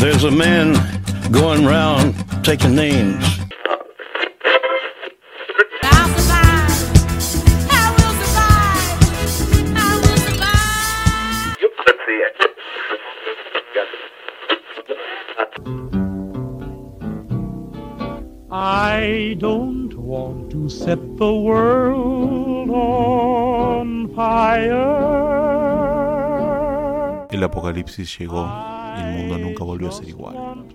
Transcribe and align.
There's 0.00 0.24
a 0.24 0.30
man 0.30 0.72
going 1.30 1.66
round 1.66 2.14
taking 2.42 2.74
names. 2.74 3.22
I'll 5.82 6.08
survive. 6.16 6.70
I 7.70 7.92
will 7.98 8.14
survive. 8.20 8.84
I 9.76 9.92
will 10.00 10.16
survive. 10.24 11.60
I 18.50 19.36
don't 19.38 19.92
want 19.98 20.50
to 20.52 20.70
set 20.70 20.98
the 21.18 21.34
world 21.34 22.70
on 22.70 24.08
fire. 24.16 24.86
El 27.30 27.44
apocalipsis 27.44 28.18
llegó 28.18 28.46
y 28.46 28.79
el 29.00 29.16
mundo 29.16 29.38
nunca 29.38 29.64
volvió 29.64 29.88
a 29.88 29.92
ser 29.92 30.08
igual. 30.08 30.66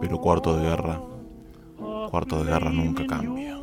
Pero 0.00 0.18
cuarto 0.18 0.56
de 0.56 0.68
guerra, 0.68 1.00
cuarto 2.10 2.44
de 2.44 2.50
guerra 2.50 2.70
nunca 2.70 3.06
cambia. 3.06 3.58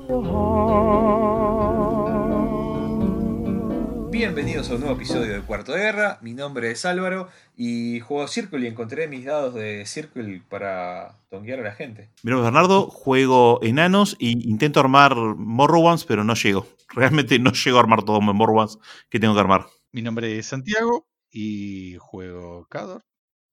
Bienvenidos 4.12 4.70
a 4.70 4.76
un 4.76 4.80
nuevo 4.80 4.96
episodio 4.96 5.34
de 5.34 5.42
Cuarto 5.42 5.74
de 5.74 5.80
Guerra. 5.80 6.20
Mi 6.22 6.34
nombre 6.34 6.72
es 6.72 6.86
Álvaro 6.86 7.28
y 7.58 8.00
juego 8.00 8.30
Circle 8.30 8.62
y 8.62 8.68
encontré 8.68 9.10
mis 9.10 9.26
dados 9.26 9.54
de 9.54 9.86
Circle 9.86 10.42
para 10.48 11.20
tonguear 11.30 11.60
a 11.60 11.64
la 11.64 11.74
gente. 11.74 12.10
Mi 12.24 12.32
nombre 12.32 12.48
es 12.48 12.54
Bernardo, 12.54 12.90
juego 12.90 13.60
enanos 13.62 14.16
e 14.22 14.28
intento 14.28 14.80
armar 14.80 15.16
Morrowans, 15.16 16.06
pero 16.06 16.24
no 16.24 16.34
llego. 16.34 16.66
Realmente 16.96 17.40
no 17.40 17.52
llego 17.52 17.78
a 17.78 17.82
armar 17.82 18.04
todo 18.04 18.22
Morrowans 18.22 18.80
que 19.10 19.20
tengo 19.20 19.34
que 19.34 19.42
armar. 19.42 19.66
Mi 19.92 20.02
nombre 20.02 20.38
es 20.38 20.46
Santiago 20.46 21.08
y 21.30 21.98
juego 22.00 22.68
Cador. 22.70 23.04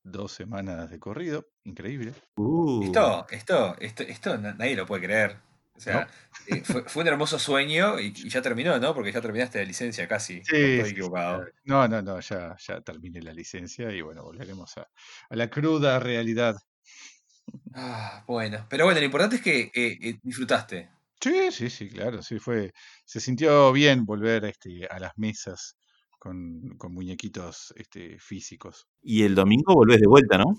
Dos 0.05 0.31
semanas 0.33 0.91
de 0.91 1.00
corrido, 1.00 1.48
increíble. 1.64 2.14
Uh. 2.36 2.78
Esto, 2.78 3.27
esto, 3.31 3.77
esto, 3.81 4.03
esto 4.03 4.36
na- 4.39 4.55
nadie 4.55 4.77
lo 4.77 4.86
puede 4.86 5.03
creer. 5.05 5.39
O 5.75 5.81
sea, 5.81 6.09
eh, 6.44 6.64
fue, 6.64 6.84
fue 6.89 7.03
un 7.03 7.09
hermoso 7.09 7.39
sueño 7.39 7.98
y, 8.00 8.06
y 8.09 8.28
ya 8.28 8.42
terminó, 8.42 8.78
¿no? 8.78 8.94
Porque 8.94 9.12
ya 9.12 9.20
terminaste 9.20 9.59
la 9.59 9.64
licencia 9.64 10.09
casi. 10.09 10.41
¿O 10.41 10.44
Sí, 10.48 10.56
estoy 10.67 10.91
equivocado. 10.91 11.44
sí, 11.44 11.53
No, 11.64 11.86
no, 11.89 12.03
no, 12.03 12.20
ya, 12.20 12.56
ya 12.59 12.81
terminé 12.81 13.22
la 13.22 13.33
licencia 13.33 13.91
y 13.92 14.00
bueno, 14.03 14.25
volveremos 14.25 14.77
a, 14.77 14.89
a 15.31 15.36
la 15.36 15.48
cruda 15.48 15.98
realidad. 16.00 16.56
Ah, 17.75 18.25
bueno, 18.27 18.66
pero 18.69 18.84
bueno, 18.87 19.00
lo 19.00 19.05
importante 19.06 19.37
es 19.37 19.42
que 19.42 19.61
eh, 19.75 19.98
eh, 20.00 20.19
disfrutaste. 20.22 20.91
Sí, 21.20 21.53
sí, 21.53 21.70
sí, 21.70 21.89
claro, 21.89 22.20
sí, 22.22 22.39
fue, 22.41 22.72
se 23.05 23.20
sintió 23.20 23.70
bien 23.72 24.05
volver 24.05 24.44
este, 24.44 24.87
a 24.87 24.98
las 24.98 25.12
mesas 25.16 25.77
con, 26.23 26.77
con 26.78 26.95
muñequitos 26.95 27.75
este, 27.77 28.17
físicos. 28.20 28.87
Y 29.03 29.25
el 29.25 29.34
domingo 29.34 29.75
volvés 29.75 30.01
de 30.01 30.06
vuelta, 30.06 30.39
¿no? 30.39 30.56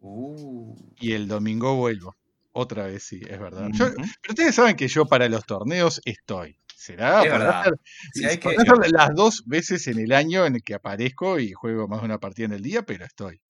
Uh, 0.00 0.74
Y 0.98 1.12
el 1.12 1.28
domingo 1.28 1.76
vuelvo. 1.76 2.16
Otra 2.52 2.86
vez, 2.86 3.02
sí, 3.02 3.20
es 3.28 3.38
verdad. 3.38 3.68
Yo- 3.74 3.90
pero 3.94 4.06
ustedes 4.30 4.54
saben 4.54 4.76
que 4.76 4.88
yo 4.88 5.04
para 5.04 5.28
los 5.28 5.44
torneos 5.44 6.00
estoy. 6.06 6.58
¿Será? 6.74 7.22
Es 7.22 7.72
Sí, 8.14 8.24
hay 8.24 8.38
que- 8.38 8.56
las 8.92 9.14
dos 9.14 9.42
veces 9.44 9.86
en 9.88 9.98
el 9.98 10.12
año 10.12 10.46
en 10.46 10.54
el 10.54 10.62
que 10.62 10.72
aparezco 10.72 11.38
y 11.38 11.52
juego 11.52 11.86
más 11.86 12.00
de 12.00 12.06
una 12.06 12.18
partida 12.18 12.46
en 12.46 12.52
el 12.54 12.62
día, 12.62 12.86
pero 12.86 13.04
estoy. 13.04 13.42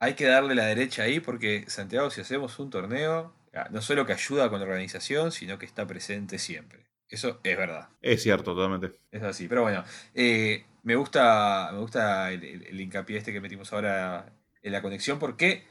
hay 0.00 0.14
que 0.14 0.24
darle 0.24 0.56
la 0.56 0.64
derecha 0.66 1.04
ahí 1.04 1.20
porque 1.20 1.66
Santiago, 1.68 2.10
si 2.10 2.20
hacemos 2.20 2.58
un 2.58 2.70
torneo, 2.70 3.32
ah, 3.54 3.68
no 3.70 3.80
solo 3.80 4.06
que 4.06 4.12
ayuda 4.14 4.50
con 4.50 4.58
la 4.58 4.66
organización, 4.66 5.30
sino 5.30 5.56
que 5.56 5.66
está 5.66 5.86
presente 5.86 6.38
siempre. 6.38 6.86
Eso 7.08 7.40
es 7.44 7.56
verdad. 7.56 7.88
Es 8.00 8.22
cierto, 8.22 8.54
totalmente. 8.54 8.98
Es 9.10 9.22
así. 9.22 9.48
Pero 9.48 9.62
bueno, 9.62 9.84
eh, 10.14 10.64
me 10.82 10.96
gusta, 10.96 11.70
me 11.72 11.78
gusta 11.78 12.30
el, 12.32 12.42
el- 12.44 12.62
el 12.66 12.80
hincapié 12.80 13.18
este 13.18 13.32
que 13.32 13.40
metimos 13.40 13.72
ahora 13.72 14.32
en 14.62 14.72
la 14.72 14.82
conexión 14.82 15.18
porque 15.18 15.64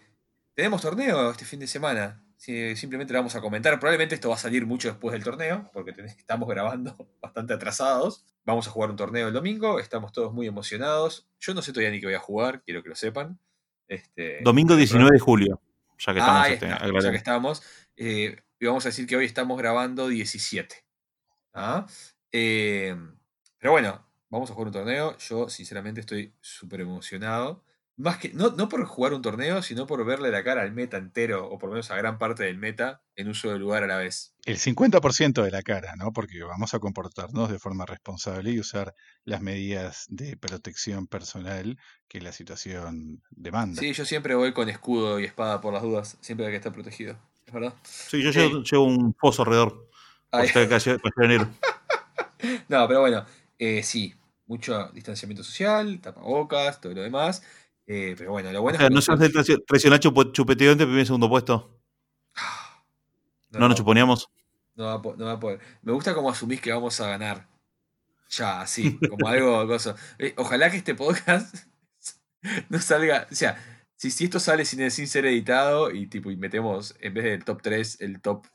tenemos 0.53 0.81
torneo 0.81 1.31
este 1.31 1.45
fin 1.45 1.59
de 1.59 1.67
semana. 1.67 2.23
Simplemente 2.38 3.11
lo 3.11 3.19
vamos 3.19 3.35
a 3.35 3.41
comentar. 3.41 3.78
Probablemente 3.79 4.16
esto 4.16 4.29
va 4.29 4.35
a 4.35 4.39
salir 4.39 4.66
mucho 4.66 4.88
después 4.88 5.11
del 5.11 5.23
torneo, 5.23 5.69
porque 5.73 5.91
ten- 5.94 6.06
estamos 6.17 6.47
grabando 6.47 6.95
bastante 7.22 7.53
atrasados. 7.53 8.25
Vamos 8.45 8.67
a 8.67 8.72
jugar 8.72 8.89
un 8.89 8.95
torneo 8.95 9.28
el 9.28 9.34
domingo, 9.34 9.79
estamos 9.79 10.11
todos 10.11 10.34
muy 10.34 10.47
emocionados. 10.47 11.29
Yo 11.39 11.53
no 11.53 11.61
sé 11.61 11.72
todavía 11.73 11.91
ni 11.91 12.00
qué 12.00 12.07
voy 12.07 12.16
a 12.16 12.19
jugar, 12.19 12.61
quiero 12.63 12.81
que 12.81 12.89
lo 12.89 12.95
sepan. 12.95 13.39
Este, 13.88 14.39
Domingo 14.44 14.75
19 14.75 15.11
de 15.11 15.19
julio, 15.19 15.61
ya 15.97 16.13
que 16.13 16.19
estamos 16.19 16.47
este, 16.47 16.66
está, 16.67 16.85
ya 17.03 17.11
que 17.11 17.17
estamos. 17.17 17.63
eh, 17.97 18.41
y 18.59 18.66
vamos 18.66 18.85
a 18.85 18.89
decir 18.89 19.05
que 19.07 19.16
hoy 19.17 19.25
estamos 19.25 19.57
grabando 19.57 20.07
17. 20.07 20.75
¿ah? 21.53 21.85
Eh, 22.31 22.95
pero 23.57 23.72
bueno, 23.72 24.05
vamos 24.29 24.50
a 24.50 24.53
jugar 24.53 24.67
un 24.67 24.73
torneo. 24.73 25.17
Yo, 25.17 25.50
sinceramente, 25.50 26.01
estoy 26.01 26.34
súper 26.41 26.81
emocionado. 26.81 27.63
Más 27.97 28.17
que, 28.17 28.31
no, 28.34 28.51
no 28.51 28.69
por 28.69 28.85
jugar 28.85 29.13
un 29.13 29.22
torneo, 29.22 29.62
sino 29.62 29.85
por 29.85 30.06
verle 30.06 30.31
la 30.31 30.41
cara 30.41 30.62
al 30.62 30.72
meta 30.72 30.95
entero, 30.95 31.50
o 31.50 31.59
por 31.59 31.67
lo 31.67 31.73
menos 31.73 31.91
a 31.91 31.97
gran 31.97 32.17
parte 32.17 32.45
del 32.45 32.57
meta, 32.57 33.01
en 33.17 33.28
uso 33.28 33.51
de 33.51 33.59
lugar 33.59 33.84
a 33.84 33.88
la 33.88 33.97
vez. 33.97 34.34
El 34.45 34.57
50% 34.57 35.44
de 35.44 35.51
la 35.51 35.62
cara, 35.63 35.95
¿no? 35.97 36.13
Porque 36.13 36.41
vamos 36.41 36.73
a 36.73 36.79
comportarnos 36.79 37.51
de 37.51 37.59
forma 37.59 37.85
responsable 37.85 38.51
y 38.51 38.59
usar 38.59 38.95
las 39.25 39.41
medidas 39.41 40.06
de 40.07 40.38
protección 40.38 41.07
personal 41.07 41.78
que 42.07 42.22
la 42.22 42.31
situación 42.31 43.22
demanda. 43.31 43.81
Sí, 43.81 43.91
yo 43.91 44.06
siempre 44.06 44.34
voy 44.35 44.53
con 44.53 44.69
escudo 44.69 45.19
y 45.19 45.25
espada 45.25 45.59
por 45.59 45.73
las 45.73 45.84
dudas. 45.84 46.17
Siempre 46.22 46.46
hay 46.46 46.53
que 46.53 46.57
estar 46.57 46.72
protegido. 46.72 47.19
¿Es 47.46 47.53
verdad? 47.53 47.73
Sí, 47.84 48.23
yo 48.23 48.31
llevo, 48.31 48.63
llevo 48.63 48.84
un 48.85 49.11
pozo 49.11 49.41
alrededor. 49.41 49.90
Por 50.29 50.40
Ay. 50.40 50.50
enero. 51.17 51.50
No, 52.69 52.88
pero 52.88 53.01
bueno, 53.01 53.25
eh, 53.57 53.84
sí, 53.84 54.16
mucho 54.49 54.89
distanciamiento 54.93 55.43
social, 55.43 56.01
tapabocas, 56.01 56.81
todo 56.81 56.93
lo 56.93 57.01
demás. 57.03 57.41
eh, 57.87 58.15
pero 58.17 58.31
bueno, 58.31 58.51
lo 58.51 58.59
O 58.59 58.61
bueno 58.63 58.77
sea, 58.77 58.87
es 58.87 58.89
que 58.89 58.95
no 58.95 59.01
se 59.01 59.11
hace 59.13 59.29
traicio- 59.29 59.63
traicionar 59.65 59.99
chupo- 59.99 60.31
chupeteante 60.33 60.83
primer 60.85 61.03
y 61.03 61.05
segundo 61.05 61.29
puesto. 61.29 61.79
No 63.51 63.67
nos 63.67 63.77
chuponeamos. 63.77 64.29
no 64.75 64.85
va 64.85 64.93
a 64.93 65.01
po- 65.01 65.15
no 65.17 65.25
va 65.25 65.33
a 65.33 65.39
poder. 65.39 65.59
Me 65.81 65.91
gusta 65.91 66.13
cómo 66.13 66.29
asumís 66.29 66.61
que 66.61 66.71
vamos 66.71 66.99
a 67.01 67.07
ganar. 67.07 67.47
Ya, 68.29 68.61
así, 68.61 68.97
como 69.09 69.27
algo 69.27 69.67
cosa. 69.67 69.95
Eh, 70.19 70.33
Ojalá 70.37 70.69
que 70.69 70.77
este 70.77 70.93
podcast 70.95 71.55
no 72.69 72.79
salga. 72.79 73.27
O 73.31 73.35
sea, 73.35 73.57
si, 73.95 74.11
si 74.11 74.25
esto 74.25 74.39
sale 74.39 74.66
sin, 74.66 74.89
sin 74.91 75.07
ser 75.07 75.25
editado 75.25 75.91
y 75.91 76.07
tipo 76.07 76.29
y 76.31 76.37
metemos 76.37 76.95
en 77.01 77.13
vez 77.16 77.23
del 77.25 77.43
top 77.43 77.61
3 77.61 77.97
el 78.01 78.21
top 78.21 78.45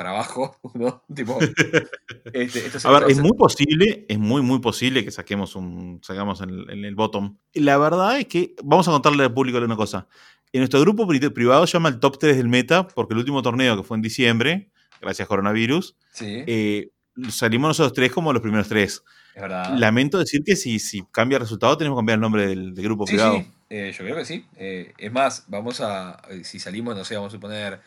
para 0.00 0.10
abajo, 0.12 0.56
¿no? 0.74 1.02
Tipo. 1.14 1.38
este, 2.32 2.66
esto 2.66 2.88
A 2.88 2.98
ver, 3.00 3.10
es 3.10 3.18
muy 3.20 3.32
posible, 3.36 4.06
es 4.08 4.18
muy, 4.18 4.40
muy 4.40 4.58
posible 4.60 5.04
que 5.04 5.10
saquemos 5.10 5.54
un, 5.56 6.00
sacamos 6.02 6.40
en 6.40 6.48
el, 6.48 6.70
en 6.70 6.84
el 6.86 6.94
bottom. 6.94 7.36
La 7.52 7.76
verdad 7.76 8.18
es 8.18 8.24
que, 8.26 8.54
vamos 8.64 8.88
a 8.88 8.92
contarle 8.92 9.24
al 9.24 9.34
público 9.34 9.58
una 9.58 9.76
cosa. 9.76 10.08
En 10.54 10.60
nuestro 10.60 10.80
grupo 10.80 11.06
pri- 11.06 11.20
privado 11.28 11.66
se 11.66 11.74
llama 11.74 11.90
el 11.90 12.00
top 12.00 12.18
3 12.18 12.38
del 12.38 12.48
meta, 12.48 12.88
porque 12.88 13.12
el 13.12 13.18
último 13.18 13.42
torneo 13.42 13.76
que 13.76 13.82
fue 13.82 13.98
en 13.98 14.02
diciembre, 14.02 14.70
gracias 15.02 15.26
a 15.26 15.28
coronavirus, 15.28 15.96
Sí, 16.12 16.44
eh, 16.46 16.88
salimos 17.28 17.68
nosotros 17.68 17.92
tres 17.92 18.10
como 18.10 18.32
los 18.32 18.40
primeros 18.40 18.68
tres. 18.68 19.04
es 19.34 19.42
verdad. 19.42 19.76
Lamento 19.76 20.18
decir 20.18 20.42
que 20.46 20.56
si, 20.56 20.78
si 20.78 21.02
cambia 21.12 21.36
el 21.36 21.42
resultado, 21.42 21.76
tenemos 21.76 21.96
que 21.96 21.98
cambiar 21.98 22.16
el 22.16 22.20
nombre 22.22 22.46
del, 22.46 22.74
del 22.74 22.84
grupo 22.86 23.06
Sí, 23.06 23.12
privado. 23.12 23.36
sí, 23.36 23.46
eh, 23.68 23.92
yo 23.92 24.04
creo 24.04 24.16
que 24.16 24.24
sí. 24.24 24.46
Eh, 24.56 24.94
es 24.96 25.12
más, 25.12 25.44
vamos 25.48 25.82
a. 25.82 26.22
Si 26.42 26.58
salimos, 26.58 26.96
no 26.96 27.04
sé, 27.04 27.16
vamos 27.16 27.34
a 27.34 27.36
suponer. 27.36 27.80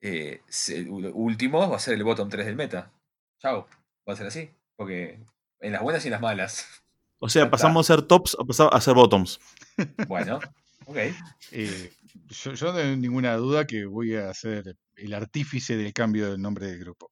Eh, 0.00 0.42
últimos, 0.88 1.70
va 1.70 1.76
a 1.76 1.80
ser 1.80 1.94
el 1.94 2.04
bottom 2.04 2.28
3 2.28 2.46
del 2.46 2.56
meta. 2.56 2.90
Chau. 3.38 3.66
Va 4.08 4.12
a 4.12 4.16
ser 4.16 4.26
así. 4.26 4.50
Porque 4.76 5.18
en 5.60 5.72
las 5.72 5.82
buenas 5.82 6.04
y 6.04 6.08
en 6.08 6.12
las 6.12 6.20
malas. 6.20 6.66
O 7.18 7.28
sea, 7.28 7.50
pasamos 7.50 7.88
a 7.88 7.94
ser 7.94 8.02
tops 8.02 8.36
a 8.38 8.44
pasar 8.44 8.68
a 8.72 8.80
ser 8.80 8.94
bottoms. 8.94 9.40
Bueno, 10.06 10.40
ok. 10.86 10.96
Eh, 11.50 11.90
yo, 12.28 12.52
yo 12.52 12.66
no 12.66 12.78
tengo 12.78 12.96
ninguna 12.96 13.34
duda 13.36 13.66
que 13.66 13.86
voy 13.86 14.14
a 14.14 14.34
ser 14.34 14.76
el 14.96 15.14
artífice 15.14 15.78
del 15.78 15.94
cambio 15.94 16.30
del 16.30 16.42
nombre 16.42 16.66
del 16.66 16.78
grupo. 16.78 17.10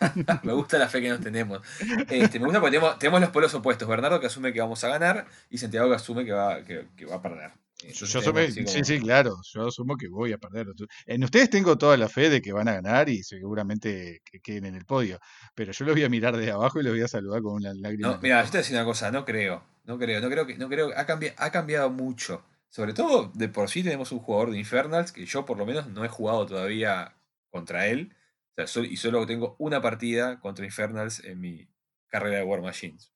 Me 0.42 0.52
gusta 0.52 0.78
la 0.78 0.88
fe 0.88 1.00
que 1.00 1.08
nos 1.08 1.20
tenemos. 1.20 1.60
Este, 2.08 2.38
me 2.38 2.46
gusta 2.46 2.60
porque 2.60 2.76
tenemos, 2.76 2.98
tenemos 2.98 3.20
los 3.20 3.30
polos 3.30 3.54
opuestos. 3.54 3.88
Bernardo 3.88 4.20
que 4.20 4.26
asume 4.26 4.52
que 4.52 4.60
vamos 4.60 4.82
a 4.84 4.88
ganar 4.88 5.26
y 5.48 5.58
Santiago 5.58 5.88
que 5.88 5.94
asume 5.94 6.24
que 6.24 6.32
va, 6.32 6.62
que, 6.64 6.88
que 6.96 7.06
va 7.06 7.16
a 7.16 7.22
perder. 7.22 7.52
Yo, 7.92 8.06
asumo- 8.20 8.38
sí, 8.52 8.64
como- 8.64 8.84
sí, 8.84 9.00
claro, 9.00 9.36
yo 9.52 9.66
asumo 9.68 9.96
que 9.96 10.08
voy 10.08 10.32
a 10.32 10.38
perder. 10.38 10.66
En 11.06 11.24
ustedes 11.24 11.50
tengo 11.50 11.76
toda 11.78 11.96
la 11.96 12.08
fe 12.08 12.30
de 12.30 12.40
que 12.40 12.52
van 12.52 12.68
a 12.68 12.74
ganar 12.74 13.08
y 13.08 13.22
seguramente 13.22 14.20
que 14.24 14.40
queden 14.40 14.66
en 14.66 14.74
el 14.76 14.84
podio, 14.84 15.18
pero 15.54 15.72
yo 15.72 15.84
los 15.84 15.94
voy 15.94 16.04
a 16.04 16.08
mirar 16.08 16.36
de 16.36 16.50
abajo 16.50 16.80
y 16.80 16.84
los 16.84 16.92
voy 16.92 17.02
a 17.02 17.08
saludar 17.08 17.42
con 17.42 17.54
una 17.54 17.74
lágrima. 17.74 18.12
No, 18.12 18.18
mira, 18.22 18.40
yo 18.42 18.46
te 18.46 18.50
voy 18.52 18.56
a 18.58 18.62
decir 18.62 18.76
una 18.76 18.84
cosa, 18.84 19.10
no 19.10 19.24
creo, 19.24 19.64
no 19.84 19.98
creo, 19.98 20.20
no 20.20 20.28
creo 20.30 20.46
que, 20.46 20.56
no 20.56 20.68
creo, 20.68 20.90
ha 20.96 21.06
cambiado, 21.06 21.34
ha 21.38 21.50
cambiado 21.50 21.90
mucho. 21.90 22.44
Sobre 22.68 22.94
todo, 22.94 23.30
de 23.34 23.48
por 23.48 23.68
sí 23.68 23.82
tenemos 23.82 24.12
un 24.12 24.18
jugador 24.20 24.50
de 24.50 24.58
Infernals 24.58 25.12
que 25.12 25.26
yo 25.26 25.44
por 25.44 25.58
lo 25.58 25.66
menos 25.66 25.88
no 25.88 26.04
he 26.04 26.08
jugado 26.08 26.46
todavía 26.46 27.14
contra 27.50 27.86
él. 27.88 28.14
O 28.52 28.54
sea, 28.56 28.66
sol- 28.66 28.86
y 28.86 28.96
solo 28.96 29.26
tengo 29.26 29.56
una 29.58 29.80
partida 29.82 30.40
contra 30.40 30.64
Infernals 30.64 31.22
en 31.24 31.40
mi 31.40 31.68
carrera 32.08 32.38
de 32.38 32.44
War 32.44 32.62
Machines. 32.62 33.12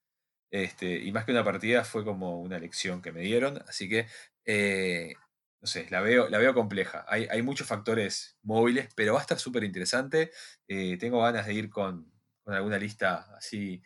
Este, 0.50 0.98
y 1.02 1.10
más 1.12 1.24
que 1.24 1.32
una 1.32 1.44
partida 1.44 1.84
fue 1.84 2.04
como 2.04 2.40
una 2.40 2.58
lección 2.58 3.02
que 3.02 3.12
me 3.12 3.20
dieron. 3.20 3.62
Así 3.68 3.88
que, 3.88 4.06
eh, 4.46 5.14
no 5.60 5.66
sé, 5.66 5.86
la 5.90 6.00
veo, 6.00 6.28
la 6.28 6.38
veo 6.38 6.54
compleja. 6.54 7.04
Hay, 7.08 7.26
hay 7.30 7.42
muchos 7.42 7.66
factores 7.66 8.38
móviles, 8.42 8.88
pero 8.94 9.14
va 9.14 9.18
a 9.20 9.22
estar 9.22 9.38
súper 9.38 9.64
interesante. 9.64 10.30
Eh, 10.68 10.96
tengo 10.98 11.22
ganas 11.22 11.46
de 11.46 11.54
ir 11.54 11.70
con, 11.70 12.12
con 12.44 12.54
alguna 12.54 12.78
lista 12.78 13.28
así 13.36 13.82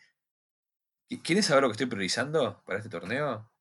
¿Qui- 1.09 1.21
¿Quieren 1.23 1.43
saber 1.43 1.63
lo 1.63 1.69
que 1.69 1.73
estoy 1.73 1.87
priorizando 1.87 2.63
para 2.65 2.79
este 2.79 2.89
torneo? 2.89 3.51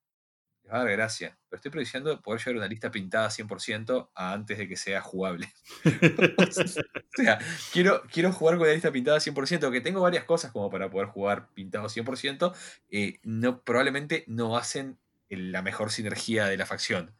Les 0.64 0.72
va 0.72 0.78
a 0.78 0.84
dar 0.84 0.92
gracia. 0.92 1.38
Pero 1.48 1.58
estoy 1.58 1.70
previsiando 1.72 2.20
poder 2.22 2.40
llevar 2.40 2.56
una 2.58 2.68
lista 2.68 2.90
pintada 2.90 3.30
100% 3.30 4.10
a 4.14 4.32
antes 4.32 4.58
de 4.58 4.68
que 4.68 4.76
sea 4.76 5.00
jugable. 5.02 5.52
o 6.38 7.22
sea, 7.22 7.38
quiero, 7.72 8.02
quiero 8.12 8.32
jugar 8.32 8.58
con 8.58 8.66
la 8.68 8.74
lista 8.74 8.92
pintada 8.92 9.20
100%, 9.20 9.70
que 9.70 9.80
tengo 9.80 10.00
varias 10.02 10.24
cosas 10.24 10.52
como 10.52 10.70
para 10.70 10.90
poder 10.90 11.08
jugar 11.08 11.50
pintado 11.54 11.88
100%. 11.88 12.54
eh, 12.90 13.18
no, 13.24 13.62
probablemente 13.62 14.24
no 14.28 14.56
hacen 14.56 14.98
la 15.30 15.62
mejor 15.62 15.90
sinergia 15.90 16.46
de 16.46 16.56
la 16.56 16.66
facción. 16.66 17.12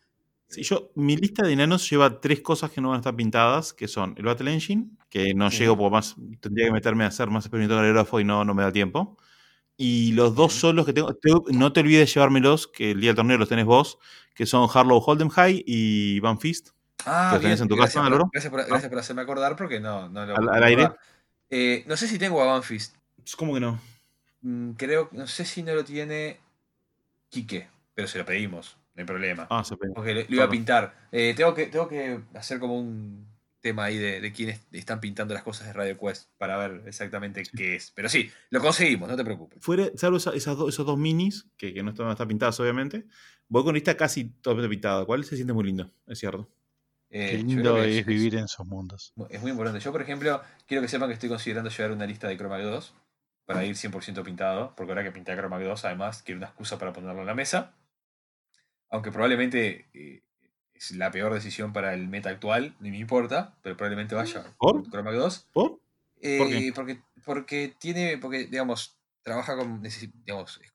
Sí, 0.48 0.62
yo, 0.64 0.90
mi 0.96 1.16
lista 1.16 1.46
de 1.46 1.52
enanos 1.52 1.88
lleva 1.88 2.20
tres 2.20 2.40
cosas 2.40 2.70
que 2.72 2.80
no 2.80 2.88
van 2.88 2.96
a 2.96 3.00
estar 3.00 3.14
pintadas, 3.14 3.72
que 3.72 3.86
son 3.86 4.14
el 4.18 4.24
Battle 4.24 4.52
Engine, 4.52 4.86
que 5.08 5.32
no 5.32 5.48
Sí. 5.50 5.58
llego 5.58 5.76
porque 5.76 5.92
más 5.92 6.16
tendría 6.40 6.66
que 6.66 6.72
meterme 6.72 7.04
a 7.04 7.06
hacer 7.06 7.28
más 7.30 7.44
experimento 7.44 7.76
calerógrafo 7.76 8.18
y 8.18 8.24
no, 8.24 8.44
no 8.44 8.52
me 8.52 8.64
da 8.64 8.72
tiempo. 8.72 9.16
Y 9.76 10.12
los 10.12 10.34
dos 10.34 10.52
solos 10.52 10.84
que 10.86 10.92
tengo, 10.92 11.14
te- 11.14 11.30
no 11.52 11.72
te 11.72 11.80
olvides 11.80 12.00
de 12.08 12.14
llevármelos, 12.14 12.66
que 12.66 12.90
el 12.90 13.00
día 13.00 13.10
del 13.10 13.16
torneo 13.16 13.38
los 13.38 13.48
tenés 13.48 13.64
vos, 13.64 13.98
que 14.34 14.44
son 14.44 14.68
Harlow 14.72 14.98
Hold'em 14.98 15.30
High 15.30 15.62
y 15.66 16.18
Van 16.20 16.38
Fist. 16.40 16.70
Ah, 17.06 17.28
¿Que 17.30 17.34
los 17.36 17.42
tenés 17.42 17.58
bien, 17.60 17.62
en 17.64 17.68
tu 17.68 17.76
gracias, 17.76 17.94
casa, 18.04 18.10
por, 18.10 18.30
gracias, 18.32 18.50
por, 18.50 18.66
gracias 18.66 18.90
por 18.90 18.98
hacerme 18.98 19.22
acordar 19.22 19.56
porque 19.56 19.80
no, 19.80 20.08
no 20.08 20.26
lo 20.26 20.36
¿Al- 20.36 20.48
al 20.50 20.64
aire? 20.64 20.90
Eh, 21.48 21.84
no 21.86 21.96
sé 21.96 22.08
si 22.08 22.18
tengo 22.18 22.42
a 22.42 22.46
Banfist. 22.46 22.96
¿Cómo 23.36 23.54
que 23.54 23.60
no? 23.60 23.80
Mm, 24.42 24.72
Creo, 24.72 25.08
no 25.12 25.26
sé 25.26 25.44
si 25.44 25.62
no 25.62 25.74
lo 25.74 25.84
tiene 25.84 26.40
Quique, 27.30 27.68
pero 28.00 28.08
se 28.08 28.18
lo 28.18 28.24
pedimos, 28.24 28.76
no 28.94 29.00
hay 29.00 29.06
problema. 29.06 29.46
Ah, 29.50 29.62
se 29.64 29.76
pegó. 29.76 29.94
Porque 29.94 30.14
lo, 30.14 30.20
lo 30.22 30.26
iba 30.36 30.44
a 30.44 30.50
pintar. 30.50 30.94
Eh, 31.12 31.34
tengo, 31.36 31.54
que, 31.54 31.66
tengo 31.66 31.88
que 31.88 32.20
hacer 32.34 32.58
como 32.58 32.78
un 32.78 33.28
tema 33.60 33.84
ahí 33.84 33.98
de, 33.98 34.20
de 34.22 34.32
quiénes 34.32 34.60
están 34.72 35.00
pintando 35.00 35.34
las 35.34 35.42
cosas 35.42 35.66
de 35.66 35.74
Radio 35.74 35.98
Quest 35.98 36.30
para 36.38 36.56
ver 36.56 36.82
exactamente 36.86 37.42
qué 37.54 37.76
es. 37.76 37.90
Pero 37.90 38.08
sí, 38.08 38.30
lo 38.48 38.60
conseguimos, 38.60 39.08
no 39.08 39.16
te 39.16 39.24
preocupes. 39.24 39.58
Fuera, 39.62 39.90
salvo 39.96 40.16
esa- 40.16 40.32
esas 40.34 40.56
do- 40.56 40.68
esos 40.68 40.86
dos 40.86 40.98
minis, 40.98 41.46
que, 41.58 41.74
que 41.74 41.82
no 41.82 41.90
están, 41.90 42.08
están 42.10 42.26
pintadas 42.28 42.58
obviamente, 42.58 43.04
voy 43.48 43.62
con 43.62 43.74
lista 43.74 43.96
casi 43.96 44.24
totalmente 44.24 44.70
pintada, 44.70 45.04
cual 45.04 45.24
se 45.24 45.36
siente 45.36 45.52
muy 45.52 45.64
lindo, 45.64 45.90
es 46.06 46.18
cierto. 46.18 46.48
Eh, 47.10 47.32
Qué 47.32 47.36
lindo 47.42 47.76
es 47.82 48.06
vivir 48.06 48.36
en 48.36 48.44
esos 48.44 48.64
mundos. 48.66 49.12
Es 49.30 49.42
muy 49.42 49.50
importante. 49.50 49.80
Yo, 49.80 49.90
por 49.92 50.00
ejemplo, 50.00 50.40
quiero 50.66 50.80
que 50.80 50.88
sepan 50.88 51.08
que 51.08 51.14
estoy 51.14 51.28
considerando 51.28 51.68
llevar 51.68 51.92
una 51.92 52.06
lista 52.06 52.28
de 52.28 52.36
Chroma 52.38 52.58
2 52.60 52.94
para 53.44 53.64
ir 53.64 53.74
100% 53.76 54.22
pintado, 54.22 54.74
porque 54.76 54.92
ahora 54.92 55.02
que 55.02 55.10
pinté 55.10 55.34
Chroma 55.34 55.58
2, 55.58 55.84
además, 55.84 56.22
quiero 56.22 56.38
una 56.38 56.46
excusa 56.46 56.78
para 56.78 56.92
ponerlo 56.92 57.20
en 57.22 57.26
la 57.26 57.34
mesa. 57.34 57.74
Aunque 58.90 59.12
probablemente 59.12 59.86
eh, 59.94 60.22
es 60.74 60.90
la 60.92 61.10
peor 61.10 61.32
decisión 61.32 61.72
para 61.72 61.94
el 61.94 62.08
meta 62.08 62.30
actual, 62.30 62.76
ni 62.80 62.90
me 62.90 62.98
importa, 62.98 63.56
pero 63.62 63.76
probablemente 63.76 64.14
vaya 64.14 64.42
¿Por? 64.58 64.82
con 64.82 64.90
Chroma 64.90 65.12
2. 65.12 65.48
¿Por? 65.52 65.80
Eh, 66.20 66.38
¿Por 66.38 66.48
qué? 66.48 66.72
Porque, 66.74 67.00
porque 67.24 67.74
tiene, 67.78 68.18
porque, 68.18 68.46
digamos, 68.46 68.98
trabaja 69.22 69.56
con, 69.56 69.82
digamos, 69.82 70.60
es 70.62 70.72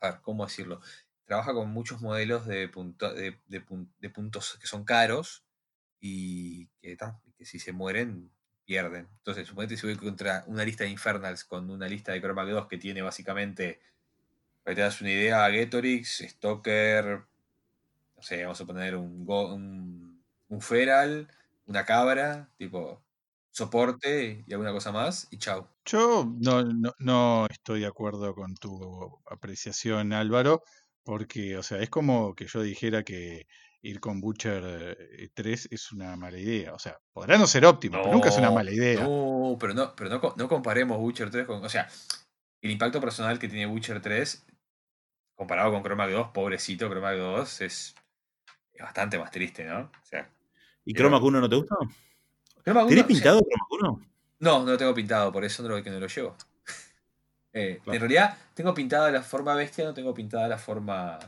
a 0.00 0.10
ver, 0.10 0.20
¿cómo 0.22 0.44
decirlo? 0.46 0.80
Trabaja 1.24 1.52
con 1.54 1.70
muchos 1.70 2.00
modelos 2.00 2.46
de, 2.46 2.68
punto- 2.68 3.12
de, 3.12 3.38
de 3.46 3.60
pun- 3.66 3.90
de 3.98 4.10
puntos 4.10 4.58
que 4.60 4.66
son 4.66 4.84
caros 4.84 5.44
y 6.00 6.68
que, 6.80 6.96
si 7.44 7.58
se 7.58 7.72
mueren, 7.72 8.30
pierden. 8.64 9.08
Entonces, 9.18 9.48
suponete 9.48 9.76
si 9.76 9.86
voy 9.86 9.96
contra 9.96 10.44
una 10.46 10.64
lista 10.64 10.84
de 10.84 10.90
Infernals 10.90 11.44
con 11.44 11.70
una 11.70 11.88
lista 11.88 12.12
de 12.12 12.20
Chroma 12.20 12.44
2 12.44 12.68
que 12.68 12.78
tiene 12.78 13.02
básicamente, 13.02 13.80
para 14.62 14.74
que 14.74 14.76
te 14.76 14.82
das 14.82 15.00
una 15.00 15.10
idea, 15.12 15.50
Getorix, 15.50 16.18
Stalker, 16.28 17.24
sé, 18.26 18.42
vamos 18.42 18.60
a 18.60 18.66
poner 18.66 18.96
un, 18.96 19.24
go- 19.24 19.54
un, 19.54 20.22
un 20.48 20.60
Feral, 20.60 21.28
una 21.66 21.84
cabra, 21.84 22.48
tipo 22.58 23.02
soporte 23.50 24.44
y 24.46 24.52
alguna 24.52 24.72
cosa 24.72 24.92
más, 24.92 25.28
y 25.30 25.38
chau. 25.38 25.66
Yo 25.86 26.26
no, 26.40 26.62
no, 26.62 26.92
no 26.98 27.46
estoy 27.48 27.80
de 27.80 27.86
acuerdo 27.86 28.34
con 28.34 28.54
tu 28.54 29.18
apreciación, 29.30 30.12
Álvaro, 30.12 30.62
porque, 31.04 31.56
o 31.56 31.62
sea, 31.62 31.78
es 31.78 31.88
como 31.88 32.34
que 32.34 32.46
yo 32.46 32.60
dijera 32.62 33.02
que 33.02 33.46
ir 33.80 34.00
con 34.00 34.20
Butcher 34.20 34.96
eh, 35.18 35.28
3 35.32 35.68
es 35.70 35.92
una 35.92 36.16
mala 36.16 36.38
idea. 36.38 36.74
O 36.74 36.78
sea, 36.78 36.98
podrá 37.12 37.38
no 37.38 37.46
ser 37.46 37.64
óptimo, 37.64 37.98
pero 38.02 38.14
nunca 38.14 38.28
es 38.28 38.36
una 38.36 38.50
mala 38.50 38.72
idea. 38.72 39.04
No, 39.04 39.56
pero 39.58 39.72
no, 39.74 39.94
pero 39.96 40.10
no, 40.10 40.34
no 40.36 40.48
comparemos 40.48 40.98
Witcher 41.00 41.30
3 41.30 41.46
con. 41.46 41.64
O 41.64 41.68
sea, 41.68 41.88
el 42.60 42.70
impacto 42.72 43.00
personal 43.00 43.38
que 43.38 43.48
tiene 43.48 43.66
Witcher 43.72 44.02
3 44.02 44.44
comparado 45.34 45.70
con 45.72 45.82
Chroma 45.82 46.08
2, 46.08 46.28
pobrecito 46.34 46.88
Chroma 46.88 47.12
2, 47.12 47.60
es, 47.60 47.94
es 48.76 48.82
bastante 48.82 49.18
más 49.18 49.30
triste, 49.30 49.64
¿no? 49.64 49.80
O 49.80 50.04
sea, 50.04 50.28
¿Y 50.84 50.92
Pero- 50.94 51.08
Chroma 51.08 51.24
1 51.24 51.40
no 51.40 51.48
te 51.48 51.56
gusta? 51.56 51.76
Chroma 52.64 52.84
1, 52.84 52.88
¿Tenés 52.88 53.04
o 53.04 53.06
sea, 53.06 53.14
pintado 53.14 53.40
Chroma 53.40 53.66
1? 53.98 54.06
No, 54.38 54.64
no 54.64 54.70
lo 54.72 54.76
tengo 54.78 54.94
pintado, 54.94 55.32
por 55.32 55.44
eso 55.44 55.62
no 55.62 55.70
lo, 55.70 55.82
que 55.82 55.90
no 55.90 56.00
lo 56.00 56.06
llevo. 56.06 56.36
Eh, 57.58 57.80
Claro. 57.82 57.94
En 57.94 58.00
realidad, 58.00 58.36
tengo 58.52 58.74
pintada 58.74 59.10
la 59.10 59.22
forma 59.22 59.54
bestia, 59.54 59.86
no 59.86 59.94
tengo 59.94 60.12
pintada 60.12 60.46
la 60.46 60.58
forma, 60.58 61.18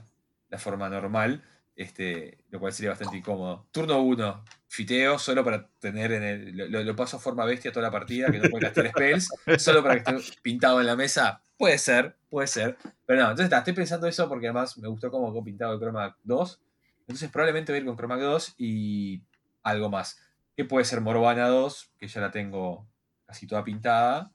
la 0.51 0.59
forma 0.59 0.87
normal, 0.91 1.43
este, 1.75 2.45
lo 2.51 2.61
cual 2.61 2.71
sería 2.75 2.91
bastante 2.91 3.17
incómodo. 3.17 3.67
Turno 3.73 4.03
1, 4.03 4.45
fiteo, 4.67 5.19
solo 5.19 5.43
para 5.43 5.67
tener 5.79 6.13
en 6.13 6.23
el. 6.25 6.71
Lo, 6.71 6.95
paso 6.95 7.17
a 7.17 7.21
forma 7.21 7.47
bestia 7.47 7.73
toda 7.73 7.87
la 7.87 7.91
partida, 7.91 8.31
que 8.31 8.41
no 8.41 8.51
puede 8.51 8.65
gastar 8.67 8.91
spells, 8.91 9.31
solo 9.59 9.83
para 9.83 10.03
que 10.03 10.17
esté 10.17 10.33
pintado 10.43 10.81
en 10.81 10.87
la 10.87 10.97
mesa. 10.97 11.41
Puede 11.57 11.79
ser, 11.79 12.19
puede 12.29 12.47
ser. 12.47 12.77
Pero 13.07 13.21
no, 13.21 13.31
entonces 13.31 13.45
está, 13.45 13.59
estoy 13.59 13.73
pensando 13.73 14.07
eso 14.07 14.29
porque 14.29 14.49
además 14.49 14.77
me 14.77 14.89
gustó 14.89 15.11
cómo 15.11 15.33
quedó 15.33 15.43
pintado 15.43 15.73
el 15.73 15.81
Chroma 15.81 16.15
2. 16.25 16.61
Entonces 17.09 17.31
probablemente 17.31 17.73
voy 17.73 17.79
a 17.79 17.81
ir 17.81 17.87
con 17.87 17.97
Chroma 17.97 18.19
2 18.19 18.55
y 18.59 19.23
algo 19.63 19.89
más. 19.89 20.21
Que 20.55 20.67
puede 20.67 20.85
ser 20.85 21.01
Morvana 21.01 21.49
2, 21.49 21.93
que 21.99 22.07
ya 22.07 22.21
la 22.21 22.31
tengo 22.31 22.87
casi 23.25 23.47
toda 23.47 23.65
pintada. 23.65 24.31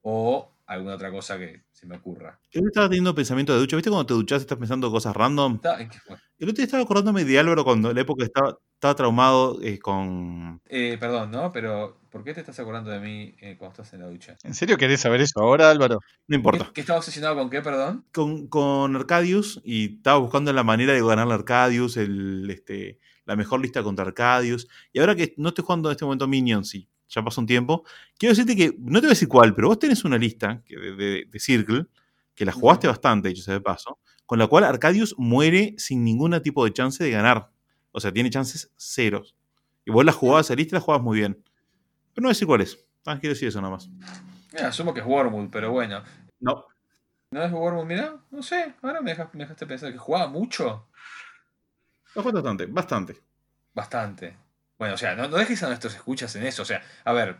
O 0.00 0.50
alguna 0.66 0.94
otra 0.94 1.10
cosa 1.10 1.38
que 1.38 1.64
se 1.70 1.86
me 1.86 1.96
ocurra. 1.96 2.40
Yo 2.50 2.62
estaba 2.64 2.88
teniendo 2.88 3.14
pensamiento 3.14 3.52
de 3.52 3.58
ducha. 3.58 3.76
¿Viste 3.76 3.90
cuando 3.90 4.06
te 4.06 4.14
duchas 4.14 4.40
y 4.40 4.44
estás 4.44 4.56
pensando 4.56 4.90
cosas 4.90 5.14
random? 5.14 5.60
El 6.38 6.48
otro 6.48 6.56
día 6.56 6.64
estaba 6.64 6.82
acordándome 6.82 7.24
de 7.24 7.38
Álvaro 7.38 7.62
cuando 7.62 7.90
en 7.90 7.96
la 7.96 8.00
época 8.00 8.24
estaba, 8.24 8.58
estaba 8.72 8.94
traumado 8.94 9.60
eh, 9.62 9.78
con. 9.78 10.62
Eh, 10.66 10.96
perdón, 10.98 11.30
¿no? 11.30 11.52
Pero 11.52 12.00
¿por 12.14 12.22
qué 12.22 12.32
te 12.32 12.38
estás 12.38 12.60
acordando 12.60 12.92
de 12.92 13.00
mí 13.00 13.34
eh, 13.40 13.56
cuando 13.58 13.72
estás 13.72 13.92
en 13.92 14.00
la 14.02 14.06
ducha? 14.06 14.36
¿En 14.44 14.54
serio 14.54 14.76
querés 14.78 15.00
saber 15.00 15.20
eso 15.20 15.40
ahora, 15.40 15.68
Álvaro? 15.68 15.98
No 16.28 16.36
importa. 16.36 16.66
¿Qué, 16.66 16.74
qué 16.74 16.80
estaba 16.82 17.00
obsesionado 17.00 17.34
con 17.34 17.50
qué, 17.50 17.60
perdón? 17.60 18.04
Con, 18.12 18.46
con 18.46 18.94
Arcadius 18.94 19.60
y 19.64 19.96
estaba 19.96 20.18
buscando 20.18 20.52
la 20.52 20.62
manera 20.62 20.92
de 20.92 21.02
ganarle 21.04 21.32
a 21.32 21.36
Arcadius, 21.38 21.96
el, 21.96 22.48
este, 22.48 23.00
la 23.24 23.34
mejor 23.34 23.60
lista 23.60 23.82
contra 23.82 24.04
Arcadius. 24.04 24.68
Y 24.92 25.00
ahora 25.00 25.16
que 25.16 25.34
no 25.38 25.48
estoy 25.48 25.64
jugando 25.64 25.88
en 25.88 25.92
este 25.94 26.04
momento 26.04 26.28
Minions 26.28 26.72
y 26.76 26.88
ya 27.08 27.24
pasó 27.24 27.40
un 27.40 27.48
tiempo, 27.48 27.82
quiero 28.16 28.30
decirte 28.30 28.54
que, 28.54 28.76
no 28.78 29.00
te 29.00 29.06
voy 29.06 29.08
a 29.08 29.16
decir 29.16 29.26
cuál, 29.26 29.52
pero 29.52 29.66
vos 29.66 29.80
tenés 29.80 30.04
una 30.04 30.16
lista 30.16 30.62
que 30.64 30.76
de, 30.76 30.94
de- 30.94 31.24
de 31.28 31.40
Circle, 31.40 31.86
que 32.36 32.44
la 32.44 32.52
jugaste 32.52 32.86
bastante, 32.86 33.28
dicho 33.28 33.42
sea 33.42 33.54
de 33.54 33.60
paso, 33.60 33.98
con 34.24 34.38
la 34.38 34.46
cual 34.46 34.62
Arcadius 34.62 35.16
muere 35.18 35.74
sin 35.78 36.04
ningún 36.04 36.40
tipo 36.42 36.64
de 36.64 36.72
chance 36.72 37.02
de 37.02 37.10
ganar. 37.10 37.50
O 37.90 37.98
sea, 37.98 38.12
tiene 38.12 38.30
chances 38.30 38.70
ceros. 38.76 39.34
Y 39.84 39.90
vos 39.90 40.04
la 40.04 40.12
jugabas, 40.12 40.46
esa 40.46 40.54
lista 40.54 40.76
la 40.76 40.80
jugabas 40.80 41.04
muy 41.04 41.18
bien. 41.18 41.42
Pero 42.14 42.22
no 42.22 42.28
decir 42.28 42.46
cuál 42.46 42.60
es. 42.62 42.78
Ah, 43.06 43.18
quiero 43.18 43.34
decir 43.34 43.48
eso 43.48 43.60
nada 43.60 43.74
más. 43.74 43.88
Mira, 44.52 44.68
asumo 44.68 44.94
que 44.94 45.00
es 45.00 45.06
Wormwood, 45.06 45.50
pero 45.50 45.72
bueno. 45.72 46.02
No. 46.40 46.64
¿No 47.30 47.42
es 47.42 47.52
Wormwood? 47.52 47.86
Mira, 47.86 48.16
no 48.30 48.42
sé. 48.42 48.74
Ahora 48.82 49.00
me 49.00 49.10
dejaste, 49.10 49.36
me 49.36 49.44
dejaste 49.44 49.66
pensar 49.66 49.92
que 49.92 49.98
jugaba 49.98 50.28
mucho. 50.28 50.86
Lo 52.14 52.22
jugaste 52.22 52.40
bastante, 52.40 52.66
bastante. 52.66 53.16
Bastante. 53.74 54.36
Bueno, 54.78 54.94
o 54.94 54.98
sea, 54.98 55.14
no, 55.16 55.28
no 55.28 55.36
dejes 55.36 55.62
a 55.62 55.68
nuestros 55.68 55.94
escuchas 55.94 56.34
en 56.36 56.46
eso. 56.46 56.62
O 56.62 56.64
sea, 56.64 56.82
a 57.04 57.12
ver, 57.12 57.36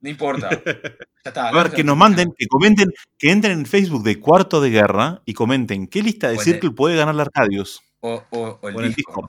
no 0.00 0.08
importa. 0.10 0.50
Ya 1.26 1.30
está. 1.30 1.48
A 1.48 1.52
ver, 1.52 1.72
que 1.72 1.82
nos 1.82 1.96
manden, 1.96 2.32
que 2.38 2.46
comenten, 2.46 2.88
que 3.18 3.32
entren 3.32 3.58
en 3.58 3.66
Facebook 3.66 4.04
de 4.04 4.20
Cuarto 4.20 4.60
de 4.60 4.70
Guerra 4.70 5.22
y 5.24 5.34
comenten 5.34 5.88
qué 5.88 6.00
lista 6.00 6.28
de 6.28 6.38
Circle 6.38 6.70
puede 6.70 6.94
ganar 6.94 7.20
Arcadius. 7.20 7.80
O, 7.98 8.22
o- 8.30 8.60
o 8.62 8.68
el 8.68 8.76
O 8.76 8.80
el. 8.80 8.94
Discord. 8.94 9.28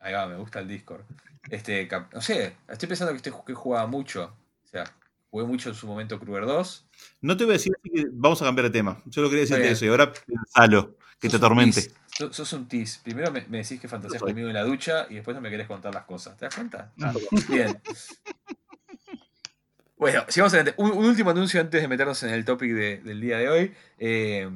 Ahí 0.00 0.14
va, 0.14 0.26
me 0.26 0.36
gusta 0.36 0.60
el 0.60 0.68
Discord. 0.68 1.02
Este, 1.50 1.88
no 2.12 2.20
sé, 2.20 2.56
estoy 2.68 2.88
pensando 2.88 3.12
que, 3.12 3.16
este, 3.18 3.32
que 3.46 3.54
jugaba 3.54 3.86
mucho. 3.86 4.34
O 4.64 4.68
sea, 4.68 4.84
jugué 5.30 5.44
mucho 5.46 5.68
en 5.68 5.74
su 5.74 5.86
momento 5.86 6.18
Kruger 6.18 6.44
2. 6.46 6.86
No 7.20 7.36
te 7.36 7.44
voy 7.44 7.52
a 7.52 7.58
decir 7.58 7.72
que 7.82 8.06
vamos 8.12 8.40
a 8.42 8.44
cambiar 8.46 8.64
de 8.64 8.70
tema. 8.70 9.02
Solo 9.10 9.28
quería 9.28 9.42
decirte 9.42 9.70
eso 9.70 9.84
y 9.84 9.88
ahora 9.88 10.12
pensalo, 10.12 10.96
que 11.20 11.28
te 11.28 11.36
un 11.36 11.42
atormente. 11.42 11.90
Sos- 12.08 12.52
un 12.54 12.66
tease. 12.66 13.00
Primero 13.04 13.30
me, 13.30 13.44
me 13.48 13.58
decís 13.58 13.78
que 13.80 13.88
fantaseas 13.88 14.22
conmigo 14.22 14.48
en 14.48 14.54
la 14.54 14.64
ducha 14.64 15.06
y 15.10 15.16
después 15.16 15.34
no 15.34 15.40
me 15.42 15.50
querés 15.50 15.66
contar 15.66 15.92
las 15.94 16.04
cosas. 16.04 16.36
¿Te 16.36 16.46
das 16.46 16.54
cuenta? 16.54 16.92
Ah, 17.02 17.12
bien. 17.48 17.78
Bueno, 19.98 20.24
sigamos 20.28 20.52
adelante. 20.52 20.74
Un, 20.82 20.90
un 20.92 21.04
último 21.06 21.30
anuncio 21.30 21.60
antes 21.60 21.80
de 21.80 21.88
meternos 21.88 22.22
en 22.22 22.30
el 22.30 22.44
topic 22.44 22.72
de- 22.72 22.98
del 22.98 23.20
día 23.20 23.38
de 23.38 23.48
hoy. 23.48 23.74
Eh, 23.98 24.50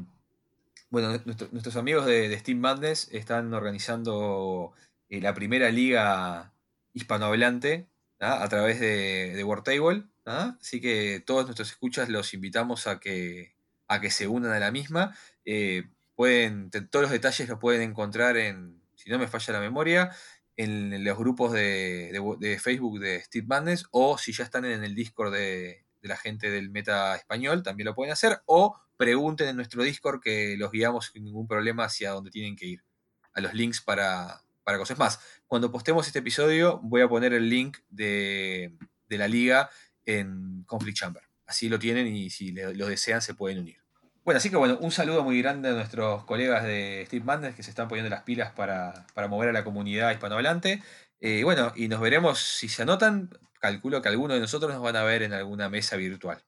bueno, 0.91 1.09
nuestro- 1.25 1.49
nuestros 1.53 1.77
amigos 1.77 2.05
de, 2.07 2.29
de 2.29 2.39
Steam 2.39 2.59
Madness 2.59 3.09
están 3.13 3.53
organizando 3.55 4.73
eh, 5.09 5.21
la 5.21 5.33
primera 5.35 5.71
liga 5.71 6.53
hispanohablante 6.93 7.89
¿ah? 8.21 8.43
a 8.43 8.49
través 8.49 8.81
de, 8.81 9.35
de. 9.35 10.05
¿ah? 10.27 10.57
Así 10.61 10.81
que 10.81 11.23
todos 11.25 11.45
nuestros 11.45 11.71
escuchas 11.71 12.09
los 12.09 12.35
invitamos 12.35 12.87
a 12.87 13.01
que, 13.01 13.55
a 13.89 14.01
que 14.01 14.11
se 14.11 14.27
unan 14.29 14.53
a 14.53 14.61
la 14.61 14.71
misma. 14.71 15.17
Eh, 15.45 15.85
pueden, 16.15 16.71
todos 16.71 17.03
los 17.03 17.11
detalles 17.11 17.49
los 17.49 17.59
pueden 17.59 17.83
encontrar 17.83 18.37
en, 18.37 18.81
si 18.95 19.11
no 19.11 19.19
me 19.19 19.29
falla 19.29 19.55
la 19.55 19.61
memoria, 19.61 20.11
en 20.57 21.05
los 21.05 21.17
grupos 21.17 21.53
de, 21.53 22.59
Facebook 22.63 23.01
de 23.01 23.23
Steve 23.23 23.47
Madness 23.47 23.87
o 23.93 24.19
si 24.19 24.33
ya 24.33 24.45
están 24.45 24.67
en 24.67 24.85
el 24.85 24.95
Discord 24.95 25.33
de, 25.33 25.87
de 26.03 26.09
la 26.09 26.17
gente 26.17 26.51
del 26.51 26.71
Meta 26.71 27.17
Español, 27.17 27.63
también 27.63 27.87
lo 27.87 27.95
pueden 27.95 28.13
hacer 28.13 28.43
o 28.47 28.77
pregunten 28.97 29.49
en 29.49 29.57
nuestro 29.57 29.83
Discord 29.83 30.21
que 30.21 30.57
los 30.59 30.71
guiamos 30.71 31.07
sin 31.07 31.25
ningún 31.25 31.47
problema 31.47 31.85
hacia 31.85 32.11
donde 32.11 32.31
tienen 32.31 32.57
que 32.57 32.67
ir. 32.67 32.85
a 33.33 33.41
los 33.41 33.55
links 33.55 33.81
para, 33.81 34.43
para 34.65 34.77
cosas 34.77 34.99
más. 34.99 35.21
Cuando 35.51 35.73
postemos 35.73 36.07
este 36.07 36.21
episodio, 36.21 36.79
voy 36.81 37.01
a 37.03 37.09
poner 37.09 37.33
el 37.35 37.49
link 37.51 37.79
de, 37.89 38.73
de 39.09 39.19
la 39.19 39.27
liga 39.27 39.69
en 40.07 40.63
Conflict 40.65 40.97
Chamber. 40.97 41.25
Así 41.45 41.69
lo 41.69 41.77
tienen 41.81 42.07
y 42.07 42.31
si 42.31 42.53
le- 42.53 42.73
lo 42.73 42.87
desean 42.87 43.21
se 43.21 43.35
pueden 43.35 43.59
unir. 43.59 43.79
Bueno, 44.25 44.39
así 44.39 44.49
que 44.49 44.55
bueno, 44.55 44.79
un 44.81 44.93
saludo 44.93 45.25
muy 45.25 45.43
grande 45.43 45.71
a 45.71 45.73
nuestros 45.73 46.25
colegas 46.25 46.63
de 46.63 47.03
Steve 47.09 47.25
Madness 47.25 47.57
que 47.57 47.65
se 47.65 47.71
están 47.71 47.89
poniendo 47.89 48.09
las 48.09 48.23
pilas 48.23 48.53
para, 48.53 49.09
para 49.13 49.27
mover 49.27 49.49
a 49.49 49.53
la 49.53 49.65
comunidad 49.65 50.13
hispanohablante. 50.13 50.85
Eh, 51.21 51.43
bueno, 51.43 51.73
y 51.75 51.89
nos 51.89 52.01
veremos, 52.01 52.39
si 52.39 52.69
se 52.69 52.83
anotan, 52.83 53.31
calculo 53.59 54.01
que 54.03 54.09
algunos 54.09 54.37
de 54.37 54.41
nosotros 54.43 54.73
nos 54.73 54.81
van 54.81 54.95
a 54.95 55.03
ver 55.03 55.25
en 55.25 55.33
alguna 55.33 55.69
mesa 55.69 55.97
virtual. 55.97 56.39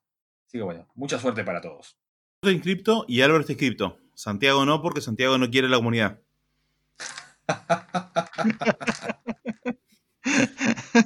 Así 0.46 0.58
que 0.58 0.62
bueno, 0.62 0.86
mucha 0.94 1.18
suerte 1.18 1.42
para 1.42 1.60
todos. 1.60 1.96
Yo 2.42 2.50
estoy 2.50 2.54
inscripto 2.54 3.04
y 3.08 3.22
Álvaro 3.22 3.40
está 3.40 3.50
inscripto. 3.54 3.98
Santiago 4.14 4.64
no, 4.64 4.80
porque 4.80 5.00
Santiago 5.00 5.38
no 5.38 5.50
quiere 5.50 5.68
la 5.68 5.78
comunidad. 5.78 6.20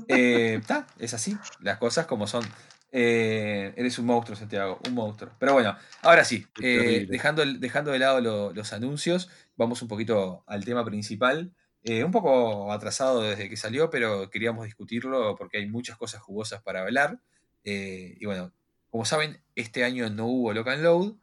Eh, 0.09 0.61
ta, 0.66 0.87
es 0.99 1.14
así, 1.14 1.37
las 1.61 1.78
cosas 1.78 2.07
como 2.07 2.26
son. 2.26 2.45
Eh, 2.93 3.73
eres 3.76 3.99
un 3.99 4.07
monstruo, 4.07 4.37
Santiago, 4.37 4.81
un 4.87 4.95
monstruo. 4.95 5.33
Pero 5.38 5.52
bueno, 5.55 5.76
ahora 6.02 6.25
sí, 6.25 6.47
eh, 6.62 7.07
dejando, 7.09 7.45
dejando 7.45 7.90
de 7.93 7.99
lado 7.99 8.21
lo- 8.21 8.52
los 8.52 8.73
anuncios, 8.73 9.28
vamos 9.57 9.83
un 9.83 9.88
poquito 9.88 10.45
al 10.47 10.64
tema 10.64 10.85
principal. 10.85 11.52
Eh, 11.83 12.05
un 12.05 12.11
poco 12.11 12.73
atrasado 12.73 13.23
desde 13.23 13.49
que 13.49 13.57
salió, 13.57 13.90
pero 13.90 14.28
queríamos 14.31 14.64
discutirlo 14.64 15.37
porque 15.37 15.59
hay 15.59 15.69
muchas 15.69 15.97
cosas 15.97 16.21
jugosas 16.23 16.62
para 16.62 16.81
hablar. 16.83 17.21
Eh, 17.64 18.16
y 18.21 18.26
bueno, 18.26 18.52
como 18.90 19.05
saben, 19.05 19.40
este 19.55 19.85
año 19.85 20.09
no 20.11 20.26
hubo 20.26 20.52
Lock 20.52 20.69
and 20.69 20.83
Load, 20.83 21.14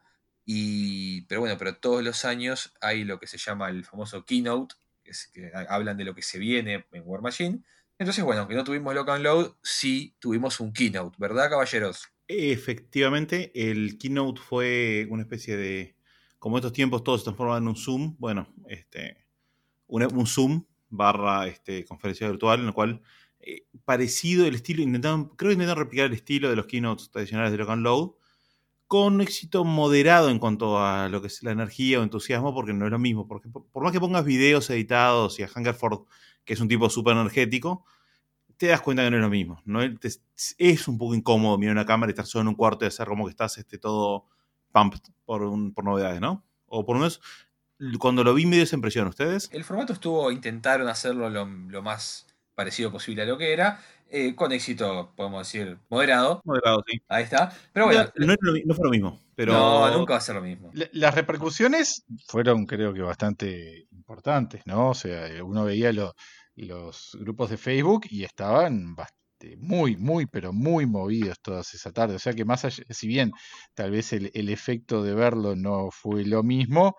y, 0.46 1.22
pero 1.24 1.42
bueno, 1.42 1.58
pero 1.58 1.76
todos 1.78 2.04
los 2.04 2.26
años 2.26 2.74
hay 2.82 3.04
lo 3.04 3.20
que 3.20 3.28
se 3.28 3.38
llama 3.38 3.70
el 3.70 3.86
famoso 3.86 4.26
keynote, 4.26 4.76
es, 5.06 5.28
que 5.34 5.52
ha- 5.54 5.74
hablan 5.74 5.98
de 5.98 6.06
lo 6.06 6.16
que 6.16 6.22
se 6.22 6.40
viene 6.40 6.86
en 6.92 7.04
War 7.06 7.22
Machine. 7.22 7.62
Entonces, 8.00 8.24
bueno, 8.24 8.42
aunque 8.42 8.56
no 8.56 8.64
tuvimos 8.64 8.94
Lock 8.96 9.10
and 9.10 9.24
Load, 9.24 9.54
sí 9.62 10.16
tuvimos 10.20 10.60
un 10.60 10.74
keynote, 10.74 11.16
¿verdad, 11.20 11.50
caballeros? 11.50 12.08
Efectivamente, 12.28 13.52
el 13.54 13.98
keynote 13.98 14.42
fue 14.42 15.08
una 15.10 15.24
especie 15.24 15.58
de. 15.58 15.96
Como 16.40 16.58
estos 16.58 16.74
tiempos 16.74 17.04
todos 17.04 17.22
se 17.22 17.26
transforman 17.26 17.64
en 17.64 17.70
un 17.70 17.76
Zoom, 17.76 18.16
bueno, 18.20 18.54
este, 18.68 19.26
una- 19.88 20.08
un 20.08 20.28
Zoom 20.28 20.66
barra 20.90 21.48
este, 21.48 21.86
conferencia 21.86 22.28
virtual, 22.30 22.60
en 22.62 22.66
la 22.68 22.72
cual 22.74 23.02
eh, 23.40 23.66
parecido 23.86 24.46
el 24.46 24.56
estilo, 24.56 24.82
intentaron, 24.82 25.30
creo 25.36 25.50
que 25.50 25.54
intentaron 25.54 25.84
replicar 25.84 26.08
el 26.08 26.14
estilo 26.14 26.50
de 26.50 26.56
los 26.56 26.66
keynotes 26.68 27.12
tradicionales 27.12 27.52
de 27.52 27.58
Lock 27.58 27.70
and 27.70 27.84
Load, 27.84 28.12
con 28.88 29.22
éxito 29.22 29.64
moderado 29.64 30.30
en 30.30 30.40
cuanto 30.40 30.78
a 30.84 31.10
lo 31.10 31.22
que 31.22 31.28
es 31.28 31.42
la 31.44 31.52
energía 31.52 32.00
o 32.00 32.04
entusiasmo, 32.04 32.54
porque 32.54 32.74
no 32.74 32.86
es 32.86 32.92
lo 32.92 33.00
mismo. 33.00 33.28
Porque 33.28 33.50
por, 33.50 33.84
más 33.84 33.92
que 33.92 34.00
pongas 34.00 34.24
videos 34.26 34.70
editados 34.70 35.40
y 35.40 35.44
a 35.44 35.50
Hungerford, 35.54 36.02
que 36.46 36.54
es 36.54 36.60
un 36.60 36.68
tipo 36.68 36.90
súper 36.90 37.14
energético, 37.14 37.86
te 38.58 38.68
das 38.68 38.82
cuenta 38.82 39.04
que 39.04 39.10
no 39.12 39.18
es 39.18 39.22
lo 39.24 39.30
mismo. 39.30 39.62
¿no? 39.66 39.80
Es 40.58 40.88
un 40.88 40.98
poco 40.98 41.16
incómodo 41.16 41.58
mirar 41.58 41.74
una 41.76 41.86
cámara 41.86 42.12
y 42.12 42.14
estar 42.14 42.26
solo 42.28 42.44
en 42.44 42.48
un 42.50 42.56
cuarto 42.56 42.86
y 42.86 42.90
hacer 42.90 43.08
como 43.08 43.26
que 43.26 43.32
estás 43.32 43.58
este, 43.58 43.78
todo 43.80 44.28
pumped 44.72 45.00
por, 45.26 45.42
un- 45.44 45.74
por 45.74 45.84
novedades, 45.86 46.22
¿no? 46.22 46.44
O 46.68 46.86
por 46.86 46.96
lo 46.96 47.02
menos 47.02 47.22
cuando 48.00 48.24
lo 48.24 48.34
vi 48.34 48.46
me 48.46 48.56
dio 48.58 48.64
esa 48.64 48.76
impresión. 48.76 49.08
¿Ustedes? 49.08 49.50
El 49.52 49.64
formato 49.64 49.94
estuvo, 49.94 50.32
intentaron 50.32 50.88
hacerlo 50.88 51.30
lo, 51.30 51.46
lo 51.46 51.82
más 51.82 52.28
parecido 52.56 52.92
posible 52.92 53.24
a 53.24 53.26
lo 53.26 53.38
que 53.38 53.54
era, 53.54 53.80
eh, 54.10 54.36
con 54.36 54.52
éxito, 54.52 55.12
podemos 55.16 55.40
decir, 55.48 55.78
moderado. 55.90 56.42
Moderado, 56.46 56.84
sí. 56.88 57.02
Ahí 57.08 57.24
está. 57.24 57.52
Pero 57.74 57.88
bueno, 57.88 58.04
no, 58.66 58.74
fue 58.76 58.86
lo 58.86 58.92
mismo. 58.92 59.20
Pero 59.36 59.54
no, 59.54 59.92
nunca 59.98 60.14
va 60.14 60.18
a 60.18 60.22
ser 60.22 60.36
lo 60.36 60.42
mismo. 60.42 60.70
La- 60.74 60.88
Las 60.92 61.16
repercusiones 61.16 62.04
fueron, 62.28 62.66
creo 62.66 62.94
que, 62.94 63.02
bastante 63.02 63.88
importantes, 63.92 64.62
¿no? 64.66 64.90
O 64.90 64.94
sea, 64.94 65.28
eh, 65.28 65.42
uno 65.42 65.66
veía 65.66 65.92
lo- 65.92 66.14
los 66.56 67.18
grupos 67.20 67.50
de 67.50 67.58
Facebook 67.58 68.06
y 68.10 68.24
estaban 68.24 68.96
bast- 68.96 69.16
muy, 69.58 69.98
muy, 69.98 70.26
pero 70.26 70.54
muy 70.54 70.86
movidos 70.86 71.38
todas 71.42 71.74
esa 71.74 71.92
tarde. 71.92 72.16
O 72.16 72.20
sea 72.20 72.32
que 72.34 72.46
más 72.46 72.64
allá, 72.64 72.82
si 72.90 73.08
bien 73.08 73.32
tal 73.74 73.92
vez 73.92 74.14
el, 74.14 74.32
el 74.34 74.48
efecto 74.50 75.04
de 75.04 75.14
verlo 75.16 75.56
no 75.58 75.90
fue 75.92 76.24
lo 76.24 76.44
mismo, 76.44 76.96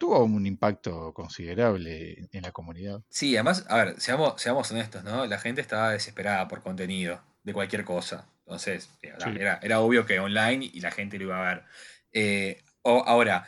tuvo 0.00 0.24
un 0.24 0.46
impacto 0.46 1.12
considerable 1.12 2.26
en 2.32 2.42
la 2.42 2.52
comunidad. 2.52 3.02
Sí, 3.10 3.36
además, 3.36 3.66
a 3.68 3.76
ver, 3.84 4.00
seamos, 4.00 4.40
seamos 4.40 4.70
honestos, 4.70 5.04
¿no? 5.04 5.26
La 5.26 5.38
gente 5.38 5.60
estaba 5.60 5.90
desesperada 5.92 6.48
por 6.48 6.62
contenido 6.62 7.20
de 7.44 7.52
cualquier 7.52 7.84
cosa. 7.84 8.26
Entonces, 8.46 8.88
era, 9.02 9.18
Sí. 9.20 9.30
era- 9.38 9.60
era 9.62 9.80
obvio 9.80 10.06
que 10.06 10.18
online 10.18 10.70
y 10.72 10.80
la 10.80 10.90
gente 10.90 11.18
lo 11.18 11.24
iba 11.24 11.38
a 11.50 11.54
ver. 11.54 11.64
Eh, 12.12 12.62
o- 12.82 13.04
ahora, 13.06 13.46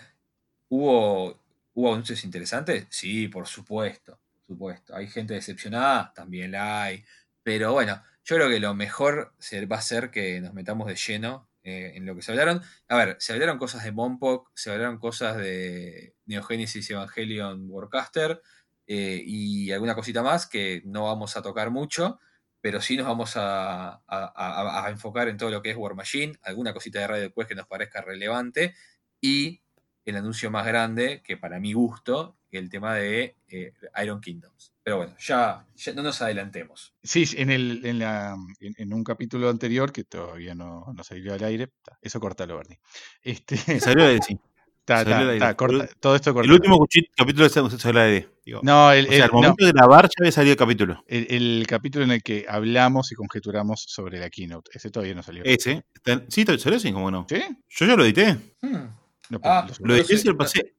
¿hubo, 0.69 1.41
¿hubo 1.73 1.93
anuncios 1.93 2.23
interesantes? 2.25 2.87
Sí, 2.91 3.29
por 3.29 3.47
supuesto, 3.47 4.21
por 4.35 4.43
supuesto. 4.47 4.95
¿Hay 4.95 5.09
gente 5.09 5.33
decepcionada? 5.35 6.13
También 6.15 6.53
la 6.53 6.83
hay. 6.85 7.03
Pero 7.43 7.73
bueno, 7.73 8.03
yo 8.25 8.37
creo 8.37 8.51
que 8.51 8.61
lo 8.61 8.75
mejor 8.75 9.33
va 9.73 9.77
a 9.77 9.83
ser 9.83 10.11
que 10.11 10.41
nos 10.43 10.53
metamos 10.53 10.87
de 10.87 10.97
lleno 10.97 11.49
eh, 11.63 11.93
en 11.95 12.07
lo 12.07 12.15
que 12.15 12.23
se 12.23 12.33
hablaron. 12.33 12.63
A 12.89 12.97
ver, 12.97 13.17
se 13.21 13.33
hablaron 13.33 13.59
cosas 13.59 13.85
de 13.85 13.93
Monpok, 13.93 14.51
se 14.55 14.71
hablaron 14.71 14.99
cosas 14.99 15.37
de 15.37 16.15
Neogénesis 16.27 16.91
Evangelion 16.91 17.67
Warcaster 17.69 18.41
eh, 18.87 19.23
y 19.25 19.73
alguna 19.73 19.95
cosita 19.95 20.23
más 20.23 20.47
que 20.47 20.83
no 20.85 21.05
vamos 21.05 21.37
a 21.37 21.43
tocar 21.43 21.71
mucho, 21.71 22.19
pero 22.61 22.81
sí 22.81 22.97
nos 22.97 23.07
vamos 23.07 23.33
a 23.37 24.87
enfocar 24.91 25.29
en 25.29 25.37
todo 25.37 25.51
lo 25.51 25.63
que 25.63 25.71
es 25.71 25.77
War 25.77 25.95
Machine, 25.95 26.39
alguna 26.43 26.73
cosita 26.73 27.01
de 27.01 27.07
Radio 27.07 27.33
Quest 27.35 27.49
que 27.49 27.55
nos 27.55 27.67
parezca 27.67 28.01
relevante 28.01 28.75
y 29.21 29.63
el 30.05 30.17
anuncio 30.17 30.51
más 30.51 30.67
grande, 30.67 31.23
que 31.23 31.37
para 31.37 31.61
mi 31.61 31.73
gusto, 31.73 32.37
el 32.51 32.69
tema 32.69 32.95
de 32.95 33.37
eh, 33.49 33.73
Iron 34.03 34.21
Kingdoms. 34.21 34.72
Pero 34.85 34.97
bueno, 34.97 35.15
ya, 35.21 35.65
ya 35.77 35.93
no 35.95 36.03
nos 36.03 36.21
adelantemos. 36.23 36.93
Sí, 37.03 37.25
en, 37.37 37.51
el, 37.51 37.83
en, 37.85 37.99
la, 38.01 38.37
en, 38.61 38.75
en 38.77 38.93
un 38.93 39.05
capítulo 39.05 39.49
anterior, 39.49 39.93
que 39.93 40.03
todavía 40.05 40.55
no, 40.57 40.87
no 40.95 41.05
salió 41.05 41.35
al 41.35 41.45
aire, 41.45 41.69
ta, 41.85 41.97
eso 42.03 42.19
cortalo, 42.19 42.57
Bernie. 42.57 42.81
Este, 43.23 43.57
salió 43.79 44.05
de 44.07 44.19
sí. 44.21 44.37
ta, 44.85 45.05
salió 45.05 45.39
ta, 45.39 45.47
ta, 45.51 45.57
corta- 45.57 45.89
todo 46.01 46.17
esto 46.17 46.31
El 46.31 46.35
cortalo. 46.35 46.55
último 46.55 46.87
capítulo 47.17 47.49
salió 47.49 48.01
de 48.01 48.29
digo. 48.45 48.59
No, 48.65 48.91
el, 48.91 49.07
o 49.07 49.09
sea, 49.09 49.17
el- 49.19 49.23
al 49.23 49.29
no, 49.31 49.35
momento 49.37 49.65
de 49.65 49.71
grabar 49.73 50.07
ya 50.07 50.11
había 50.19 50.33
salido 50.33 50.53
el 50.55 50.59
capítulo. 50.59 51.05
el- 51.07 51.27
el 51.31 51.65
capítulo 51.69 52.05
en 52.05 52.11
el 52.11 52.23
que 52.25 52.45
hablamos 52.49 53.13
y 53.13 53.15
conjeturamos 53.15 53.85
sobre 53.87 54.19
la 54.19 54.31
keynote. 54.31 54.73
Ese 54.75 54.91
todavía 54.91 55.15
no 55.15 55.23
salió. 55.23 55.45
Ese. 55.45 55.85
está- 55.95 56.25
Sí, 56.29 56.45
salió 56.59 56.79
así, 56.79 56.93
como 56.93 57.09
no. 57.09 57.25
¿Sí? 57.29 57.41
Yo 57.69 57.87
ya 57.87 57.95
lo 57.95 58.05
edité. 58.05 58.37
Hmm, 58.61 58.89
No, 59.31 59.39
Ah, 59.45 59.65
lo 59.79 59.87
No 59.87 59.95
edité 59.95 60.15
y 60.17 60.25
lo 60.25 60.33
no. 60.33 60.39
pasé. 60.39 60.75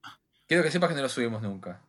Quiero 0.45 0.61
que 0.61 0.71
sepas 0.71 0.89
que 0.89 0.95
no 0.95 1.01
lo 1.03 1.07
subimos 1.09 1.41
nunca. 1.41 1.81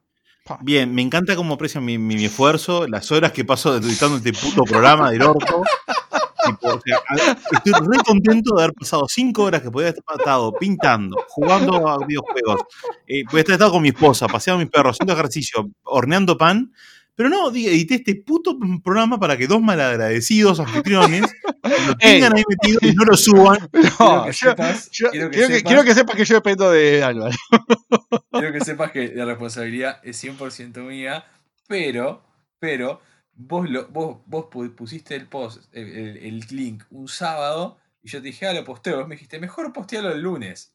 Bien, 0.60 0.94
me 0.94 1.00
encanta 1.00 1.36
cómo 1.36 1.54
aprecian 1.54 1.84
mi, 1.84 1.96
mi- 1.96 2.22
esfuerzo, 2.26 2.86
las 2.86 3.10
horas 3.10 3.32
que 3.32 3.44
paso 3.46 3.76
editando 3.78 4.18
este 4.18 4.32
puto 4.34 4.64
programa 4.64 5.10
del 5.10 5.22
orto. 5.22 5.62
Estoy 7.52 7.72
re 7.72 7.98
contento 8.04 8.54
de 8.54 8.64
haber 8.64 8.74
pasado 8.74 9.06
cinco 9.08 9.44
horas 9.44 9.62
que 9.62 9.70
podía 9.70 9.88
estar 9.88 10.04
estado 10.18 10.52
pintando, 10.52 11.16
jugando 11.28 11.88
a 11.88 12.06
videojuegos, 12.06 12.60
eh, 13.06 13.24
podía 13.24 13.40
estar 13.40 13.54
estado 13.54 13.72
con 13.72 13.82
mi 13.82 13.88
esposa, 13.88 14.26
paseando 14.26 14.60
a 14.60 14.64
mis 14.64 14.70
perros, 14.70 14.96
haciendo 14.96 15.14
ejercicio, 15.14 15.70
horneando 15.84 16.36
pan. 16.36 16.70
Pero 17.14 17.30
no, 17.30 17.50
di- 17.50 17.66
edité 17.68 17.94
este 17.94 18.16
puto 18.16 18.58
programa 18.82 19.18
para 19.18 19.38
que 19.38 19.46
dos 19.46 19.62
malagradecidos 19.62 20.60
anfitriones 20.60 21.22
lo 21.64 21.96
tengan 21.96 22.36
ahí 22.36 22.42
metido 22.48 22.78
y 22.82 22.92
no 22.94 23.04
lo 23.04 23.16
suban. 23.16 23.58
No, 24.00 24.24
que 24.24 24.32
yo- 24.32 24.50
sepas- 24.50 24.90
yo- 24.90 25.10
quiero 25.10 25.30
que 25.30 25.36
quiero, 25.36 25.48
que, 25.48 25.54
sepas- 25.54 25.62
quiero 25.64 25.84
que 25.84 25.94
sepas 25.94 26.16
que 26.16 26.24
yo 26.24 26.34
dependo 26.36 26.70
de 26.70 27.02
Álvaro. 27.04 27.34
Quiero 28.32 28.52
que 28.52 28.60
sepas 28.64 28.90
que 28.90 29.12
la 29.14 29.24
responsabilidad 29.26 30.00
es 30.02 30.22
100% 30.22 30.78
mía, 30.82 31.24
pero, 31.68 32.20
pero, 32.58 33.00
vos, 33.34 33.70
lo, 33.70 33.86
vos, 33.88 34.18
vos 34.26 34.46
pu- 34.46 34.74
pusiste 34.74 35.14
el 35.14 35.26
post, 35.26 35.62
el, 35.72 35.86
el- 35.88 36.16
el 36.18 36.40
link 36.50 36.82
un 36.90 37.06
sábado, 37.08 37.78
y 38.02 38.08
yo 38.10 38.18
te 38.20 38.26
dije, 38.26 38.46
ah, 38.48 38.52
lo 38.52 38.64
posteo. 38.64 38.98
Vos 38.98 39.08
me 39.08 39.14
dijiste, 39.14 39.38
mejor 39.38 39.72
postealo 39.72 40.10
el 40.10 40.20
lunes. 40.20 40.72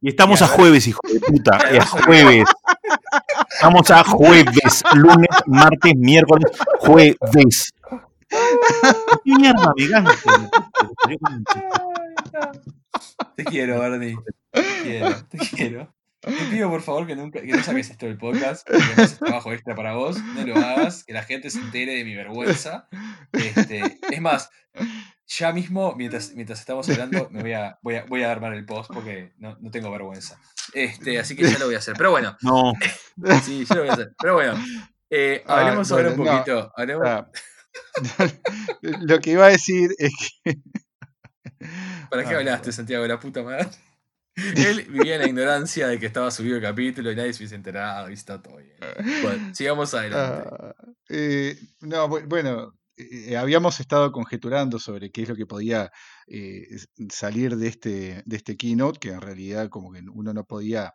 Y 0.00 0.08
estamos 0.10 0.40
Y 0.40 0.44
a 0.44 0.46
a 0.46 0.50
ver. 0.50 0.56
jueves, 0.58 0.86
hijo 0.88 1.00
de 1.12 1.20
puta. 1.20 1.56
Es 1.72 1.84
jueves. 1.88 2.44
Estamos 3.50 3.90
a 3.90 4.04
jueves, 4.04 4.82
lunes, 4.94 5.28
martes, 5.46 5.94
miércoles, 5.96 6.46
jueves. 6.80 7.72
¿Qué 9.24 9.32
mierda 9.38 9.72
me 9.76 9.86
gasto? 9.88 10.30
Te 13.36 13.44
quiero, 13.44 13.80
Bernie. 13.80 14.16
Te 14.52 14.62
quiero, 14.82 15.24
te 15.28 15.38
quiero. 15.38 15.94
Te 16.20 16.32
pido 16.50 16.68
por 16.68 16.82
favor 16.82 17.06
que 17.06 17.14
nunca 17.14 17.40
que 17.40 17.46
no 17.52 17.62
saques 17.62 17.90
esto 17.90 18.06
del 18.06 18.18
podcast, 18.18 18.66
porque 18.66 18.82
no 18.96 19.02
es 19.04 19.18
trabajo 19.18 19.52
extra 19.52 19.76
para 19.76 19.94
vos, 19.94 20.18
no 20.34 20.44
lo 20.44 20.56
hagas, 20.56 21.04
que 21.04 21.12
la 21.12 21.22
gente 21.22 21.48
se 21.48 21.60
entere 21.60 21.94
de 21.94 22.04
mi 22.04 22.14
vergüenza. 22.16 22.88
Este, 23.32 23.98
es 24.10 24.20
más, 24.20 24.50
ya 25.28 25.52
mismo, 25.52 25.94
mientras, 25.96 26.32
mientras 26.34 26.58
estamos 26.58 26.88
hablando, 26.90 27.28
me 27.30 27.42
voy 27.42 27.52
a, 27.52 27.78
voy 27.82 27.94
a, 27.96 28.04
voy 28.06 28.22
a 28.24 28.32
armar 28.32 28.52
el 28.54 28.64
post 28.66 28.90
porque 28.92 29.32
no, 29.38 29.56
no 29.60 29.70
tengo 29.70 29.90
vergüenza. 29.92 30.40
Este, 30.74 31.18
así 31.20 31.36
que 31.36 31.44
ya 31.48 31.58
lo 31.58 31.66
voy 31.66 31.76
a 31.76 31.78
hacer. 31.78 31.94
Pero 31.96 32.10
bueno, 32.10 32.36
No, 32.42 32.72
sí, 33.44 33.64
ya 33.64 33.74
lo 33.76 33.82
voy 33.82 33.90
a 33.90 33.92
hacer. 33.92 34.12
Pero 34.20 34.34
bueno, 34.34 34.54
eh, 35.10 35.44
Ah, 35.46 35.60
hablemos 35.60 35.92
ahora 35.92 36.10
un 36.10 36.16
bueno, 36.16 36.32
no. 36.32 36.38
poquito. 36.38 36.72
hablemos- 36.76 37.06
Ah, 37.06 37.28
Lo 38.82 39.20
que 39.20 39.32
iba 39.32 39.46
a 39.46 39.50
decir 39.50 39.90
es 39.98 40.12
que. 40.44 40.54
¿Para 42.10 42.24
qué 42.24 42.34
Ah, 42.34 42.38
hablaste, 42.38 42.72
Santiago? 42.72 43.06
La 43.06 43.18
puta 43.18 43.42
madre. 43.42 43.68
Él 44.56 44.84
vivía 44.88 45.14
en 45.16 45.20
la 45.20 45.26
ignorancia 45.26 45.88
de 45.88 45.98
que 45.98 46.06
estaba 46.06 46.30
subido 46.30 46.56
el 46.56 46.62
capítulo 46.62 47.10
y 47.10 47.16
nadie 47.16 47.32
se 47.32 47.40
hubiese 47.42 47.56
enterado 47.56 48.08
y 48.10 48.14
está 48.14 48.40
todo 48.40 48.56
bien. 48.58 48.76
Bueno, 49.20 49.54
sigamos 49.54 49.92
adelante. 49.94 50.48
Ah, 50.48 50.74
eh, 51.08 51.56
no, 51.80 52.08
bu- 52.08 52.26
bueno, 52.28 52.72
eh, 52.96 53.36
habíamos 53.36 53.80
estado 53.80 54.12
conjeturando 54.12 54.78
sobre 54.78 55.10
qué 55.10 55.22
es 55.22 55.28
lo 55.28 55.34
que 55.36 55.46
podía 55.46 55.90
eh, 56.28 56.66
salir 57.10 57.56
de 57.56 57.66
este, 57.68 58.22
de 58.24 58.36
este 58.36 58.56
keynote, 58.56 59.00
que 59.00 59.08
en 59.10 59.20
realidad 59.20 59.68
como 59.68 59.92
que 59.92 60.02
uno 60.12 60.32
no 60.32 60.44
podía 60.44 60.94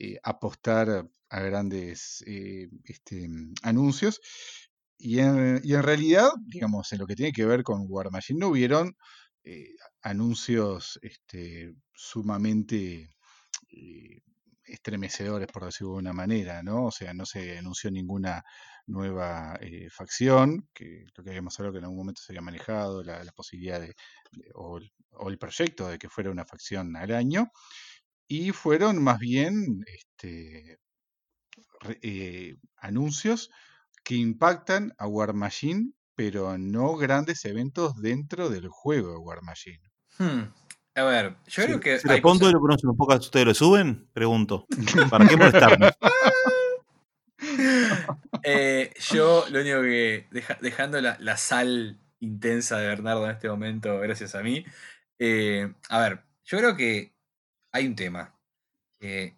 eh, 0.00 0.16
apostar 0.22 1.04
a 1.30 1.40
grandes 1.40 2.24
este, 2.26 3.28
anuncios. 3.62 4.20
Y 4.98 5.20
en, 5.20 5.60
y 5.64 5.74
en 5.74 5.82
realidad, 5.82 6.30
digamos, 6.46 6.92
en 6.92 6.98
lo 6.98 7.06
que 7.06 7.14
tiene 7.16 7.32
que 7.32 7.46
ver 7.46 7.62
con 7.62 7.86
War 7.88 8.10
Machine, 8.10 8.40
no 8.40 8.48
hubieron 8.48 8.96
eh, 9.44 9.74
anuncios 10.02 10.98
este, 11.02 11.74
sumamente 11.92 13.10
eh, 13.70 14.20
estremecedores, 14.64 15.48
por 15.48 15.64
decirlo 15.64 15.94
de 15.94 15.98
una 16.00 16.12
manera, 16.12 16.62
¿no? 16.62 16.86
O 16.86 16.90
sea, 16.92 17.14
no 17.14 17.26
se 17.26 17.58
anunció 17.58 17.90
ninguna 17.90 18.42
nueva 18.86 19.56
eh, 19.60 19.88
facción, 19.90 20.68
que 20.74 21.06
lo 21.16 21.24
que 21.24 21.30
habíamos 21.30 21.58
hablado 21.58 21.74
que 21.74 21.78
en 21.78 21.84
algún 21.84 21.98
momento 21.98 22.22
se 22.22 22.32
había 22.32 22.42
manejado, 22.42 23.02
la, 23.02 23.24
la 23.24 23.32
posibilidad 23.32 23.80
de, 23.80 23.88
de- 24.32 24.50
o, 24.54 24.78
el, 24.78 24.92
o 25.12 25.28
el 25.30 25.38
proyecto 25.38 25.88
de 25.88 25.98
que 25.98 26.08
fuera 26.10 26.30
una 26.30 26.44
facción 26.46 26.96
al 26.96 27.12
año, 27.14 27.50
y 28.28 28.52
fueron 28.52 29.02
más 29.02 29.18
bien 29.20 29.84
este, 29.86 30.78
re- 31.80 32.56
anuncios 32.76 33.50
que 34.04 34.14
impactan 34.16 34.92
a 34.98 35.06
War 35.06 35.32
Machine, 35.34 35.92
pero 36.14 36.56
no 36.58 36.96
grandes 36.96 37.44
eventos 37.44 37.96
dentro 38.00 38.48
del 38.50 38.68
juego 38.68 39.12
de 39.12 39.18
War 39.18 39.42
Machine. 39.42 39.80
Hmm, 40.18 40.42
A 40.96 41.02
ver, 41.04 41.36
yo 41.46 41.64
creo 41.64 41.80
que. 41.80 41.98
Si 42.00 42.08
respondo 42.08 42.40
cosas- 42.40 42.50
y 42.50 42.52
lo 42.54 42.60
conocen 42.60 42.90
un 42.90 42.96
poco, 42.96 43.14
¿ustedes 43.14 43.46
lo 43.46 43.54
suben? 43.54 44.08
Pregunto. 44.12 44.66
¿Para 45.10 45.28
qué 45.28 45.36
molestarme? 45.36 45.90
Eh, 48.42 48.92
yo 49.10 49.44
lo 49.50 49.60
único 49.60 49.82
que, 49.82 50.26
deja- 50.30 50.58
dejando 50.60 51.00
la, 51.00 51.16
la 51.20 51.36
sal 51.36 52.00
intensa 52.20 52.78
de 52.78 52.86
Bernardo 52.88 53.24
en 53.26 53.30
este 53.32 53.48
momento, 53.48 53.98
gracias 54.00 54.34
a 54.34 54.42
mí, 54.42 54.64
eh, 55.18 55.72
a 55.88 56.00
ver, 56.00 56.24
yo 56.44 56.58
creo 56.58 56.76
que 56.76 57.14
hay 57.72 57.86
un 57.86 57.94
tema. 57.96 58.34
Eh, 59.00 59.34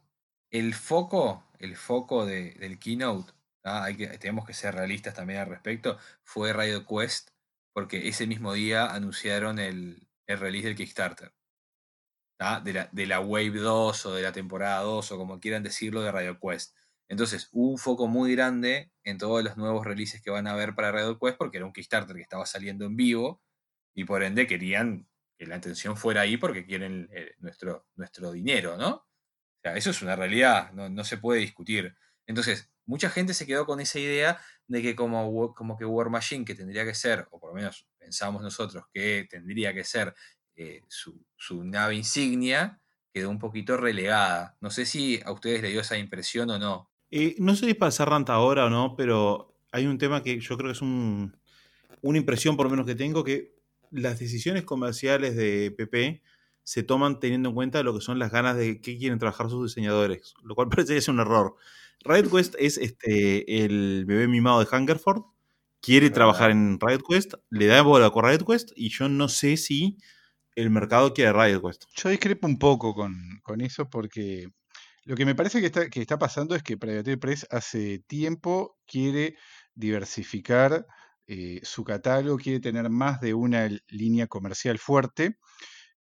el 0.51 0.75
foco, 0.75 1.45
el 1.59 1.77
foco 1.77 2.25
de- 2.27 2.53
del 2.55 2.79
keynote, 2.79 3.33
¿ah? 3.65 3.85
hay 3.85 3.97
que, 3.97 4.07
tenemos 4.19 4.47
que 4.47 4.55
ser 4.55 4.75
realistas 4.75 5.15
también 5.15 5.41
al 5.41 5.49
respecto, 5.49 5.99
fue 6.23 6.53
Riot 6.53 6.87
Quest, 6.87 7.31
porque 7.73 8.09
ese 8.09 8.27
mismo 8.27 8.53
día 8.53 8.93
anunciaron 8.93 9.59
el, 9.59 10.09
el 10.27 10.39
release 10.39 10.69
del 10.69 10.77
Kickstarter. 10.77 11.33
De, 12.65 12.73
la, 12.73 12.89
de 12.91 13.07
la 13.07 13.21
Wave 13.21 13.59
2 13.59 14.07
o 14.07 14.15
de 14.15 14.23
la 14.23 14.33
temporada 14.33 14.81
2 14.81 15.13
o 15.13 15.17
como 15.19 15.41
quieran 15.41 15.63
decirlo 15.63 16.01
de 16.01 16.11
Riot 16.11 16.39
Quest. 16.41 16.75
Entonces 17.07 17.51
hubo 17.53 17.73
un 17.73 17.77
foco 17.77 18.09
muy 18.09 18.33
grande 18.35 18.91
en 19.05 19.19
todos 19.19 19.45
los 19.45 19.59
nuevos 19.59 19.85
releases 19.85 20.23
que 20.23 20.31
van 20.31 20.47
a 20.47 20.53
haber 20.53 20.75
para 20.75 20.91
Riot 20.91 21.19
Quest 21.21 21.37
porque 21.37 21.59
era 21.59 21.67
un 21.67 21.75
Kickstarter 21.75 22.17
que 22.17 22.23
estaba 22.23 22.47
saliendo 22.47 22.87
en 22.87 22.97
vivo 22.97 23.43
y 23.95 24.05
por 24.05 24.23
ende 24.23 24.47
querían 24.47 25.07
que 25.39 25.47
la 25.47 25.57
atención 25.57 25.99
fuera 25.99 26.23
ahí 26.23 26.39
porque 26.39 26.65
quieren 26.65 27.11
eh, 27.13 27.35
nuestro, 27.41 27.87
nuestro 27.97 28.33
dinero, 28.33 28.79
¿no? 28.79 28.91
O 28.91 29.61
sea, 29.63 29.77
eso 29.77 29.91
es 29.91 30.01
una 30.01 30.17
realidad, 30.17 30.73
no, 30.73 30.89
no 30.89 31.05
se 31.05 31.19
puede 31.19 31.41
discutir. 31.41 31.95
Entonces, 32.27 32.70
mucha 32.87 33.11
gente 33.11 33.35
se 33.35 33.47
quedó 33.47 33.67
con 33.67 33.81
esa 33.81 33.99
idea 33.99 34.41
de 34.67 34.83
que 34.83 34.95
como, 34.97 35.55
como 35.55 35.77
que 35.77 35.85
War 35.85 36.11
Machine, 36.11 36.45
que 36.45 36.55
tendría 36.55 36.85
que 36.85 36.95
ser, 36.95 37.27
o 37.31 37.41
por 37.41 37.51
lo 37.51 37.57
menos 37.57 37.87
pensamos 37.99 38.43
nosotros 38.43 38.85
que 38.93 39.27
tendría 39.31 39.75
que 39.75 39.85
ser 39.85 40.15
eh, 40.57 40.83
su, 40.89 41.25
su 41.37 41.65
nave 41.65 41.95
insignia, 41.95 42.81
quedó 43.13 43.31
un 43.31 43.39
poquito 43.39 43.77
relegada. 43.77 44.57
No 44.61 44.71
sé 44.71 44.87
si 44.87 45.21
a 45.25 45.33
ustedes 45.33 45.63
les 45.63 45.73
dio 45.73 45.81
esa 45.81 45.99
impresión 45.99 46.51
o 46.51 46.59
no. 46.59 46.91
Eh, 47.11 47.35
no 47.39 47.55
sé 47.57 47.65
si 47.65 47.71
es 47.73 47.77
para 47.77 47.89
hacer 47.89 48.09
ahora 48.29 48.67
o 48.67 48.71
no, 48.71 48.95
pero 48.97 49.57
hay 49.73 49.87
un 49.87 49.99
tema 49.99 50.23
que 50.23 50.39
yo 50.41 50.57
creo 50.57 50.69
que 50.69 50.73
es 50.77 50.83
un- 50.83 51.37
una 52.03 52.19
impresión, 52.19 52.57
por 52.57 52.67
lo 52.67 52.71
menos 52.71 52.87
que 52.87 52.95
tengo, 52.95 53.25
que 53.25 53.55
las 53.91 54.19
decisiones 54.19 54.65
comerciales 54.65 55.37
de 55.37 55.73
PP 55.77 56.23
se 56.71 56.85
toman 56.85 57.19
teniendo 57.19 57.49
en 57.49 57.57
cuenta 57.57 57.83
lo 57.83 57.93
que 57.93 58.01
son 58.01 58.21
las 58.21 58.31
ganas 58.31 58.57
de 58.57 58.81
qué 58.81 58.97
quieren 58.97 59.19
trabajar 59.19 59.51
sus 59.51 59.75
diseñadores, 59.75 60.35
lo 60.45 60.55
cual 60.55 60.69
parece 60.71 60.93
que 60.93 60.99
es 60.99 61.09
un 61.09 61.19
error. 61.19 61.57
Riot 62.05 62.31
Quest 62.31 62.55
es 62.61 62.79
este, 62.79 63.65
el 63.65 64.05
bebé 64.07 64.29
mimado 64.29 64.65
de 64.65 64.69
Hungerford, 64.71 65.23
quiere 65.81 66.11
trabajar 66.11 66.53
en 66.53 66.79
Riot 66.81 67.01
Quest, 67.09 67.35
le 67.49 67.67
da 67.67 67.83
bola 67.83 68.11
con 68.11 68.25
Riot 68.25 68.45
Quest 68.47 68.71
y 68.77 68.91
yo 68.91 69.09
no 69.09 69.29
sé 69.29 69.57
si 69.57 69.99
el 70.55 70.71
mercado 70.71 71.13
quiere 71.13 71.33
Riot 71.33 71.61
Quest. 71.61 71.87
Yo 71.93 72.09
discrepo 72.09 72.47
un 72.47 72.61
poco 72.61 72.95
con, 72.95 73.17
con 73.43 73.63
eso 73.63 73.91
porque 73.91 74.47
lo 75.03 75.17
que 75.17 75.27
me 75.27 75.35
parece 75.35 75.59
que 75.59 75.67
está, 75.67 75.91
que 75.91 76.01
está 76.01 76.21
pasando 76.21 76.55
es 76.55 76.63
que 76.63 76.77
Privateer 76.77 77.19
Press 77.19 77.49
hace 77.51 77.99
tiempo 78.07 78.79
quiere 78.87 79.35
diversificar 79.75 80.87
eh, 81.27 81.59
su 81.65 81.83
catálogo, 81.83 82.39
quiere 82.39 82.61
tener 82.61 82.89
más 82.91 83.21
de 83.21 83.35
una 83.35 83.69
línea 83.89 84.29
comercial 84.29 84.79
fuerte 84.79 85.37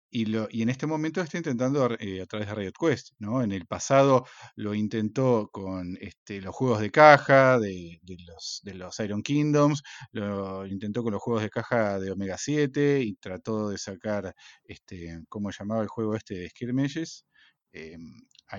y, 0.10 0.26
lo, 0.26 0.48
y 0.50 0.62
en 0.62 0.70
este 0.70 0.88
momento 0.88 1.22
está 1.22 1.38
intentando 1.38 1.89
eh, 2.00 2.22
a 2.22 2.26
través 2.26 2.48
de 2.48 2.56
Riot 2.56 2.74
Quest, 2.80 3.10
¿no? 3.20 3.41
En 3.43 3.52
el 3.52 3.65
pasado 3.65 4.26
lo 4.56 4.74
intentó 4.74 5.50
con 5.52 5.98
este, 6.02 6.41
los 6.41 6.56
juegos 6.56 6.80
de 6.80 6.91
caja 6.91 7.60
de, 7.60 8.00
de 8.04 8.17
los, 8.26 8.62
de 8.63 8.74
los 8.76 9.00
Iron 9.00 9.22
Kingdoms, 9.24 9.84
lo 10.12 10.65
intentó 10.65 11.04
con 11.04 11.13
los 11.13 11.22
juegos 11.22 11.43
de 11.43 11.50
caja 11.50 12.00
de 12.00 12.12
Omega 12.12 12.38
7 12.38 13.02
y 13.02 13.15
trató 13.15 13.70
de 13.70 13.78
sacar, 13.78 14.34
este, 14.63 15.20
¿cómo 15.30 15.52
llamaba 15.52 15.82
el 15.82 15.88
juego 15.89 16.15
este 16.15 16.36
de 16.36 16.50
Skirmishes? 16.50 17.26
Em, 17.72 18.02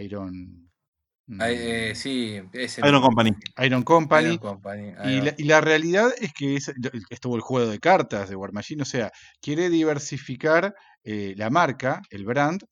Iron... 0.01 0.71
Ay, 1.37 1.55
eh, 1.59 1.93
mm, 1.93 1.97
sí, 1.97 2.41
ese 2.53 2.81
Iron. 2.89 3.03
Company. 3.03 3.33
Iron 3.65 3.83
Company. 3.83 4.27
Iron 4.27 4.39
Company, 4.39 4.95
ahí 4.99 5.19
Y 5.19 5.21
la, 5.21 5.35
y 5.37 5.45
la 5.45 5.61
realidad 5.61 6.11
es 6.19 6.33
que 6.33 6.57
es- 6.57 6.73
estuvo 7.11 7.37
el 7.37 7.43
juego 7.43 7.69
de 7.71 7.79
cartas 7.79 8.29
de 8.29 8.37
War 8.37 8.53
Machine, 8.53 8.83
o 8.83 8.85
sea, 8.87 9.11
quiere 9.41 9.69
diversificar 9.71 10.75
eh, 11.05 11.35
la 11.37 11.51
marca, 11.51 12.03
el 12.11 12.25
brand, 12.25 12.63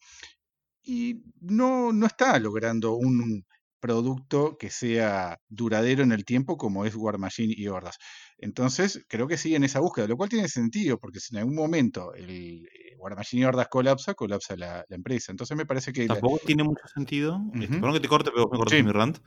y 0.83 1.23
no, 1.41 1.93
no 1.93 2.07
está 2.07 2.39
logrando 2.39 2.95
un 2.95 3.45
producto 3.81 4.57
que 4.59 4.71
sea 4.71 5.39
duradero 5.49 6.03
en 6.03 6.13
el 6.13 6.25
tiempo 6.25 6.57
como 6.57 6.85
es 6.85 6.95
War 6.97 7.19
Machine 7.19 7.55
y 7.57 7.69
Hordas. 7.69 7.97
Entonces, 8.39 9.05
creo 9.09 9.27
que 9.27 9.37
sigue 9.39 9.57
en 9.57 9.65
esa 9.65 9.81
búsqueda, 9.81 10.07
lo 10.07 10.17
cual 10.17 10.29
tiene 10.29 10.49
sentido, 10.49 10.99
porque 10.99 11.21
si 11.21 11.35
en 11.35 11.39
algún 11.41 11.55
momento 11.55 12.13
el 12.15 12.67
eh, 12.67 12.95
War 12.99 13.17
Machine 13.17 13.43
y 13.43 13.45
Hordas 13.47 13.69
colapsa, 13.69 14.15
colapsa 14.15 14.57
la, 14.57 14.85
la 14.89 14.97
empresa. 14.97 15.33
Entonces 15.33 15.57
me 15.57 15.65
parece 15.67 15.93
que... 15.93 16.07
la- 16.07 16.15
Tampoco 16.15 16.39
tiene 16.45 16.63
mucho 16.65 16.87
sentido, 16.95 17.41
este, 17.55 17.69
perdón 17.69 17.95
que 17.95 18.01
te 18.01 18.09
corte, 18.09 18.31
pero 18.31 18.49
me 18.51 18.59
cortaste 18.59 18.79
Sí. 18.79 18.83
mi 18.83 18.93
rant. 18.93 19.19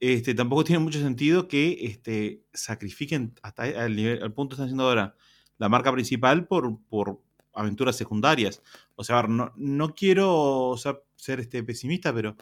Este, 0.00 0.34
tampoco 0.34 0.64
tiene 0.64 0.80
mucho 0.80 1.00
sentido 1.00 1.48
que 1.48 1.78
este, 1.82 2.42
sacrifiquen 2.52 3.34
hasta 3.42 3.62
al, 3.62 3.96
nivel- 3.96 4.22
al 4.22 4.32
punto 4.32 4.50
que 4.50 4.54
están 4.54 4.66
haciendo 4.66 4.88
ahora 4.88 5.14
la 5.58 5.68
marca 5.68 5.92
principal 5.92 6.46
por, 6.46 6.78
por 6.88 7.22
aventuras 7.54 7.96
secundarias. 7.96 8.62
O 8.96 9.04
sea, 9.04 9.18
a 9.18 9.22
ver, 9.22 9.30
no, 9.30 9.52
no 9.56 9.94
quiero 9.94 10.68
o 10.68 10.76
sea, 10.76 10.98
ser 11.14 11.40
este, 11.40 11.62
pesimista, 11.62 12.12
pero 12.12 12.36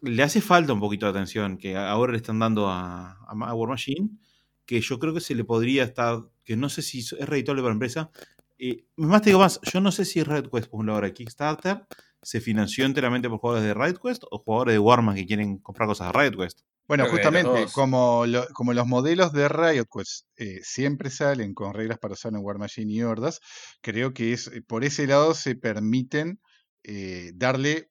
le 0.00 0.22
hace 0.22 0.40
falta 0.40 0.72
un 0.72 0.80
poquito 0.80 1.06
de 1.06 1.10
atención 1.10 1.56
que 1.58 1.76
ahora 1.76 2.12
le 2.12 2.18
están 2.18 2.38
dando 2.38 2.68
a, 2.68 3.12
a 3.26 3.54
War 3.54 3.68
Machine, 3.68 4.08
que 4.66 4.80
yo 4.80 4.98
creo 4.98 5.14
que 5.14 5.20
se 5.20 5.34
le 5.34 5.44
podría 5.44 5.84
estar, 5.84 6.20
que 6.44 6.56
no 6.56 6.68
sé 6.68 6.82
si 6.82 7.00
es 7.00 7.12
reditable 7.12 7.62
para 7.62 7.70
la 7.70 7.74
empresa. 7.74 8.10
Eh, 8.58 8.84
más 8.96 9.22
te 9.22 9.30
digo 9.30 9.40
más, 9.40 9.60
yo 9.62 9.80
no 9.80 9.90
sé 9.92 10.04
si 10.04 10.22
Red 10.22 10.44
Quest, 10.50 10.68
por 10.68 10.78
ejemplo, 10.78 10.94
ahora 10.94 11.12
Kickstarter, 11.12 11.84
se 12.22 12.40
financió 12.40 12.86
enteramente 12.86 13.28
por 13.28 13.38
jugadores 13.40 13.66
de 13.66 13.74
Riot 13.74 13.98
Quest 14.02 14.22
o 14.30 14.38
jugadores 14.38 14.74
de 14.74 14.78
Warman 14.78 15.16
que 15.16 15.26
quieren 15.26 15.58
comprar 15.58 15.88
cosas 15.88 16.12
de 16.12 16.18
Riot 16.18 16.36
Quest. 16.38 16.60
Bueno, 16.86 17.04
Creo 17.04 17.14
justamente, 17.16 17.66
como, 17.72 18.26
lo- 18.26 18.46
como 18.52 18.72
los 18.74 18.86
modelos 18.86 19.32
de 19.32 19.48
Riot 19.48 19.86
Quest 19.92 20.26
eh, 20.36 20.60
siempre 20.62 21.10
salen 21.10 21.52
con 21.54 21.72
reglas 21.74 21.98
para 21.98 22.12
usar 22.14 22.32
en 22.34 22.40
War 22.40 22.58
Machine 22.58 22.92
y 22.92 23.02
Hordas, 23.02 23.40
creo 23.80 24.12
que 24.14 24.32
es 24.34 24.46
eh, 24.48 24.62
por 24.62 24.84
ese 24.84 25.06
lado 25.06 25.34
se 25.34 25.54
permiten 25.56 26.40
eh, 26.82 27.32
darle 27.34 27.90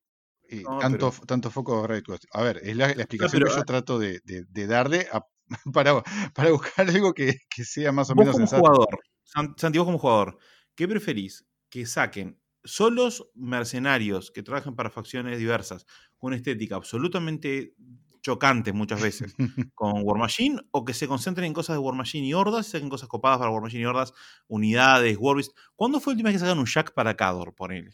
eh, 0.49 0.61
No, 0.63 0.77
tanto, 0.77 1.11
pero- 1.11 1.25
tanto 1.25 1.49
foco 1.51 1.83
a 1.83 1.87
Riot 1.87 2.03
Quest. 2.03 2.25
A 2.33 2.41
ver, 2.43 2.59
es 2.63 2.75
la, 2.75 2.87
la 2.87 2.93
explicación 2.93 3.41
pero, 3.41 3.51
que 3.51 3.57
yo 3.59 3.65
trato 3.65 3.97
de, 3.99 4.21
de- 4.23 4.45
de 4.47 4.67
darle 4.67 5.07
a- 5.11 5.25
para, 5.73 6.01
para 6.33 6.51
buscar 6.51 6.87
algo 6.89 7.13
que, 7.13 7.37
que 7.49 7.63
sea 7.65 7.91
más 7.91 8.09
o 8.09 8.15
Vos 8.15 8.25
menos 8.25 8.31
como 8.31 8.47
sensato. 8.47 8.61
jugador, 8.61 8.87
San- 9.23 9.55
Santi, 9.57 9.77
vos 9.79 9.85
como 9.87 9.99
jugador, 9.99 10.37
¿qué 10.75 10.87
preferís? 10.87 11.45
Que 11.69 11.85
saquen 11.85 12.39
solos 12.63 13.27
mercenarios 13.35 14.31
que 14.31 14.43
trabajen 14.43 14.75
para 14.75 14.89
facciones 14.89 15.37
diversas, 15.39 15.85
con 16.17 16.29
una 16.29 16.37
estética 16.37 16.75
absolutamente 16.75 17.73
chocante 18.21 18.71
muchas 18.71 19.01
veces, 19.01 19.35
con 19.73 20.01
War 20.03 20.17
Machine, 20.17 20.59
o 20.71 20.85
que 20.85 20.93
se 20.93 21.07
concentren 21.07 21.45
en 21.47 21.53
cosas 21.53 21.75
de 21.75 21.79
War 21.79 21.95
Machine 21.95 22.25
y 22.27 22.33
Hordas, 22.33 22.67
y 22.67 22.71
saquen 22.71 22.89
cosas 22.89 23.09
copadas 23.09 23.39
para 23.39 23.51
War 23.51 23.61
Machine 23.61 23.83
y 23.83 23.85
Hordas, 23.85 24.13
unidades, 24.47 25.17
Warbeast. 25.19 25.51
¿Cuándo 25.75 25.99
fue 25.99 26.13
la 26.13 26.15
última 26.15 26.29
vez 26.29 26.35
que 26.35 26.39
sacaron 26.39 26.59
un 26.59 26.65
Jack 26.65 26.93
para 26.93 27.15
Cador, 27.15 27.53
ponele? 27.55 27.91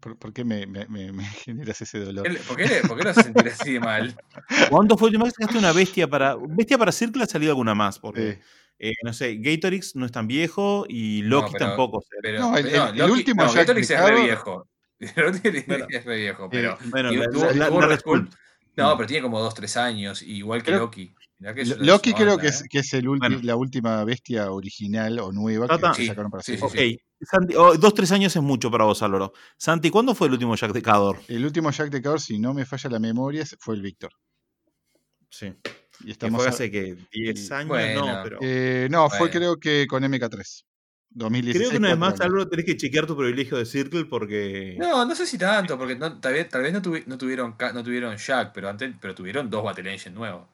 ¿Por, 0.00 0.16
por 0.18 0.32
qué 0.32 0.44
me, 0.44 0.66
me- 0.66 0.86
me- 0.86 1.12
me 1.12 1.24
generas 1.44 1.80
ese 1.80 2.00
dolor? 2.00 2.26
¿Por 2.46 2.56
qué, 2.56 2.80
por 2.86 2.96
qué 2.98 3.04
lo 3.04 3.10
hace 3.10 3.22
sentir 3.24 3.48
así 3.48 3.72
de 3.74 3.80
mal? 3.80 4.14
¿Cuándo 4.70 4.96
fue 4.96 5.10
la 5.10 5.18
última 5.18 5.24
vez 5.24 5.34
que 5.34 5.42
sacaste 5.44 5.58
una 5.58 5.72
bestia 5.72 6.08
para. 6.08 6.36
Bestia 6.36 6.78
para 6.78 6.92
Circle 6.92 7.22
ha 7.22 7.26
salido 7.26 7.52
alguna 7.52 7.74
más, 7.74 7.98
porque, 7.98 8.28
Eh, 8.30 8.40
eh, 8.78 8.92
no 9.04 9.12
sé, 9.12 9.36
Gatorix 9.38 9.96
no 9.96 10.04
es 10.06 10.12
tan 10.12 10.26
viejo 10.26 10.84
y 10.88 11.22
No, 11.22 11.28
Loki 11.40 11.52
pero- 11.54 11.66
tampoco. 11.66 12.04
Pero, 12.22 12.40
No, 12.40 12.56
el- 12.56 12.72
Loki- 12.72 13.10
último 13.10 13.50
Gatorix 13.52 13.90
es 13.90 14.00
re 14.00 14.22
viejo. 14.22 14.68
Bueno. 15.68 15.86
es 15.90 16.04
re 16.06 16.16
viejo, 16.16 16.48
pero. 16.50 16.78
Bueno, 16.86 17.12
y 17.12 17.16
la- 17.16 17.26
tuvo- 17.26 17.50
la- 17.52 17.68
tuvo 17.68 17.80
la 17.82 17.86
Red 17.88 17.98
Skull. 18.00 18.26
Skull. 18.28 18.38
No, 18.76 18.96
pero 18.96 19.06
tiene 19.06 19.22
como 19.22 19.40
2, 19.40 19.54
3 19.54 19.76
años, 19.78 20.22
igual 20.22 20.62
que 20.62 20.70
Loki. 20.72 21.14
Que 21.54 21.64
Loki 21.80 22.14
creo 22.14 22.32
onda, 22.32 22.42
que 22.42 22.48
es, 22.48 22.62
¿eh? 22.62 22.66
que 22.70 22.78
es 22.78 22.92
el 22.94 23.06
ulti- 23.06 23.18
Bueno. 23.18 23.38
la 23.42 23.56
última 23.56 24.02
bestia 24.04 24.50
original 24.50 25.18
o 25.18 25.32
nueva 25.32 25.66
Tata. 25.66 25.92
que 25.92 26.02
Sí, 26.02 26.06
sacaron 26.08 26.30
para 26.30 26.42
sí, 26.42 26.56
serie. 26.56 26.68
sí, 26.70 26.94
Ok. 26.96 27.05
Santi, 27.20 27.54
oh, 27.56 27.76
dos, 27.78 27.94
tres 27.94 28.12
años 28.12 28.34
es 28.36 28.42
mucho 28.42 28.70
para 28.70 28.84
vos, 28.84 29.02
Álvaro. 29.02 29.32
Santi, 29.56 29.90
¿cuándo 29.90 30.14
fue 30.14 30.26
el 30.26 30.34
último 30.34 30.54
Jack 30.54 30.72
de 30.72 30.82
Cador? 30.82 31.18
El 31.28 31.44
último 31.44 31.70
Jack 31.70 31.90
de 31.90 32.02
Cador, 32.02 32.20
si 32.20 32.38
no 32.38 32.52
me 32.52 32.66
falla 32.66 32.90
la 32.90 32.98
memoria, 32.98 33.44
fue 33.58 33.74
el 33.74 33.82
Víctor. 33.82 34.12
Sí. 35.30 35.52
Y 36.04 36.10
estamos 36.10 36.38
fue 36.40 36.46
a- 36.46 36.50
hace 36.50 36.70
que 36.70 36.96
10 37.12 37.50
años, 37.52 37.68
Bueno. 37.68 38.06
no, 38.16 38.22
pero. 38.22 38.38
eh, 38.42 38.88
no, 38.90 39.08
fue 39.08 39.18
Bueno. 39.20 39.32
creo 39.32 39.56
que 39.56 39.86
con 39.86 40.02
MK3. 40.04 40.64
2016. 41.10 41.56
Creo 41.58 41.70
que 41.70 41.76
una 41.78 41.88
vez 41.88 41.98
más. 41.98 42.20
Álvaro, 42.20 42.46
tenés 42.48 42.66
que 42.66 42.76
chequear 42.76 43.06
tu 43.06 43.16
privilegio 43.16 43.56
de 43.56 43.64
Circle 43.64 44.04
porque. 44.04 44.76
No, 44.78 45.04
no 45.06 45.14
sé 45.14 45.24
si 45.26 45.38
tanto, 45.38 45.78
porque 45.78 45.96
no- 45.96 46.20
tal 46.20 46.34
vez, 46.34 46.48
tal 46.50 46.62
vez 46.62 46.72
no, 46.74 46.82
tuvi- 46.82 47.04
no 47.06 47.16
tuvieron 47.16 47.56
no 47.72 47.82
tuvieron 47.82 48.16
Jack, 48.18 48.52
pero 48.52 48.68
antes, 48.68 48.94
pero 49.00 49.14
tuvieron 49.14 49.48
dos 49.48 49.64
Battle 49.64 49.90
Engine 49.90 50.14
nuevos. 50.14 50.46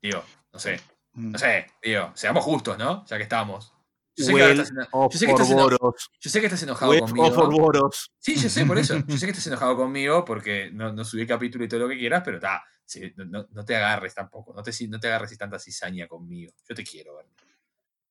Digo, 0.00 0.22
no 0.52 0.58
sé, 0.60 0.80
Mm. 1.14 1.32
no 1.32 1.38
sé, 1.38 1.66
digo, 1.82 2.12
seamos 2.14 2.44
justos, 2.44 2.78
¿no? 2.78 3.04
Ya 3.06 3.16
que 3.16 3.24
estamos. 3.24 3.71
Yo 4.14 4.24
sé 4.26 4.32
que, 4.34 4.42
Well 4.42 4.56
yo 4.56 5.18
sé 5.18 5.26
que 5.26 5.32
estás 5.32 5.48
yo 5.48 6.30
sé 6.30 6.40
que 6.40 6.46
estás 6.46 6.62
enojado 6.62 6.90
Well 6.90 7.00
conmigo. 7.00 7.90
Sí, 8.18 8.36
yo 8.36 8.48
sé 8.48 8.66
por 8.66 8.78
eso. 8.78 8.94
Yo 9.06 9.16
sé 9.16 9.26
que 9.26 9.32
estás 9.32 9.46
enojado 9.46 9.76
conmigo 9.76 10.24
porque 10.24 10.70
no, 10.72 10.92
no 10.92 11.04
subí 11.04 11.22
el 11.22 11.28
capítulo 11.28 11.64
y 11.64 11.68
todo 11.68 11.80
lo 11.80 11.88
que 11.88 11.98
quieras, 11.98 12.22
pero 12.24 12.38
ta, 12.38 12.62
no, 13.16 13.64
te 13.64 13.76
agarres 13.76 14.14
tampoco. 14.14 14.52
No 14.54 14.62
te, 14.62 14.72
no 14.88 15.00
te 15.00 15.08
agarres 15.08 15.32
y 15.32 15.36
tanta 15.36 15.58
cizaña 15.58 16.06
conmigo. 16.06 16.52
Yo 16.68 16.74
te 16.74 16.84
quiero, 16.84 17.16
Bernie. 17.16 17.34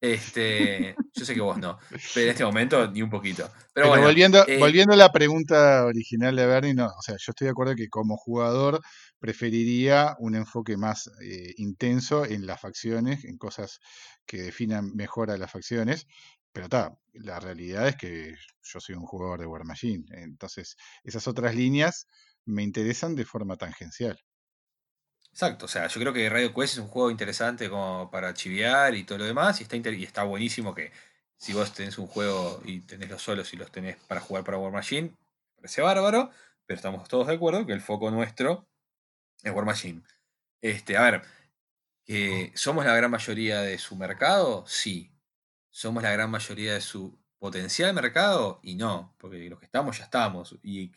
Este, 0.02 0.96
yo 1.14 1.26
sé 1.26 1.36
que 1.36 1.42
vos 1.42 1.60
no, 1.60 1.78
pero 2.16 2.26
en 2.26 2.32
este 2.32 2.44
momento 2.44 2.90
ni 2.90 3.04
un 3.04 3.10
poquito. 3.12 3.44
Pero, 3.54 3.70
Pero 3.72 3.90
bueno, 3.90 4.06
volviendo, 4.06 4.48
eh, 4.48 4.58
volviendo 4.58 4.94
a 4.96 4.98
la 4.98 5.12
pregunta 5.12 5.86
original 5.86 6.36
de 6.36 6.48
Bernie, 6.48 6.74
no, 6.74 6.88
o 6.88 7.02
sea, 7.04 7.18
yo 7.20 7.30
estoy 7.30 7.46
de 7.46 7.52
acuerdo 7.52 7.76
que 7.76 7.88
como 7.88 8.18
jugador 8.18 8.82
preferiría 9.20 10.16
un 10.18 10.34
enfoque 10.34 10.76
más 10.76 11.08
eh, 11.24 11.54
intenso 11.58 12.26
en 12.26 12.48
las 12.48 12.60
facciones, 12.60 13.24
en 13.26 13.38
cosas 13.38 13.80
que 14.32 14.44
definan 14.44 14.96
mejor 14.96 15.30
a 15.30 15.38
las 15.38 15.52
facciones, 15.52 16.08
pero 16.54 16.68
está, 16.68 16.98
la 17.12 17.42
realidad 17.42 17.90
es 17.90 17.98
que 17.98 18.34
yo 18.64 18.80
soy 18.80 18.96
un 18.96 19.06
jugador 19.06 19.42
de 19.42 19.46
War 19.46 19.66
Machine, 19.66 20.06
entonces 20.12 20.78
esas 21.04 21.28
otras 21.28 21.54
líneas 21.54 22.08
me 22.46 22.64
interesan 22.64 23.14
de 23.14 23.26
forma 23.26 23.58
tangencial. 23.58 24.18
Exacto, 25.34 25.66
o 25.66 25.68
sea, 25.68 25.88
yo 25.88 26.00
creo 26.00 26.14
que 26.14 26.30
Radio 26.30 26.54
Quest 26.54 26.76
es 26.76 26.80
un 26.80 26.88
juego 26.88 27.12
interesante 27.12 27.70
como 27.70 28.10
para 28.10 28.34
chiviar 28.34 28.96
y 28.96 29.04
todo 29.04 29.18
lo 29.18 29.26
demás, 29.26 29.60
y 29.60 29.64
está, 29.64 29.76
está 29.76 30.24
buenísimo 30.24 30.74
que 30.74 30.94
si 31.36 31.52
vos 31.52 31.74
tenés 31.74 31.98
un 31.98 32.08
juego 32.08 32.62
y 32.64 32.80
tenés 32.80 33.10
los 33.10 33.22
solos 33.22 33.54
y 33.54 33.58
los 33.58 33.70
tenés 33.70 33.98
para 34.08 34.22
jugar 34.22 34.46
para 34.46 34.58
War 34.58 34.72
Machine, 34.72 35.14
parece 35.58 35.82
bárbaro, 35.82 36.32
pero 36.66 36.78
estamos 36.78 37.06
todos 37.10 37.28
de 37.28 37.34
acuerdo 37.34 37.66
que 37.66 37.74
el 37.74 37.82
foco 37.82 38.10
nuestro 38.12 38.66
es 39.44 39.52
War 39.52 39.66
Machine. 39.66 40.04
Este, 40.62 40.96
a 40.96 41.02
ver, 41.02 41.22
que 42.06 42.52
¿somos 42.56 42.86
la 42.86 42.96
gran 42.96 43.12
mayoría 43.12 43.62
de 43.62 43.78
su 43.78 43.96
mercado? 43.96 44.66
Sí. 44.68 45.12
¿Somos 45.72 46.04
la 46.04 46.12
gran 46.12 46.30
mayoría 46.32 46.74
de 46.74 46.82
su 46.82 47.20
potencial 47.40 47.94
mercado? 47.94 48.60
Y 48.64 48.76
no, 48.76 49.16
porque 49.20 49.50
los 49.50 49.60
que 49.60 49.66
estamos 49.66 49.98
ya 49.98 50.06
estamos. 50.06 50.58
Y 50.64 50.92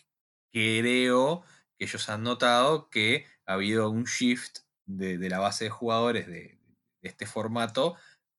creo 0.52 1.44
que 1.78 1.84
ellos 1.84 2.08
han 2.08 2.22
notado 2.22 2.90
que 2.90 3.26
ha 3.46 3.54
habido 3.54 3.90
un 3.90 4.04
shift 4.04 4.58
de, 4.86 5.18
la 5.28 5.38
base 5.40 5.64
de 5.64 5.70
jugadores 5.70 6.26
de, 6.26 6.58
este 7.02 7.26
formato 7.26 7.96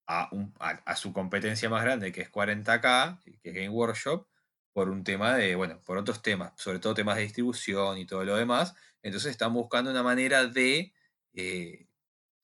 a, 0.08 0.30
un- 0.32 0.54
a 0.60 0.96
su 0.96 1.14
competencia 1.14 1.70
más 1.70 1.84
grande, 1.84 2.12
que 2.12 2.22
es 2.22 2.30
40K, 2.32 3.22
que 3.24 3.50
es 3.50 3.56
Game 3.56 3.70
Workshop, 3.70 4.28
por 4.74 4.90
un 4.90 5.04
tema 5.04 5.36
de, 5.38 5.56
bueno, 5.56 5.80
por 5.86 5.98
otros 5.98 6.22
temas, 6.22 6.52
sobre 6.58 6.80
todo 6.80 6.94
temas 6.94 7.16
de 7.16 7.24
distribución 7.24 7.98
y 7.98 8.06
todo 8.06 8.26
lo 8.26 8.36
demás. 8.36 8.76
Entonces 9.02 9.32
están 9.32 9.54
buscando 9.54 9.90
una 9.92 10.04
manera 10.04 10.48
de, 10.48 10.94
eh, 11.34 11.85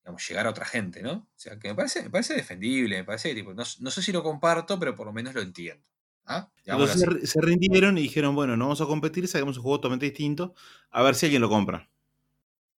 digamos, 0.02 0.28
llegar 0.28 0.46
a 0.46 0.50
otra 0.50 0.64
gente, 0.64 1.02
¿no? 1.02 1.12
O 1.12 1.28
sea, 1.36 1.58
que 1.58 1.68
me 1.68 1.74
parece, 1.74 2.02
me 2.02 2.10
parece 2.10 2.34
defendible, 2.34 2.96
me 2.98 3.04
parece, 3.04 3.34
tipo, 3.34 3.54
no, 3.54 3.62
no 3.80 3.90
sé 3.90 4.02
si 4.02 4.12
lo 4.12 4.22
comparto, 4.22 4.78
pero 4.78 4.96
por 4.96 5.06
lo 5.06 5.12
menos 5.12 5.34
lo 5.34 5.40
entiendo. 5.40 5.84
¿ah? 6.26 6.48
Entonces 6.64 7.06
así. 7.06 7.26
se, 7.26 7.40
rindieron 7.40 7.98
y 7.98 8.02
dijeron, 8.02 8.34
bueno, 8.34 8.56
no 8.56 8.66
vamos 8.66 8.80
a 8.80 8.86
competir, 8.86 9.28
sacamos 9.28 9.56
un 9.56 9.62
juego 9.62 9.78
totalmente 9.78 10.06
distinto, 10.06 10.54
a 10.90 11.02
ver 11.02 11.14
si 11.14 11.26
alguien 11.26 11.42
lo 11.42 11.48
compra. 11.48 11.88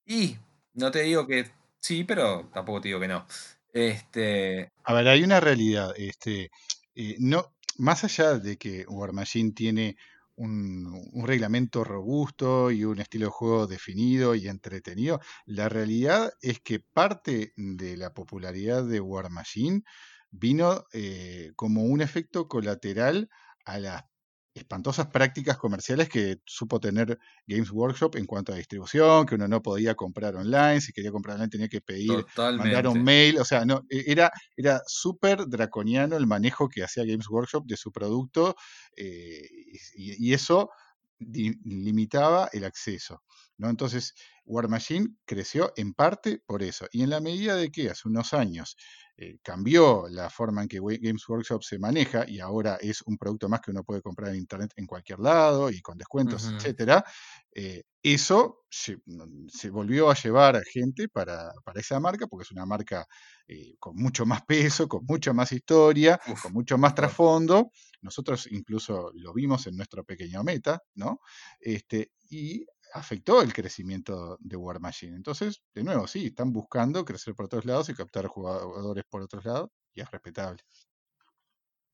Y 0.06 0.38
no 0.74 0.92
te 0.92 1.02
digo 1.04 1.26
que 1.28 1.50
sí, 1.80 2.04
pero 2.04 2.50
tampoco 2.54 2.82
te 2.82 2.90
digo 2.90 3.00
que 3.00 3.08
no. 3.08 3.26
Este, 3.72 4.72
A 4.84 4.94
ver, 4.94 5.08
hay 5.08 5.24
una 5.24 5.40
realidad. 5.40 5.94
Este, 5.98 6.52
eh, 6.96 7.16
no, 7.20 7.54
más 7.78 8.04
allá 8.04 8.38
de 8.38 8.58
que 8.58 8.86
War 8.88 9.14
Machine 9.14 9.52
tiene 9.52 9.98
un, 10.36 11.10
un 11.14 11.28
reglamento 11.28 11.84
robusto 11.84 12.72
y 12.72 12.84
un 12.86 13.00
estilo 13.00 13.28
de 13.28 13.32
juego 13.32 13.68
definido 13.68 14.36
y 14.36 14.48
entretenido, 14.48 15.20
la 15.46 15.70
realidad 15.70 16.34
es 16.42 16.60
que 16.60 16.80
parte 16.80 17.54
de 17.56 17.98
la 17.98 18.14
popularidad 18.14 18.84
de 18.84 19.00
War 19.00 19.30
Machine 19.30 19.84
vino 20.32 20.86
eh, 20.94 21.52
como 21.56 21.84
un 21.84 22.02
efecto 22.02 22.48
colateral 22.48 23.30
a 23.66 23.80
las 23.80 24.04
espantosas 24.54 25.08
prácticas 25.08 25.58
comerciales 25.58 26.10
que 26.10 26.38
supo 26.46 26.80
tener 26.80 27.18
Games 27.48 27.72
Workshop 27.72 28.16
en 28.18 28.26
cuanto 28.26 28.54
a 28.54 28.56
distribución, 28.56 29.26
que 29.26 29.36
uno 29.36 29.48
no 29.48 29.62
podía 29.62 29.96
comprar 29.96 30.36
online, 30.36 30.82
si 30.82 30.94
quería 30.94 31.12
comprar 31.12 31.36
online 31.36 31.50
tenía 31.50 31.68
que 31.70 31.82
pedir 31.82 32.26
mandar 32.56 32.88
un 32.88 33.04
totalmente. 33.04 33.04
mail, 33.04 33.40
o 33.40 33.46
sea, 33.46 33.66
no, 33.66 33.82
e- 33.90 34.04
era, 34.08 34.32
era 34.56 34.82
súper 34.88 35.48
draconiano 35.48 36.16
el 36.18 36.28
manejo 36.28 36.70
que 36.70 36.84
hacía 36.84 37.04
Games 37.06 37.30
Workshop 37.30 37.66
de 37.66 37.78
su 37.78 37.92
producto 37.92 38.56
eh, 38.96 39.42
y, 39.96 40.30
y 40.30 40.34
eso 40.34 40.70
limitaba 41.20 42.50
el 42.52 42.66
acceso. 42.66 43.24
¿no? 43.58 43.70
Entonces, 43.70 44.14
War 44.46 44.68
Machine 44.68 45.16
creció 45.26 45.72
en 45.78 45.94
parte 45.94 46.42
por 46.46 46.64
eso. 46.64 46.88
Y 46.92 47.04
en 47.04 47.10
la 47.12 47.22
medida 47.22 47.56
de 47.56 47.72
que 47.72 47.90
hace 47.90 48.08
unos 48.08 48.34
años 48.34 48.76
eh, 49.18 49.38
cambió 49.44 50.06
la 50.10 50.30
forma 50.30 50.64
en 50.64 50.68
que 50.68 50.80
Games 50.80 51.28
Workshop 51.28 51.64
se 51.64 51.80
maneja 51.80 52.26
y 52.28 52.40
ahora 52.40 52.78
es 52.82 53.02
un 53.04 53.18
producto 53.18 53.48
más 53.50 53.62
que 53.62 53.72
uno 53.72 53.84
puede 53.84 54.02
comprar 54.02 54.30
en 54.32 54.38
internet 54.38 54.72
en 54.76 54.88
cualquier 54.88 55.20
lado 55.20 55.70
y 55.70 55.82
con 55.82 55.98
descuentos, 55.98 56.48
Ujú. 56.48 56.60
etcétera, 56.60 57.04
eh, 57.52 57.84
eso 58.02 58.66
se, 58.70 58.98
no- 59.06 59.26
se 59.48 59.70
volvió 59.70 60.10
a 60.10 60.16
llevar 60.16 60.56
a 60.58 60.62
gente 60.64 61.08
para, 61.10 61.52
para 61.64 61.80
esa 61.80 62.00
marca, 62.00 62.28
porque 62.28 62.44
es 62.44 62.52
una 62.52 62.66
marca 62.66 63.06
eh, 63.48 63.76
con 63.80 63.96
mucho 63.96 64.26
más 64.26 64.44
peso, 64.46 64.88
con 64.88 65.06
mucha 65.08 65.34
más 65.34 65.52
historia, 65.52 66.20
Uf, 66.26 66.42
con 66.42 66.54
mucho 66.54 66.78
más 66.78 66.96
trasfondo. 66.96 67.72
Nosotros 68.02 68.48
incluso 68.52 69.12
lo 69.16 69.34
vimos 69.34 69.68
en 69.68 69.76
nuestro 69.78 70.04
pequeño 70.04 70.44
meta, 70.44 70.80
¿no? 70.96 71.20
Este, 71.60 72.12
y 72.30 72.66
afectó 72.94 73.42
el 73.42 73.54
crecimiento 73.54 74.38
de 74.42 74.56
War 74.58 74.80
Machine. 74.80 75.16
Entonces, 75.16 75.64
de 75.74 75.84
nuevo, 75.84 76.08
sí, 76.08 76.28
están 76.28 76.52
buscando 76.54 77.06
crecer 77.06 77.36
por 77.36 77.46
otros 77.46 77.66
lados 77.66 77.90
y 77.90 77.96
captar 77.96 78.28
jugadores 78.28 79.04
por 79.10 79.22
otros 79.22 79.46
lados, 79.46 79.70
y 79.94 80.02
es 80.02 80.12
respetable. 80.12 80.64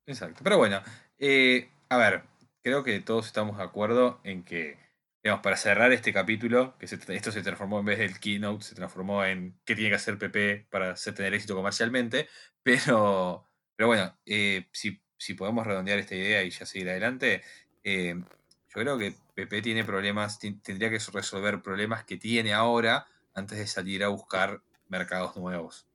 Exacto. 0.05 0.41
Pero 0.43 0.57
bueno, 0.57 0.81
eh, 1.17 1.69
a 1.89 1.97
ver, 1.97 2.23
creo 2.63 2.83
que 2.83 2.99
todos 3.01 3.27
estamos 3.27 3.57
de 3.57 3.63
acuerdo 3.63 4.21
en 4.23 4.43
que, 4.43 4.79
digamos, 5.23 5.43
para 5.43 5.55
cerrar 5.57 5.91
este 5.91 6.13
capítulo, 6.13 6.77
que 6.79 6.87
se- 6.87 6.97
esto 7.15 7.31
se 7.31 7.41
transformó 7.43 7.79
en 7.79 7.85
vez 7.85 7.99
del 7.99 8.19
keynote, 8.19 8.63
se 8.65 8.75
transformó 8.75 9.23
en 9.25 9.59
qué 9.65 9.75
tiene 9.75 9.89
que 9.91 9.95
hacer 9.95 10.17
PP 10.17 10.67
para 10.71 10.95
tener 10.95 11.33
éxito 11.33 11.55
comercialmente. 11.55 12.27
Pero, 12.63 13.45
pero 13.75 13.87
bueno, 13.87 14.19
eh, 14.25 14.67
si, 14.73 15.01
si 15.17 15.33
podemos 15.33 15.65
redondear 15.65 15.97
esta 15.97 16.13
idea 16.15 16.43
y 16.43 16.49
ya 16.51 16.65
seguir 16.65 16.89
adelante, 16.89 17.41
eh, 17.83 18.13
yo 18.15 18.81
creo 18.81 18.97
que 18.97 19.15
PP 19.39 19.61
tiene 19.61 19.83
problemas, 19.83 20.39
tendría 20.39 20.89
que 20.89 20.99
resolver 20.99 21.61
problemas 21.61 22.03
que 22.03 22.17
tiene 22.17 22.53
ahora 22.53 23.07
antes 23.33 23.57
de 23.57 23.67
salir 23.67 24.03
a 24.03 24.09
buscar 24.09 24.61
mercados 24.89 25.35
nuevos. 25.37 25.87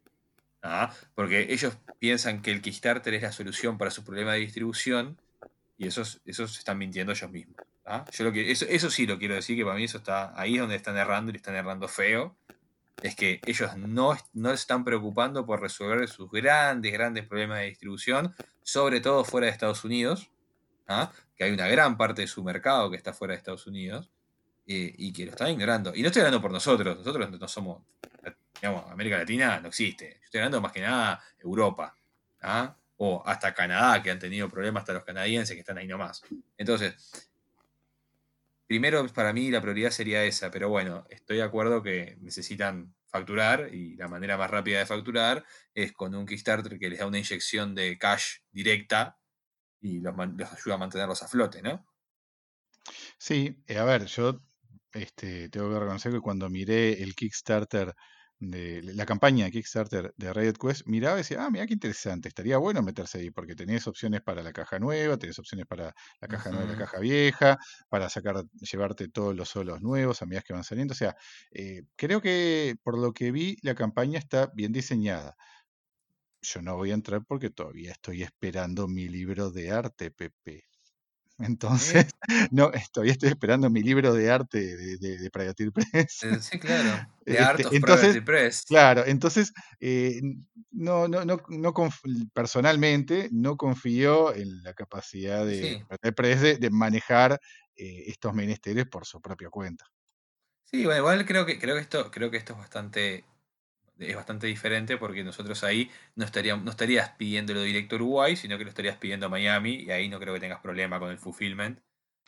¿ah? 0.62 0.92
Porque 1.14 1.52
ellos 1.52 1.76
piensan 1.98 2.42
que 2.42 2.50
el 2.50 2.62
Kickstarter 2.62 3.12
es 3.14 3.22
la 3.22 3.33
solución 3.33 3.76
para 3.78 3.90
su 3.90 4.04
problema 4.04 4.33
de 4.33 4.40
distribución 4.40 5.20
y 5.76 5.87
esos, 5.87 6.20
esos 6.24 6.59
están 6.59 6.78
mintiendo 6.78 7.12
ellos 7.12 7.30
mismos. 7.30 7.57
¿ah? 7.85 8.04
Yo 8.12 8.24
lo 8.24 8.33
que, 8.33 8.50
eso, 8.50 8.64
eso 8.68 8.90
sí 8.90 9.07
lo 9.07 9.18
quiero 9.18 9.35
decir, 9.35 9.57
que 9.57 9.64
para 9.64 9.76
mí 9.76 9.85
eso 9.85 9.98
está 9.98 10.33
ahí 10.40 10.54
es 10.54 10.61
donde 10.61 10.76
están 10.76 10.96
errando 10.96 11.30
y 11.33 11.37
están 11.37 11.54
errando 11.54 11.87
feo. 11.88 12.37
Es 13.02 13.14
que 13.16 13.40
ellos 13.44 13.76
no, 13.76 14.16
no 14.33 14.52
están 14.52 14.85
preocupando 14.85 15.44
por 15.44 15.61
resolver 15.61 16.09
sus 16.09 16.30
grandes, 16.30 16.92
grandes 16.92 17.26
problemas 17.26 17.59
de 17.59 17.66
distribución, 17.66 18.35
sobre 18.62 19.00
todo 19.00 19.24
fuera 19.24 19.46
de 19.46 19.52
Estados 19.52 19.85
Unidos, 19.85 20.30
¿ah? 20.88 21.10
que 21.36 21.44
hay 21.44 21.52
una 21.52 21.68
gran 21.68 21.96
parte 21.96 22.22
de 22.22 22.28
su 22.28 22.42
mercado 22.42 22.90
que 22.90 22.96
está 22.96 23.12
fuera 23.12 23.32
de 23.32 23.38
Estados 23.38 23.66
Unidos 23.66 24.10
eh, 24.66 24.94
y 24.96 25.12
que 25.12 25.24
lo 25.26 25.32
están 25.32 25.50
ignorando. 25.50 25.94
Y 25.94 26.02
no 26.02 26.08
estoy 26.08 26.20
hablando 26.20 26.40
por 26.40 26.52
nosotros, 26.52 26.96
nosotros 26.98 27.30
no 27.30 27.48
somos, 27.48 27.82
digamos, 28.60 28.90
América 28.90 29.18
Latina 29.18 29.60
no 29.60 29.68
existe. 29.68 30.18
Yo 30.20 30.24
estoy 30.24 30.40
hablando 30.40 30.60
más 30.60 30.72
que 30.72 30.80
nada 30.80 31.22
Europa, 31.38 31.96
¿ah? 32.42 32.76
o 32.96 33.22
hasta 33.26 33.54
Canadá, 33.54 34.02
que 34.02 34.10
han 34.10 34.18
tenido 34.18 34.48
problemas 34.48 34.82
hasta 34.82 34.94
los 34.94 35.04
canadienses 35.04 35.54
que 35.54 35.60
están 35.60 35.78
ahí 35.78 35.86
nomás. 35.86 36.22
Entonces, 36.56 37.30
primero 38.66 39.06
para 39.08 39.32
mí 39.32 39.50
la 39.50 39.60
prioridad 39.60 39.90
sería 39.90 40.24
esa, 40.24 40.50
pero 40.50 40.68
bueno, 40.68 41.04
estoy 41.10 41.38
de 41.38 41.42
acuerdo 41.42 41.82
que 41.82 42.16
necesitan 42.20 42.94
facturar 43.06 43.72
y 43.72 43.94
la 43.96 44.08
manera 44.08 44.36
más 44.36 44.50
rápida 44.50 44.80
de 44.80 44.86
facturar 44.86 45.44
es 45.74 45.92
con 45.92 46.14
un 46.14 46.26
Kickstarter 46.26 46.78
que 46.78 46.88
les 46.88 46.98
da 46.98 47.06
una 47.06 47.18
inyección 47.18 47.74
de 47.74 47.96
cash 47.98 48.38
directa 48.50 49.18
y 49.84 50.00
los, 50.00 50.14
los 50.16 50.52
ayuda 50.52 50.74
a 50.74 50.78
mantenerlos 50.78 51.22
a 51.22 51.28
flote, 51.28 51.62
¿no? 51.62 51.84
Sí, 53.18 53.62
eh, 53.66 53.78
a 53.78 53.84
ver, 53.84 54.06
yo 54.06 54.40
este, 54.92 55.48
tengo 55.48 55.70
que 55.70 55.78
reconocer 55.80 56.12
que 56.12 56.20
cuando 56.20 56.48
miré 56.50 57.02
el 57.02 57.14
Kickstarter 57.14 57.94
de 58.38 58.82
la 58.82 59.06
campaña 59.06 59.46
de 59.46 59.52
Kickstarter 59.52 60.12
de 60.16 60.32
Riot 60.32 60.54
Quest, 60.60 60.86
miraba 60.86 61.16
y 61.16 61.18
decía, 61.18 61.44
ah, 61.44 61.50
mira 61.50 61.66
qué 61.66 61.74
interesante, 61.74 62.28
estaría 62.28 62.58
bueno 62.58 62.82
meterse 62.82 63.18
ahí, 63.18 63.30
porque 63.30 63.54
tenés 63.54 63.86
opciones 63.86 64.20
para 64.22 64.42
la 64.42 64.52
caja 64.52 64.78
nueva, 64.78 65.16
tenés 65.16 65.38
opciones 65.38 65.66
para 65.66 65.94
la 66.20 66.28
caja 66.28 66.50
nueva 66.50 66.66
y 66.66 66.68
la 66.72 66.76
caja 66.76 66.98
vieja, 66.98 67.58
para 67.88 68.08
sacar, 68.10 68.44
llevarte 68.60 69.08
todos 69.08 69.34
los 69.34 69.48
solos 69.48 69.80
nuevos 69.82 70.20
a 70.22 70.26
medida 70.26 70.42
que 70.42 70.52
van 70.52 70.64
saliendo. 70.64 70.92
O 70.92 70.96
sea, 70.96 71.14
eh, 71.52 71.82
creo 71.96 72.20
que 72.20 72.74
por 72.82 72.98
lo 72.98 73.12
que 73.12 73.32
vi, 73.32 73.56
la 73.62 73.74
campaña 73.74 74.18
está 74.18 74.50
bien 74.54 74.72
diseñada. 74.72 75.36
Yo 76.44 76.62
no 76.62 76.76
voy 76.76 76.90
a 76.90 76.94
entrar 76.94 77.22
porque 77.26 77.50
todavía 77.50 77.92
estoy 77.92 78.22
esperando 78.22 78.88
mi 78.88 79.09
libro 79.09 79.50
de 79.50 79.70
arte, 79.70 80.11
Pepe. 80.11 80.64
Entonces, 81.38 82.07
Eh, 82.26 82.48
no, 82.52 82.72
eh, 82.74 82.85
todavía 82.92 83.12
estoy 83.14 83.30
esperando 83.30 83.70
mi 83.70 83.83
libro 83.83 84.14
de 84.14 84.30
arte 84.30 84.59
de, 84.76 84.98
de, 84.98 85.18
de 85.18 85.30
Privateer 85.30 85.72
Press. 85.72 86.22
eh, 86.22 86.40
sí, 86.40 86.59
claro. 86.59 87.07
The 87.26 87.38
Este, 87.38 87.38
Art 87.38 87.64
of 87.66 87.76
entonces, 87.76 88.18
Press. 88.24 88.64
claro, 88.66 89.04
entonces, 89.07 89.52
eh, 89.80 90.20
no, 90.72 91.09
no, 91.09 91.24
no, 91.24 91.38
no 91.48 91.74
personalmente 92.35 93.28
no 93.33 93.57
confío 93.57 94.35
en 94.35 94.62
la 94.64 94.74
capacidad 94.74 95.46
de 95.46 95.76
Sí. 95.76 95.87
Privateer 95.88 96.14
Press 96.14 96.40
de, 96.42 96.59
de 96.59 96.70
manejar 96.70 97.40
eh, 97.76 98.04
estos 98.09 98.35
menesteres 98.35 98.87
por 98.87 99.07
su 99.07 99.20
propia 99.22 99.50
cuenta. 99.50 99.87
Sí, 100.64 100.85
bueno, 100.85 100.98
igual 101.00 101.24
creo 101.26 101.46
que, 101.46 101.59
creo 101.59 101.74
que 101.76 101.80
esto, 101.83 102.11
creo 102.11 102.30
que 102.30 102.37
esto 102.38 102.52
es 102.54 102.59
bastante, 102.59 103.24
es 103.98 104.16
bastante 104.16 104.46
diferente 104.46 104.96
porque 104.98 105.24
nosotros 105.24 105.62
ahí 105.64 105.90
no 106.16 106.24
estaríamos, 106.24 106.64
no 106.64 106.70
estarías 106.70 107.11
pidiéndolo 107.11 107.62
directo 107.62 107.96
a 107.96 107.98
Uruguay, 107.98 108.37
sino 108.37 108.59
que 108.59 108.64
lo 108.64 108.70
estarías 108.70 108.96
pidiendo 108.98 109.26
a 109.26 109.28
Miami, 109.28 109.74
y 109.85 109.90
ahí 109.90 110.09
no 110.09 110.18
creo 110.20 110.35
que 110.35 110.40
tengas 110.40 110.61
problema 110.61 110.98
con 111.00 111.11
el 111.11 111.18
fulfillment. 111.18 111.80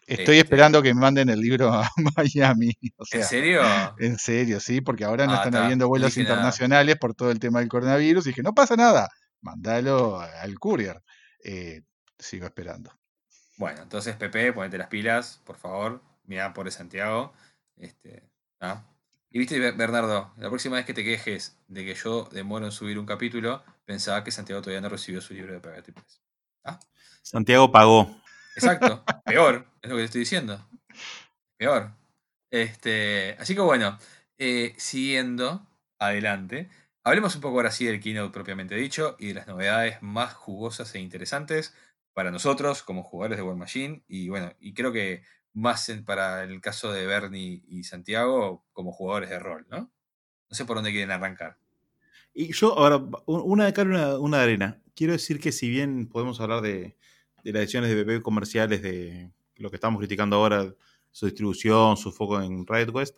Estoy 0.07 0.38
Este, 0.38 0.38
esperando 0.38 0.83
que 0.83 0.94
me 0.94 1.00
manden 1.00 1.29
el 1.31 1.40
libro 1.40 1.72
a 1.72 1.88
Miami. 2.16 2.72
O 2.96 3.05
¿En 3.11 3.22
serio? 3.24 3.62
en 3.96 4.18
serio, 4.18 4.61
sí, 4.61 4.81
porque 4.81 5.05
ahora 5.05 5.26
no 5.26 5.35
Ah, 5.35 5.37
están 5.37 5.55
está. 5.55 5.59
habiendo 5.59 5.88
No 5.88 5.88
vuelos 5.88 6.16
nada. 6.16 6.62
internacionales 6.62 6.96
por 6.98 7.14
todo 7.14 7.31
el 7.31 7.38
tema 7.40 7.61
del 7.61 7.68
coronavirus. 7.68 8.26
Y 8.26 8.31
dije, 8.31 8.42
no 8.42 8.55
pasa 8.55 8.76
nada, 8.76 9.09
mandalo 9.40 10.20
al 10.20 10.59
courier. 10.59 11.02
Eh, 11.44 11.83
sigo 12.18 12.46
esperando. 12.46 12.92
Bueno, 13.57 13.83
entonces 13.83 14.16
Pepe, 14.16 14.52
ponete 14.52 14.79
las 14.79 14.88
pilas, 14.88 15.40
por 15.44 15.57
favor. 15.57 16.02
Mirá, 16.24 16.52
por 16.52 16.70
Santiago. 16.70 17.33
Este, 17.76 18.29
¿ah? 18.61 18.85
Y 19.30 19.38
viste, 19.38 19.58
Be- 19.58 19.72
Bernardo, 19.72 20.32
la 20.36 20.48
próxima 20.48 20.76
vez 20.76 20.86
que 20.86 20.94
te 20.94 21.04
quejes 21.04 21.58
de 21.68 21.84
que 21.84 21.94
yo 21.94 22.28
demoro 22.32 22.64
en 22.66 22.72
subir 22.72 22.98
un 22.98 23.06
capítulo, 23.06 23.62
pensaba 23.84 24.24
que 24.24 24.30
Santiago 24.30 24.62
todavía 24.62 24.80
no 24.80 24.88
recibió 24.88 25.20
su 25.20 25.34
libro 25.34 25.52
de 25.52 25.60
Press. 25.60 25.84
¿Ah? 26.64 26.78
Santiago 27.22 27.70
pagó. 27.70 28.20
Exacto, 28.54 29.04
peor, 29.24 29.66
es 29.82 29.90
lo 29.90 29.96
que 29.96 30.02
te 30.02 30.06
estoy 30.06 30.20
diciendo. 30.20 30.66
Peor. 31.58 31.92
Este, 32.50 33.36
así 33.38 33.54
que 33.54 33.60
bueno, 33.60 33.98
eh, 34.38 34.74
siguiendo 34.78 35.66
adelante, 35.98 36.70
hablemos 37.02 37.34
un 37.34 37.40
poco 37.40 37.56
ahora 37.56 37.70
sí 37.70 37.84
del 37.86 38.00
keynote 38.00 38.32
propiamente 38.32 38.74
dicho 38.76 39.16
y 39.18 39.28
de 39.28 39.34
las 39.34 39.46
novedades 39.46 40.00
más 40.02 40.34
jugosas 40.34 40.94
e 40.94 41.00
interesantes 41.00 41.74
para 42.14 42.30
nosotros 42.30 42.82
como 42.82 43.02
jugadores 43.02 43.36
de 43.38 43.42
War 43.42 43.56
Machine 43.56 44.04
y 44.08 44.28
bueno, 44.28 44.52
y 44.60 44.72
creo 44.74 44.92
que 44.92 45.22
más 45.56 45.88
en- 45.88 46.04
para 46.04 46.44
el 46.44 46.60
caso 46.60 46.92
de 46.92 47.06
Bernie 47.06 47.62
y 47.66 47.84
Santiago 47.84 48.62
como 48.74 48.92
jugadores 48.92 49.30
de 49.30 49.38
rol, 49.38 49.66
¿no? 49.70 49.78
No 50.50 50.54
sé 50.54 50.64
por 50.66 50.76
dónde 50.76 50.90
quieren 50.92 51.10
arrancar. 51.10 51.56
Y 52.34 52.52
yo, 52.52 52.78
ahora, 52.78 52.96
un- 52.96 53.42
una 53.44 53.64
de 53.64 53.72
cal, 53.72 53.88
una, 53.88 54.18
una 54.18 54.36
de 54.36 54.42
arena. 54.44 54.82
Quiero 54.94 55.14
decir 55.14 55.40
que 55.40 55.52
si 55.52 55.70
bien 55.70 56.06
podemos 56.08 56.38
hablar 56.40 56.60
de, 56.60 56.96
de 57.42 57.52
las 57.52 57.62
ediciones 57.62 57.88
de 57.90 58.04
PP 58.04 58.22
comerciales, 58.22 58.82
de 58.82 59.30
lo 59.56 59.70
que 59.70 59.76
estamos 59.76 59.98
criticando 59.98 60.36
ahora, 60.36 60.74
su 61.10 61.24
distribución, 61.24 61.96
su 61.96 62.12
foco 62.12 62.40
en 62.42 62.66
Riot 62.66 62.92
Quest, 62.92 63.16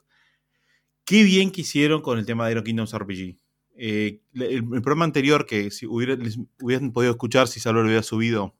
qué 1.04 1.24
bien 1.24 1.50
que 1.50 1.62
hicieron 1.62 2.00
con 2.02 2.18
el 2.20 2.26
tema 2.26 2.46
de 2.46 2.52
Iron 2.52 2.62
Kingdoms 2.64 2.92
RPG. 2.96 3.36
Eh, 3.80 4.20
el, 4.34 4.42
el 4.42 4.64
programa 4.82 5.04
anterior, 5.04 5.44
que 5.46 5.72
si 5.72 5.86
hubiera, 5.86 6.14
les 6.14 6.38
hubieran 6.60 6.92
podido 6.92 7.10
escuchar 7.12 7.48
si 7.48 7.58
Salvador 7.58 7.86
lo 7.86 7.88
hubiera 7.90 8.02
subido, 8.04 8.54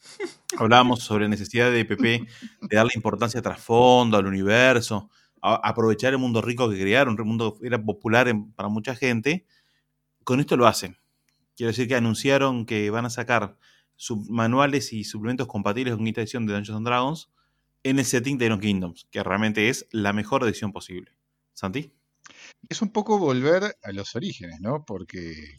hablábamos 0.58 1.00
sobre 1.02 1.24
la 1.24 1.30
necesidad 1.30 1.70
de 1.70 1.84
PP 1.84 2.26
de 2.62 2.76
darle 2.76 2.92
importancia 2.94 3.40
a 3.40 3.42
trasfondo, 3.42 4.16
al 4.16 4.26
universo, 4.26 5.10
a, 5.42 5.54
aprovechar 5.68 6.12
el 6.12 6.18
mundo 6.18 6.40
rico 6.42 6.68
que 6.70 6.78
crearon, 6.80 7.20
un 7.20 7.26
mundo 7.28 7.56
que 7.60 7.66
era 7.66 7.82
popular 7.82 8.28
en- 8.28 8.52
para 8.52 8.68
mucha 8.68 8.94
gente. 8.94 9.46
Con 10.24 10.40
esto 10.40 10.56
lo 10.56 10.66
hacen. 10.66 10.96
Quiero 11.56 11.68
decir 11.70 11.86
que 11.88 11.94
anunciaron 11.96 12.66
que 12.66 12.90
van 12.90 13.06
a 13.06 13.10
sacar 13.10 13.58
sub- 13.96 14.28
manuales 14.30 14.92
y 14.92 15.04
suplementos 15.04 15.46
compatibles 15.46 15.94
con 15.96 16.06
esta 16.06 16.20
edición 16.22 16.46
de 16.46 16.54
Dungeons 16.54 16.76
and 16.78 16.86
Dragons 16.86 17.30
en 17.82 17.98
el 17.98 18.04
setting 18.04 18.38
de 18.38 18.46
Iron 18.46 18.60
Kingdoms, 18.60 19.06
que 19.10 19.22
realmente 19.22 19.68
es 19.68 19.86
la 19.92 20.12
mejor 20.12 20.42
edición 20.44 20.72
posible. 20.72 21.12
¿Santi? 21.52 21.92
Es 22.68 22.80
un 22.82 22.88
poco 22.90 23.18
volver 23.18 23.76
a 23.82 23.92
los 23.92 24.16
orígenes, 24.16 24.60
¿no? 24.60 24.84
Porque 24.86 25.58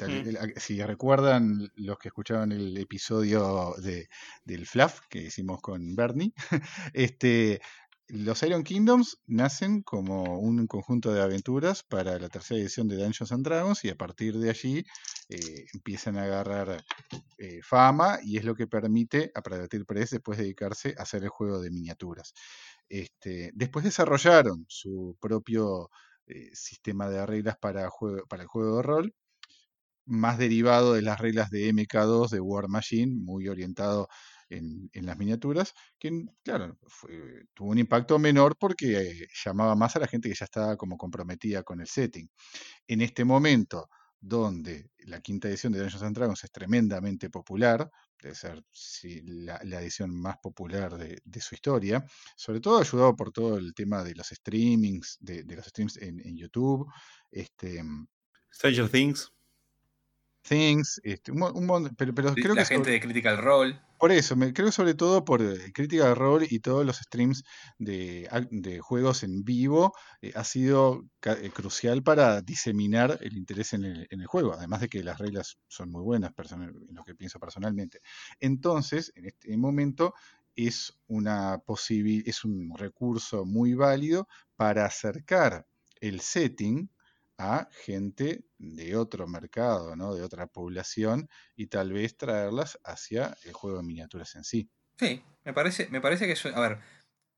Mm. 0.00 0.22
si 0.56 0.82
recuerdan 0.82 1.70
los 1.76 1.98
que 1.98 2.08
escuchaban 2.08 2.52
el 2.52 2.76
episodio 2.78 3.74
de, 3.78 4.08
del 4.44 4.66
Fluff 4.66 5.00
que 5.08 5.20
hicimos 5.22 5.60
con 5.60 5.94
Bernie, 5.94 6.32
este, 6.94 7.60
los 8.08 8.42
Iron 8.42 8.64
Kingdoms 8.64 9.18
nacen 9.26 9.82
como 9.82 10.38
un 10.40 10.66
conjunto 10.66 11.12
de 11.12 11.22
aventuras 11.22 11.82
para 11.84 12.18
la 12.18 12.28
tercera 12.28 12.60
edición 12.60 12.88
de 12.88 12.96
Dungeons 12.96 13.32
and 13.32 13.44
Dragons 13.44 13.84
y 13.84 13.90
a 13.90 13.96
partir 13.96 14.38
de 14.38 14.50
allí 14.50 14.84
eh, 15.28 15.66
empiezan 15.72 16.16
a 16.18 16.24
agarrar 16.24 16.82
eh, 17.38 17.60
fama 17.62 18.18
y 18.22 18.38
es 18.38 18.44
lo 18.44 18.54
que 18.54 18.66
permite 18.66 19.30
a 19.34 19.42
Privateer 19.42 19.84
Press 19.86 20.10
después 20.10 20.38
dedicarse 20.38 20.94
a 20.98 21.02
hacer 21.02 21.22
el 21.24 21.28
juego 21.30 21.60
de 21.60 21.70
miniaturas. 21.70 22.34
Este, 22.88 23.50
después 23.54 23.84
desarrollaron 23.84 24.64
su 24.68 25.16
propio 25.20 25.90
eh, 26.26 26.50
sistema 26.54 27.08
de 27.08 27.24
reglas 27.26 27.56
para, 27.58 27.88
juego- 27.90 28.26
para 28.28 28.42
el 28.42 28.48
juego 28.48 28.76
de 28.78 28.82
rol, 28.82 29.14
más 30.04 30.38
derivado 30.38 30.94
de 30.94 31.02
las 31.02 31.20
reglas 31.20 31.50
de 31.50 31.72
MK2 31.72 32.30
de 32.30 32.40
War 32.40 32.68
Machine, 32.68 33.14
muy 33.14 33.48
orientado 33.48 34.08
en, 34.48 34.90
las 35.06 35.16
miniaturas, 35.16 35.74
que 35.98 36.26
claro, 36.42 36.78
tuvo 37.54 37.70
un 37.70 37.78
impacto 37.78 38.18
menor 38.18 38.56
porque 38.58 39.26
llamaba 39.44 39.74
más 39.74 39.96
a 39.96 40.00
la 40.00 40.06
gente 40.06 40.28
que 40.28 40.34
ya 40.34 40.44
estaba 40.44 40.76
como 40.76 40.96
comprometida 40.96 41.62
con 41.62 41.80
el 41.80 41.86
setting. 41.86 42.28
En 42.86 43.00
este 43.00 43.24
momento, 43.24 43.88
donde 44.20 44.90
la 44.98 45.20
quinta 45.20 45.48
edición 45.48 45.72
de 45.72 45.80
Dungeons 45.80 46.04
and 46.04 46.16
Dragons 46.16 46.44
es 46.44 46.52
tremendamente 46.52 47.30
popular, 47.30 47.90
debe 48.20 48.34
ser 48.34 48.62
la, 49.24 49.80
edición 49.80 50.14
más 50.14 50.36
popular 50.38 50.96
de, 50.96 51.40
su 51.40 51.54
historia, 51.54 52.04
sobre 52.36 52.60
todo 52.60 52.78
ayudado 52.78 53.16
por 53.16 53.32
todo 53.32 53.56
el 53.56 53.74
tema 53.74 54.04
de 54.04 54.14
los 54.14 54.28
streamings, 54.28 55.16
de, 55.20 55.42
de 55.42 55.56
los 55.56 55.66
streams 55.66 55.96
en, 55.96 56.20
en 56.20 56.36
YouTube, 56.36 56.86
este, 57.30 57.82
Stranger 58.52 58.88
Things. 58.88 59.32
Things, 60.42 61.00
este, 61.04 61.32
un, 61.32 61.42
un 61.42 61.94
pero, 61.96 62.14
pero 62.14 62.34
creo 62.34 62.54
la 62.54 62.62
que 62.62 62.74
gente 62.74 62.90
sobre- 62.90 62.92
de 62.92 63.00
Critical 63.00 63.38
Role. 63.38 63.80
por 63.98 64.10
eso, 64.10 64.34
me, 64.34 64.52
creo 64.52 64.72
sobre 64.72 64.94
todo 64.94 65.24
por 65.24 65.40
eh, 65.42 65.70
Critical 65.72 66.16
Role 66.16 66.46
y 66.50 66.58
todos 66.58 66.84
los 66.84 66.96
streams 66.98 67.44
de, 67.78 68.28
de 68.50 68.80
juegos 68.80 69.22
en 69.22 69.44
vivo, 69.44 69.92
eh, 70.20 70.32
ha 70.34 70.42
sido 70.42 71.04
eh, 71.24 71.50
crucial 71.54 72.02
para 72.02 72.40
diseminar 72.42 73.18
el 73.22 73.36
interés 73.36 73.72
en 73.74 73.84
el, 73.84 74.06
en 74.10 74.20
el 74.20 74.26
juego, 74.26 74.54
además 74.54 74.80
de 74.80 74.88
que 74.88 75.04
las 75.04 75.18
reglas 75.18 75.56
son 75.68 75.90
muy 75.92 76.02
buenas, 76.02 76.32
personal- 76.32 76.74
en 76.88 76.94
lo 76.96 77.04
que 77.04 77.14
pienso 77.14 77.38
personalmente. 77.38 78.00
Entonces, 78.40 79.12
en 79.14 79.26
este 79.26 79.56
momento 79.56 80.14
es 80.56 80.92
una 81.06 81.58
es 82.26 82.44
un 82.44 82.72
recurso 82.76 83.44
muy 83.44 83.74
válido 83.74 84.26
para 84.56 84.84
acercar 84.84 85.66
el 86.00 86.20
setting 86.20 86.90
a 87.38 87.68
gente 87.72 88.46
de 88.58 88.96
otro 88.96 89.26
mercado, 89.26 89.96
¿no? 89.96 90.14
de 90.14 90.22
otra 90.22 90.46
población, 90.48 91.28
y 91.56 91.66
tal 91.68 91.92
vez 91.92 92.16
traerlas 92.16 92.78
hacia 92.84 93.36
el 93.44 93.52
juego 93.52 93.78
de 93.78 93.84
miniaturas 93.84 94.34
en 94.36 94.44
sí. 94.44 94.70
Sí, 94.98 95.22
me 95.44 95.52
parece, 95.52 95.88
me 95.88 96.00
parece 96.00 96.26
que 96.26 96.32
eso, 96.32 96.48
a 96.54 96.60
ver, 96.60 96.78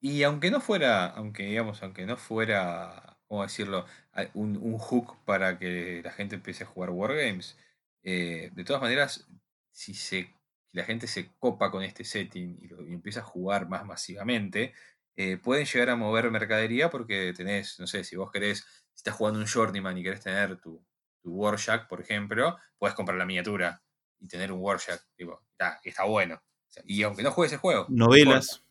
y 0.00 0.22
aunque 0.22 0.50
no 0.50 0.60
fuera, 0.60 1.06
aunque 1.06 1.44
digamos, 1.44 1.82
aunque 1.82 2.04
no 2.06 2.16
fuera, 2.16 3.18
¿cómo 3.26 3.42
decirlo? 3.42 3.86
Un, 4.34 4.56
un 4.58 4.78
hook 4.78 5.24
para 5.24 5.58
que 5.58 6.02
la 6.04 6.12
gente 6.12 6.34
empiece 6.36 6.64
a 6.64 6.66
jugar 6.66 6.90
Wargames, 6.90 7.58
eh, 8.02 8.50
de 8.52 8.64
todas 8.64 8.82
maneras, 8.82 9.28
si 9.72 9.94
se, 9.94 10.34
la 10.72 10.84
gente 10.84 11.06
se 11.06 11.30
copa 11.38 11.70
con 11.70 11.82
este 11.82 12.04
setting 12.04 12.58
y 12.62 12.92
empieza 12.92 13.20
a 13.20 13.22
jugar 13.24 13.68
más 13.68 13.84
masivamente, 13.86 14.74
eh, 15.16 15.36
pueden 15.36 15.66
llegar 15.66 15.90
a 15.90 15.96
mover 15.96 16.30
mercadería 16.30 16.90
porque 16.90 17.32
tenés, 17.36 17.78
no 17.78 17.86
sé, 17.86 18.04
si 18.04 18.16
vos 18.16 18.30
querés, 18.30 18.66
si 18.92 18.96
estás 18.96 19.14
jugando 19.14 19.40
un 19.40 19.46
Journeyman 19.46 19.96
y 19.98 20.02
querés 20.02 20.20
tener 20.20 20.60
tu, 20.60 20.84
tu 21.22 21.30
Warjack, 21.30 21.88
por 21.88 22.00
ejemplo, 22.00 22.56
puedes 22.78 22.94
comprar 22.94 23.16
la 23.16 23.26
miniatura 23.26 23.82
y 24.20 24.28
tener 24.28 24.52
un 24.52 24.60
Warjack, 24.60 25.06
tipo, 25.16 25.42
está, 25.52 25.80
está 25.82 26.04
bueno. 26.04 26.34
O 26.34 26.72
sea, 26.72 26.82
y 26.86 27.02
aunque 27.02 27.22
no 27.22 27.30
juegues 27.30 27.52
el 27.52 27.58
juego, 27.58 27.86
no 27.88 28.06
Novelas. 28.06 28.64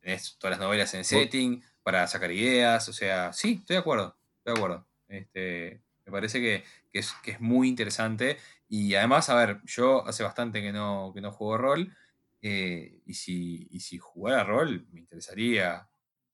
Tenés 0.00 0.36
todas 0.38 0.52
las 0.52 0.60
novelas 0.60 0.94
en 0.94 1.04
setting 1.04 1.64
para 1.82 2.06
sacar 2.06 2.30
ideas. 2.30 2.88
O 2.88 2.92
sea, 2.92 3.32
sí, 3.32 3.58
estoy 3.60 3.74
de 3.74 3.80
acuerdo. 3.80 4.16
Estoy 4.38 4.54
de 4.54 4.58
acuerdo. 4.60 4.86
Este, 5.08 5.82
me 6.04 6.12
parece 6.12 6.40
que, 6.40 6.64
que 6.92 7.00
es, 7.00 7.12
que 7.24 7.32
es 7.32 7.40
muy 7.40 7.68
interesante. 7.68 8.38
Y 8.68 8.94
además, 8.94 9.28
a 9.30 9.34
ver, 9.34 9.60
yo 9.64 10.06
hace 10.06 10.22
bastante 10.22 10.62
que 10.62 10.72
no, 10.72 11.10
que 11.12 11.20
no 11.20 11.32
juego 11.32 11.58
rol. 11.58 11.96
Eh, 12.48 13.02
y, 13.04 13.14
si, 13.14 13.66
y 13.72 13.80
si 13.80 13.98
jugara 13.98 14.44
rol, 14.44 14.86
me 14.92 15.00
interesaría 15.00 15.88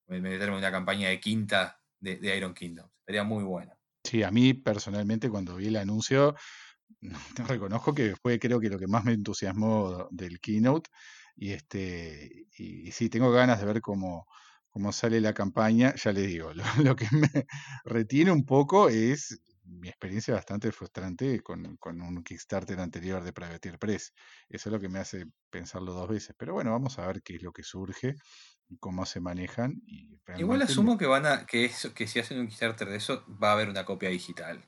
meterme 0.08 0.56
en 0.56 0.58
una 0.58 0.70
campaña 0.70 1.08
de 1.08 1.18
quinta 1.18 1.80
de, 2.00 2.36
Iron 2.36 2.52
Kingdom. 2.52 2.86
Sería 3.06 3.24
muy 3.24 3.44
bueno. 3.44 3.72
Sí, 4.04 4.22
a 4.22 4.30
mí 4.30 4.52
personalmente 4.52 5.30
cuando 5.30 5.56
vi 5.56 5.68
el 5.68 5.76
anuncio, 5.76 6.34
reconozco 7.48 7.94
que 7.94 8.14
fue 8.14 8.38
creo 8.38 8.60
que 8.60 8.68
lo 8.68 8.78
que 8.78 8.88
más 8.88 9.04
me 9.04 9.14
entusiasmó 9.14 10.08
del 10.10 10.38
keynote. 10.38 10.90
Y 11.34 11.52
este, 11.52 12.46
y, 12.58 12.88
y 12.88 12.92
sí, 12.92 13.08
tengo 13.08 13.32
ganas 13.32 13.58
de 13.60 13.64
ver 13.64 13.80
cómo, 13.80 14.26
cómo 14.68 14.92
sale 14.92 15.18
la 15.18 15.32
campaña. 15.32 15.94
Ya 15.94 16.12
les 16.12 16.26
digo, 16.26 16.52
lo, 16.54 16.64
lo 16.84 16.94
que 16.94 17.08
me 17.10 17.46
retiene 17.86 18.32
un 18.32 18.44
poco 18.44 18.90
es 18.90 19.40
mi 19.64 19.88
experiencia 19.88 20.34
bastante 20.34 20.72
frustrante 20.72 21.40
con, 21.40 21.76
con 21.76 22.00
un 22.00 22.22
Kickstarter 22.22 22.80
anterior 22.80 23.22
de 23.22 23.32
Privateer 23.32 23.78
Press. 23.78 24.12
Eso 24.48 24.68
es 24.68 24.72
lo 24.72 24.80
que 24.80 24.88
me 24.88 24.98
hace 24.98 25.26
pensarlo 25.50 25.92
dos 25.92 26.08
veces. 26.08 26.34
Pero 26.38 26.54
bueno, 26.54 26.70
vamos 26.72 26.98
a 26.98 27.06
ver 27.06 27.22
qué 27.22 27.36
es 27.36 27.42
lo 27.42 27.52
que 27.52 27.62
surge 27.62 28.14
y 28.68 28.78
cómo 28.78 29.06
se 29.06 29.20
manejan. 29.20 29.80
Y 29.86 30.18
Igual 30.36 30.62
asumo 30.62 30.98
que 30.98 31.06
van 31.06 31.26
a, 31.26 31.46
que 31.46 31.64
eso, 31.64 31.94
que 31.94 32.06
si 32.06 32.18
hacen 32.18 32.38
un 32.40 32.46
Kickstarter 32.48 32.88
de 32.88 32.96
eso, 32.96 33.24
va 33.42 33.50
a 33.50 33.52
haber 33.52 33.68
una 33.68 33.84
copia 33.84 34.08
digital. 34.08 34.64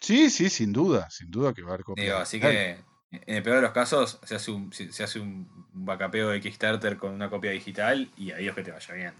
Sí, 0.00 0.30
sí, 0.30 0.50
sin 0.50 0.72
duda, 0.72 1.08
sin 1.10 1.30
duda 1.30 1.52
que 1.54 1.62
va 1.62 1.70
a 1.70 1.74
haber 1.74 1.84
copia 1.84 2.04
Digo, 2.04 2.16
así 2.18 2.38
digital. 2.38 2.52
que 2.52 2.84
en 3.10 3.36
el 3.36 3.42
peor 3.42 3.56
de 3.56 3.62
los 3.62 3.72
casos 3.72 4.20
se 4.24 4.34
hace 4.34 4.50
un, 4.50 4.72
se 4.72 4.92
se 4.92 5.04
hace 5.04 5.20
un 5.20 5.48
bacapeo 5.72 6.30
de 6.30 6.40
Kickstarter 6.40 6.96
con 6.96 7.12
una 7.12 7.30
copia 7.30 7.50
digital 7.50 8.12
y 8.16 8.32
adiós 8.32 8.54
que 8.54 8.62
te 8.62 8.72
vaya 8.72 8.94
bien. 8.94 9.14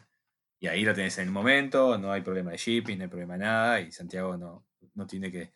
Y 0.59 0.69
ahí 0.69 0.85
lo 0.85 0.95
tenés 0.95 1.19
en 1.19 1.25
el 1.27 1.33
momento, 1.33 1.99
no 1.99 2.13
hay 2.13 2.23
problema 2.23 2.51
de 2.51 2.57
shipping, 2.57 2.99
no 2.99 3.05
hay 3.05 3.11
problema 3.11 3.35
de 3.35 3.41
nada, 3.41 3.81
y 3.81 3.93
Santiago 3.93 4.37
no, 4.37 4.67
no 4.97 5.07
tiene 5.07 5.33
que, 5.33 5.55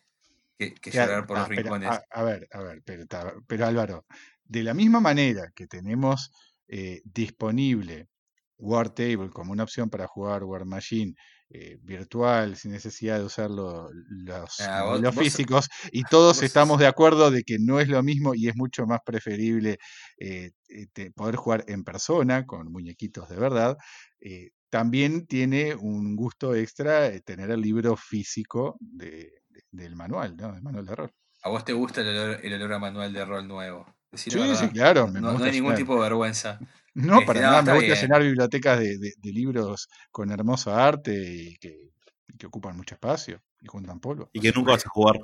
que, 0.57 0.73
que 0.75 0.91
Claro, 0.91 1.13
llorar 1.13 1.27
por 1.27 1.37
ah, 1.37 1.47
los 1.47 1.49
pero, 1.53 1.71
rincones. 1.71 1.93
a, 1.93 2.01
a 2.11 2.23
ver, 2.23 2.47
a 2.51 2.59
ver, 2.63 2.81
pero, 2.83 3.05
pero 3.47 3.65
Álvaro, 3.65 4.05
de 4.43 4.63
la 4.63 4.73
misma 4.73 4.99
manera 4.99 5.49
que 5.55 5.65
tenemos 5.67 6.31
eh, 6.67 7.01
disponible 7.05 8.09
War 8.57 8.89
Table 8.93 9.29
como 9.29 9.53
una 9.53 9.63
opción 9.63 9.89
para 9.89 10.05
jugar 10.07 10.43
War 10.43 10.65
Machine 10.65 11.13
eh, 11.49 11.77
virtual 11.81 12.57
sin 12.57 12.71
necesidad 12.71 13.19
de 13.19 13.25
usar 13.25 13.49
lo- 13.49 13.89
los 14.09 14.51
Ah, 14.57 14.83
vos, 14.85 15.01
modelos 15.03 15.15
vos, 15.15 15.15
físicos 15.15 15.69
y 15.91 16.05
todos 16.05 16.41
vos 16.41 16.43
estamos 16.43 16.77
de 16.79 16.87
acuerdo 16.87 17.31
de 17.31 17.43
que 17.43 17.57
no 17.59 17.79
es 17.79 17.87
lo 17.87 18.03
mismo 18.03 18.33
y 18.35 18.49
es 18.49 18.55
mucho 18.57 18.85
más 18.85 18.99
preferible 19.05 19.77
eh, 20.17 20.51
eh, 20.69 21.11
poder 21.15 21.35
jugar 21.37 21.63
en 21.67 21.83
persona 21.85 22.45
con 22.45 22.69
muñequitos 22.71 23.29
de 23.29 23.37
verdad, 23.37 23.77
eh, 24.19 24.49
también 24.71 25.27
tiene 25.27 25.75
un 25.75 26.15
gusto 26.15 26.55
extra 26.55 27.05
eh, 27.07 27.21
tener 27.21 27.51
el 27.51 27.61
libro 27.61 27.95
físico 27.95 28.77
de- 28.79 29.43
de- 29.49 29.63
del 29.71 29.95
manual, 29.95 30.35
¿no? 30.35 30.51
Del 30.53 30.63
manual 30.63 30.85
de 30.87 30.95
rol. 30.95 31.11
a 31.43 31.49
vos 31.49 31.63
te 31.65 31.73
gusta 31.73 32.01
el 32.01 32.07
olor, 32.07 32.39
el 32.43 32.53
olor 32.53 32.73
a 32.73 32.79
manual 32.79 33.13
de 33.13 33.23
rol 33.25 33.47
nuevo. 33.47 33.85
Decir 34.11 34.33
Sí, 34.33 34.55
sí, 34.55 34.69
claro, 34.69 35.07
no, 35.07 35.37
me, 35.37 35.45
hay 35.45 35.51
ningún 35.51 35.69
llenar. 35.69 35.77
tipo 35.77 35.95
de 35.95 36.01
vergüenza. 36.01 36.59
No, 36.93 37.15
Este, 37.15 37.25
para 37.27 37.41
no, 37.41 37.47
nada, 37.47 37.61
me 37.61 37.73
gusta 37.73 37.87
bien. 37.93 38.01
llenar 38.01 38.21
bibliotecas 38.23 38.79
de, 38.79 38.97
de- 38.97 39.13
de 39.17 39.31
libros 39.31 39.87
con 40.11 40.31
hermoso 40.31 40.73
arte 40.75 41.13
y 41.13 41.55
que, 41.57 41.91
y 42.27 42.37
que 42.37 42.47
ocupan 42.47 42.75
mucho 42.75 42.95
espacio 42.95 43.41
y 43.61 43.67
juntan 43.67 43.99
polvo. 43.99 44.29
Y 44.33 44.39
que 44.41 44.51
nunca 44.51 44.71
vas 44.71 44.85
a 44.85 44.89
jugar. 44.89 45.19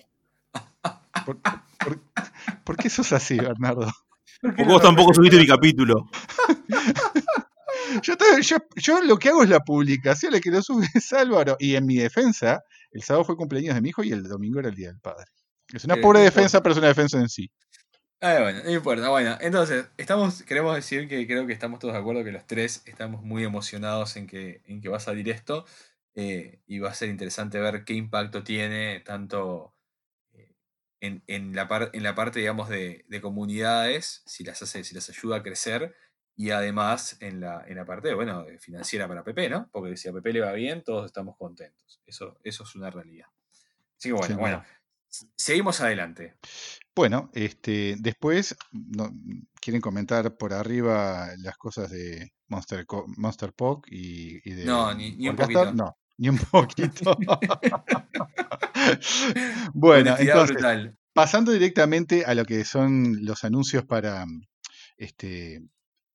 ¿Por, 1.26 1.38
por- 1.40 2.00
por 2.64 2.78
qué 2.78 2.90
sos 2.90 3.12
así, 3.14 3.38
Bernardo? 3.38 3.92
Porque 4.42 4.64
vos 4.64 4.82
tampoco 4.82 5.14
subiste 5.14 5.38
mi 5.38 5.48
capítulo. 5.48 6.06
Yo, 8.02 8.18
te- 8.18 8.42
yo, 8.42 8.58
yo 8.76 9.02
lo 9.04 9.18
que 9.18 9.30
hago 9.30 9.44
es 9.44 9.50
la 9.50 9.60
publicación, 9.62 10.34
el 10.36 10.42
que 10.42 10.52
lo 10.52 10.62
sube 10.62 10.88
es 10.94 11.12
Álvaro. 11.14 11.56
Y 11.60 11.76
en 11.76 11.86
mi 11.86 11.96
defensa, 11.98 12.62
el 12.92 13.04
sábado 13.04 13.26
fue 13.26 13.38
cumpleaños 13.38 13.76
de 13.76 13.82
mi 13.82 13.90
hijo 13.90 14.04
y 14.04 14.12
el 14.12 14.24
domingo 14.24 14.60
era 14.60 14.70
el 14.70 14.76
Día 14.76 14.90
del 14.90 15.00
Padre. 15.00 15.26
Es 15.74 15.84
una 15.86 15.98
Eh, 15.98 16.00
pobre 16.00 16.22
defensa, 16.22 16.62
pero 16.62 16.74
es 16.74 16.80
una 16.80 16.88
defensa 16.88 17.20
en 17.20 17.30
sí. 17.30 17.50
Ah, 18.20 18.40
bueno, 18.42 18.64
no 18.64 18.72
importa. 18.72 19.10
Bueno, 19.10 19.38
entonces, 19.42 19.88
estamos, 19.98 20.42
queremos 20.44 20.76
decir 20.76 21.08
que 21.08 21.28
creo 21.28 21.46
que 21.46 21.54
estamos 21.54 21.80
todos 21.80 21.94
de 21.94 22.00
acuerdo 22.00 22.24
que 22.24 22.32
los 22.32 22.48
tres 22.48 22.82
estamos 22.88 23.22
muy 23.22 23.44
emocionados 23.44 24.16
en 24.18 24.26
que, 24.26 24.62
en 24.66 24.82
que 24.82 24.90
va 24.90 24.98
a 24.98 25.00
salir 25.00 25.30
esto. 25.30 25.66
eh, 26.16 26.62
y 26.66 26.80
va 26.80 26.90
a 26.90 26.94
ser 26.96 27.10
interesante 27.10 27.60
ver 27.60 27.86
qué 27.86 27.94
impacto 27.94 28.44
tiene 28.44 29.02
tanto 29.02 29.76
eh, 30.34 30.56
en, 31.02 31.24
en 31.28 31.56
la, 31.56 31.68
par- 31.68 31.92
en 31.94 32.04
la 32.04 32.16
parte, 32.16 32.40
digamos, 32.40 32.70
de, 32.70 33.06
de 33.10 33.22
comunidades, 33.22 34.24
si 34.28 34.44
las 34.44 34.62
hace, 34.64 34.84
si 34.84 34.96
las 34.96 35.10
ayuda 35.10 35.38
a 35.38 35.44
crecer, 35.44 35.96
y 36.40 36.52
además 36.52 37.18
en 37.20 37.40
la, 37.42 37.66
en 37.68 37.76
la 37.78 37.86
parte, 37.86 38.14
bueno, 38.14 38.44
de 38.46 38.60
financiera 38.60 39.08
para 39.08 39.24
PP, 39.24 39.50
¿no? 39.50 39.70
Porque 39.72 39.98
si 39.98 40.08
a 40.08 40.14
PP 40.14 40.34
le 40.34 40.42
va 40.42 40.52
bien, 40.54 40.84
todos 40.84 41.08
estamos 41.08 41.36
contentos. 41.36 42.00
Eso, 42.06 42.38
eso 42.44 42.64
es 42.64 42.76
una 42.76 42.92
realidad. 42.92 43.26
Así 43.98 44.10
que 44.10 44.14
bueno, 44.14 44.38
bueno, 44.38 44.64
seguimos 45.36 45.82
adelante. 45.82 46.36
Bueno, 46.96 47.32
este, 47.34 47.96
después, 48.00 48.56
no- 48.72 49.12
¿quieren 49.60 49.82
comentar 49.82 50.38
por 50.38 50.54
arriba 50.54 51.30
las 51.40 51.58
cosas 51.58 51.90
de 51.90 52.32
Monster, 52.48 52.86
Co- 52.86 53.06
Monster 53.18 53.52
Pog 53.54 53.86
y, 53.90 54.40
y 54.48 54.54
de 54.54 54.66
No, 54.66 54.94
ni, 54.94 55.16
ni 55.16 55.30
un 55.30 55.36
poquito. 55.36 55.74
No, 55.74 55.98
ni 56.18 56.30
un 56.30 56.38
poquito. 56.38 57.18
bueno, 59.74 60.16
entonces, 60.18 60.56
brutal. 60.56 60.98
pasando 61.14 61.52
directamente 61.52 62.26
a 62.26 62.34
lo 62.36 62.46
que 62.46 62.64
son 62.66 63.26
los 63.26 63.44
anuncios 63.44 63.86
para, 63.86 64.26
este, 64.98 65.62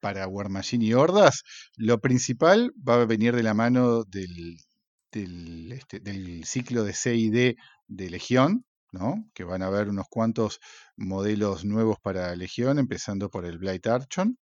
para 0.02 0.26
War 0.28 0.48
Machine 0.50 0.84
y 0.84 0.94
Hordas, 0.94 1.42
lo 1.76 2.00
principal 2.00 2.72
va 2.86 2.94
a 3.00 3.06
venir 3.06 3.34
de 3.36 3.42
la 3.44 3.54
mano 3.54 4.04
del, 4.04 4.56
del, 5.12 5.72
este, 5.72 6.00
del 6.00 6.44
ciclo 6.44 6.84
de 6.84 6.92
CID 6.92 7.54
de 7.86 8.10
Legión, 8.10 8.64
¿no? 8.92 9.14
Que 9.34 9.44
van 9.44 9.62
a 9.62 9.66
haber 9.68 9.88
unos 9.88 10.06
cuantos 10.10 10.58
modelos 10.96 11.64
nuevos 11.64 11.98
para 12.02 12.34
Legión, 12.36 12.78
empezando 12.78 13.30
por 13.30 13.46
el 13.46 13.58
Blight 13.58 13.86
Archon. 13.86 14.36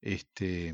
Este, 0.00 0.72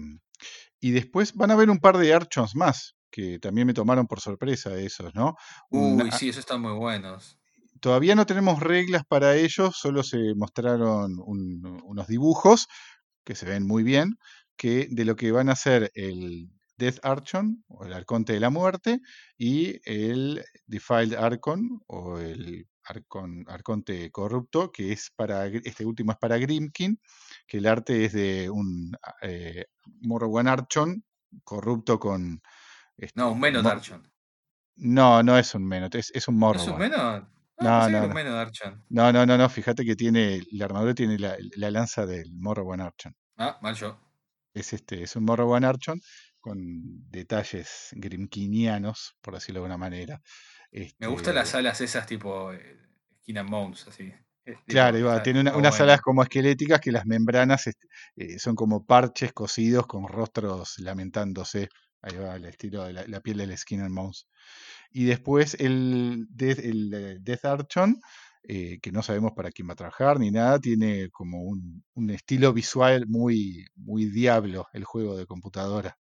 y 0.80 0.90
después 0.92 1.34
van 1.34 1.50
a 1.50 1.54
haber 1.54 1.70
un 1.70 1.78
par 1.78 1.98
de 1.98 2.14
Archons 2.14 2.54
más, 2.54 2.94
que 3.10 3.38
también 3.38 3.66
me 3.66 3.74
tomaron 3.74 4.06
por 4.06 4.20
sorpresa 4.20 4.76
esos, 4.78 5.14
¿no? 5.14 5.34
Uy, 5.70 6.10
sí, 6.12 6.28
esos 6.28 6.40
están 6.40 6.60
muy 6.60 6.74
buenos. 6.74 7.38
Todavía 7.80 8.14
no 8.14 8.24
tenemos 8.26 8.60
reglas 8.60 9.02
para 9.06 9.36
ellos, 9.36 9.76
solo 9.76 10.02
se 10.02 10.34
mostraron 10.34 11.12
un- 11.24 11.80
unos 11.84 12.06
dibujos 12.06 12.66
que 13.26 13.34
se 13.34 13.44
ven 13.44 13.66
muy 13.66 13.82
bien, 13.82 14.16
que 14.56 14.88
de 14.90 15.04
lo 15.04 15.16
que 15.16 15.32
van 15.32 15.50
a 15.50 15.56
ser 15.56 15.90
el 15.94 16.48
Death 16.78 16.98
Archon, 17.02 17.64
o 17.68 17.84
el 17.84 17.92
Arconte 17.92 18.32
de 18.32 18.40
la 18.40 18.50
Muerte, 18.50 19.00
y 19.36 19.80
el 19.84 20.42
Defiled 20.66 21.14
Archon, 21.14 21.82
o 21.88 22.18
el 22.18 22.66
Arcon- 22.84 23.44
Arconte 23.48 24.10
Corrupto, 24.10 24.70
que 24.70 24.92
es 24.92 25.10
para, 25.16 25.46
este 25.46 25.84
último 25.84 26.12
es 26.12 26.18
para 26.18 26.38
Grimkin, 26.38 27.00
que 27.46 27.58
el 27.58 27.66
arte 27.66 28.04
es 28.04 28.12
de 28.12 28.48
un 28.48 28.92
eh, 29.22 29.64
Morrowan 30.02 30.48
Archon, 30.48 31.04
corrupto 31.44 31.98
con... 31.98 32.40
Este, 32.96 33.20
No, 33.20 33.32
un 33.32 33.40
Menot 33.40 33.66
Archon. 33.66 34.08
no, 34.76 35.22
no 35.22 35.36
es 35.38 35.54
un 35.54 35.66
Menot, 35.66 35.94
es, 35.96 36.10
es 36.14 36.28
un 36.28 36.38
¿No 36.38 36.52
es 36.52 36.66
un 36.66 36.74
Morrowan. 36.74 36.90
Menot? 36.90 37.35
No, 37.58 37.88
no, 37.88 38.06
no. 38.06 38.14
No, 38.88 39.12
no, 39.12 39.26
no, 39.26 39.36
no, 39.36 39.48
fíjate 39.48 39.84
que 39.84 39.96
tiene, 39.96 40.42
la 40.52 40.66
armadura 40.66 40.94
tiene 40.94 41.18
la, 41.18 41.36
la 41.56 41.70
lanza 41.70 42.06
del 42.06 42.32
Morrowan 42.34 42.80
Archon. 42.80 43.14
Ah, 43.36 43.58
mal 43.62 43.74
yo. 43.74 43.98
Es 44.54 44.72
este, 44.72 45.02
es 45.02 45.16
un 45.16 45.24
Morrowan 45.24 45.64
Archon 45.64 46.00
con 46.40 46.56
detalles 47.10 47.88
grimkinianos, 47.92 49.16
por 49.20 49.34
decirlo 49.34 49.60
de 49.60 49.64
alguna 49.64 49.78
manera. 49.78 50.20
Me 50.98 51.06
gustan 51.08 51.34
las 51.34 51.48
Este, 51.48 51.58
alas 51.58 51.80
esas 51.80 52.06
tipo 52.06 52.52
eh, 52.52 52.78
Skin 53.22 53.38
and 53.38 53.50
Bones, 53.50 53.88
así. 53.88 54.12
Claro, 54.66 54.96
está, 54.96 55.22
tiene 55.22 55.40
una- 55.40 55.56
unas 55.56 55.80
alas 55.80 56.00
como 56.00 56.22
esqueléticas 56.22 56.80
que 56.80 56.92
las 56.92 57.04
membranas 57.06 57.66
est- 57.66 57.82
eh, 58.16 58.38
son 58.38 58.54
como 58.54 58.84
parches 58.86 59.32
cosidos 59.32 59.86
con 59.86 60.06
rostros 60.08 60.78
lamentándose. 60.78 61.68
Ahí 62.06 62.16
va 62.16 62.36
el 62.36 62.44
estilo 62.46 62.84
de 62.84 62.92
la, 62.92 63.06
la 63.06 63.20
piel 63.20 63.38
del 63.38 63.56
Skin 63.58 63.80
and 63.82 63.94
Bones. 63.94 64.26
Y 64.90 65.04
después 65.04 65.54
el, 65.60 66.26
Death- 66.30 66.64
el, 66.64 66.94
eh, 66.94 67.18
Death 67.20 67.44
Archon, 67.44 68.00
eh, 68.44 68.78
que 68.80 68.92
no 68.92 69.02
sabemos 69.02 69.32
para 69.32 69.50
quién 69.50 69.68
va 69.68 69.72
a 69.72 69.76
trabajar 69.76 70.18
ni 70.20 70.30
nada, 70.30 70.58
tiene 70.60 71.10
como 71.10 71.42
un, 71.42 71.84
un 71.94 72.10
estilo 72.10 72.52
visual 72.52 73.06
muy, 73.08 73.66
muy 73.74 74.06
diablo 74.06 74.66
el 74.72 74.84
juego 74.84 75.16
de 75.16 75.26
computadora. 75.26 75.98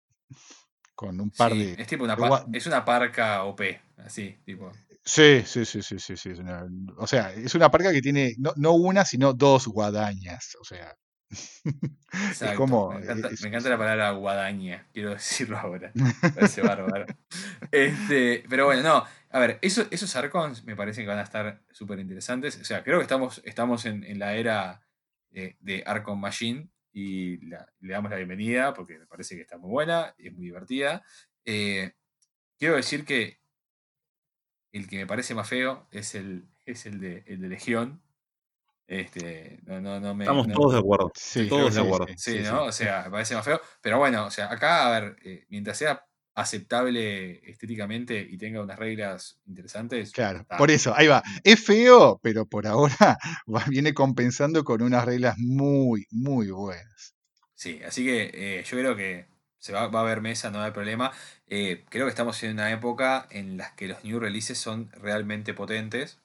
Con 0.95 1.21
un 1.21 1.31
par 1.31 1.53
Sí, 1.53 1.59
de. 1.59 1.73
es 1.83 1.87
tipo 1.87 2.05
una, 2.05 2.17
es 2.53 2.67
una 2.67 2.85
parca 2.85 3.45
OP, 3.45 3.81
así, 3.99 4.37
tipo. 4.45 4.71
Sí, 5.05 5.43
sí, 5.45 5.65
sí, 5.65 5.83
sí, 5.83 5.99
sí, 5.99 6.17
sí, 6.17 6.29
una- 6.31 6.67
o 6.99 7.07
sea, 7.07 7.33
es 7.33 7.55
una 7.57 7.71
parca 7.71 7.93
que 7.93 8.01
tiene 8.03 8.35
no, 8.39 8.53
no 8.57 8.73
una, 8.75 9.05
sino 9.05 9.33
dos 9.33 9.67
guadañas. 9.67 10.57
O 10.61 10.65
sea, 10.65 10.95
Exacto. 12.29 12.57
como. 12.57 12.91
me, 12.93 13.01
encanta, 13.03 13.29
es- 13.29 13.43
me 13.43 13.49
encanta 13.49 13.69
la 13.71 13.79
palabra 13.79 14.11
guadaña, 14.13 14.87
quiero 14.93 15.11
decirlo 15.11 15.59
ahora. 15.59 15.93
Parece 16.35 16.63
bárbaro. 16.63 17.07
Este, 17.73 18.45
pero 18.51 18.67
bueno, 18.67 18.83
no. 18.83 19.05
A 19.31 19.39
ver, 19.39 19.59
eso- 19.63 19.87
esos 19.91 20.15
Archons 20.15 20.65
me 20.65 20.77
parece 20.77 21.01
que 21.03 21.09
van 21.09 21.19
a 21.19 21.23
estar 21.23 21.63
súper 21.71 21.99
interesantes. 21.99 22.59
O 22.61 22.65
sea, 22.65 22.83
creo 22.85 22.99
que 22.99 23.05
estamos, 23.05 23.41
estamos 23.45 23.87
en, 23.87 24.05
en 24.05 24.19
la 24.19 24.35
era 24.35 24.83
eh, 25.31 25.57
de 25.61 25.83
Archon 25.87 26.21
Machine 26.21 26.69
y 26.93 27.39
la- 27.47 27.67
le 27.81 27.93
damos 27.95 28.11
la 28.11 28.19
bienvenida 28.19 28.75
porque 28.75 28.99
me 28.99 29.07
parece 29.07 29.37
que 29.37 29.41
está 29.43 29.57
muy 29.57 29.71
buena 29.71 30.15
y 30.19 30.29
es 30.29 30.35
muy 30.35 30.45
divertida. 30.45 31.03
Eh, 31.47 31.93
quiero 32.59 32.77
decir 32.77 33.07
que 33.07 33.41
el 34.73 34.87
que 34.89 34.99
me 34.99 35.07
parece 35.07 35.35
más 35.35 35.49
feo 35.49 35.87
es 35.91 36.15
el, 36.15 36.47
es 36.67 36.85
el, 36.87 37.01
de, 37.01 37.25
el 37.27 37.41
de 37.41 37.49
Legión. 37.49 38.03
Este, 38.93 39.59
no, 39.65 39.81
no, 39.81 40.01
no 40.01 40.15
me, 40.15 40.27
Estamos 40.27 40.47
no- 40.47 40.55
todos 40.55 40.73
de 40.75 40.79
acuerdo. 40.79 41.13
Sí, 41.15 41.49
todos 41.49 41.75
de 41.75 41.81
sí, 41.81 41.87
acuerdo. 41.87 42.07
Sí, 42.17 42.39
¿no? 42.41 42.65
O 42.65 42.73
sea, 42.73 43.03
me 43.05 43.11
parece 43.11 43.35
más 43.35 43.45
feo. 43.45 43.61
Pero 43.81 43.99
bueno, 43.99 44.27
o 44.27 44.31
sea, 44.31 44.51
acá, 44.53 44.87
a 44.87 45.01
ver, 45.01 45.17
eh, 45.25 45.47
mientras 45.49 45.79
sea 45.79 46.05
aceptable 46.35 47.41
estéticamente 47.51 48.19
y 48.29 48.39
tenga 48.39 48.63
unas 48.63 48.79
reglas 48.79 49.39
interesantes. 49.47 50.13
Claro, 50.13 50.41
está. 50.41 50.59
por 50.59 50.71
eso, 50.71 50.95
ahí 50.97 51.07
va. 51.07 51.23
Es 51.45 51.65
feo, 51.65 52.19
pero 52.23 52.47
por 52.47 52.67
ahora 52.67 52.97
va- 53.55 53.65
viene 53.69 53.95
compensando 53.95 54.65
con 54.65 54.83
unas 54.83 55.05
reglas 55.05 55.37
muy, 55.39 56.07
muy 56.11 56.51
buenas. 56.51 57.15
Sí, 57.55 57.81
así 57.85 58.05
que 58.05 58.31
eh, 58.61 58.65
yo 58.65 58.79
creo 58.79 58.97
que 58.97 59.27
se 59.59 59.73
va, 59.73 59.87
va 59.89 60.01
a 60.01 60.03
haber 60.03 60.21
mesa, 60.21 60.51
no 60.51 60.61
hay 60.63 60.73
problema. 60.73 61.13
Eh, 61.47 61.85
creo 61.89 62.07
que 62.07 62.11
estamos 62.11 62.43
en 62.43 62.53
una 62.53 62.73
época 62.73 63.27
en 63.31 63.57
la 63.57 63.75
que 63.77 63.89
los 63.89 64.03
new 64.05 64.19
releases 64.21 64.59
son 64.59 64.91
realmente 64.93 65.55
potentes. 65.55 66.19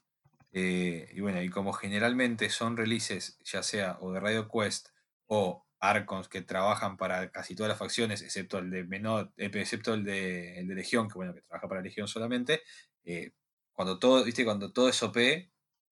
Eh, 0.60 1.10
y 1.14 1.20
bueno, 1.22 1.40
y 1.44 1.50
como 1.50 1.72
generalmente 1.72 2.50
son 2.50 2.78
releases, 2.78 3.38
ya 3.44 3.62
sea 3.62 3.98
o 4.02 4.12
de 4.12 4.20
Radio 4.20 4.50
Quest 4.50 4.88
o 5.28 5.68
Arcons 5.80 6.28
que 6.30 6.42
trabajan 6.42 6.98
para 6.98 7.32
casi 7.32 7.54
todas 7.56 7.70
las 7.70 7.78
facciones, 7.78 8.24
excepto 8.24 8.58
el 8.58 8.72
de 8.72 8.80
eh, 9.38 9.52
excepto 9.54 9.94
el 9.94 10.04
de, 10.04 10.60
el 10.60 10.68
de 10.68 10.74
Legión, 10.76 11.08
que 11.10 11.14
bueno, 11.16 11.34
que 11.36 11.42
trabaja 11.44 11.68
para 11.68 11.82
Legión 11.82 12.08
solamente. 12.08 12.62
eh, 13.04 13.34
cuando 13.74 14.00
todo, 14.00 14.24
viste, 14.24 14.44
cuando 14.46 14.74
todo 14.74 14.90
es 14.90 15.04
OP, 15.04 15.18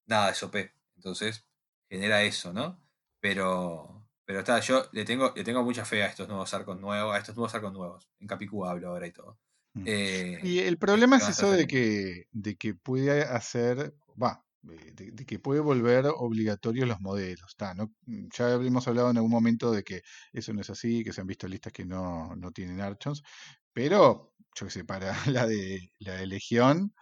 nada 0.08 0.32
es 0.32 0.42
OP. 0.42 0.56
Entonces, 0.96 1.46
genera 1.88 2.24
eso, 2.24 2.52
¿no? 2.52 2.82
Pero, 3.20 4.08
pero 4.26 4.40
está, 4.40 4.60
yo 4.62 4.88
le 4.94 5.06
tengo, 5.06 5.32
le 5.36 5.44
tengo 5.44 5.64
mucha 5.64 5.86
fe 5.86 6.02
a 6.04 6.08
estos 6.08 6.28
nuevos 6.28 6.52
arcos 6.56 6.80
nuevos, 6.80 7.14
a 7.16 7.20
estos 7.20 7.36
nuevos 7.36 7.54
arcos 7.54 7.74
nuevos. 7.74 8.10
En 8.20 8.28
Capicú 8.28 8.66
hablo 8.66 8.90
ahora 8.90 9.06
y 9.06 9.12
todo. 9.12 9.40
Mm. 9.74 9.84
Eh, 9.86 10.40
Y 10.44 10.60
el 10.60 10.78
problema 10.80 11.18
es 11.18 11.30
eso 11.30 11.52
de 11.52 11.68
que, 11.68 12.28
de 12.32 12.56
que 12.56 12.74
puede 12.74 13.22
hacer, 13.24 13.94
va, 14.22 14.45
de, 14.94 15.12
de 15.12 15.26
que 15.26 15.40
puede 15.40 15.60
volver 15.62 16.06
obligatorios 16.08 16.88
los 16.88 17.02
modelos. 17.02 17.56
ta, 17.58 17.74
¿no? 17.74 17.94
Mm, 18.06 18.28
Ya 18.38 18.54
habíamos 18.54 18.88
hablado 18.88 19.10
en 19.12 19.18
algún 19.18 19.32
momento 19.32 19.72
de 19.72 19.84
que 19.84 20.02
eso 20.34 20.54
no 20.54 20.62
es 20.62 20.70
así, 20.70 21.04
que 21.04 21.14
se 21.14 21.22
han 21.22 21.28
visto 21.28 21.48
listas 21.48 21.74
que 21.74 21.86
no, 21.86 22.36
no 22.36 22.52
tienen 22.52 22.82
Archons, 22.82 23.22
pero 23.74 24.34
yo 24.56 24.66
que 24.68 24.72
sé, 24.72 24.86
para 24.86 25.14
la 25.44 25.48
de 25.48 25.90
la 26.00 26.14
de 26.16 26.28
Legión, 26.28 26.94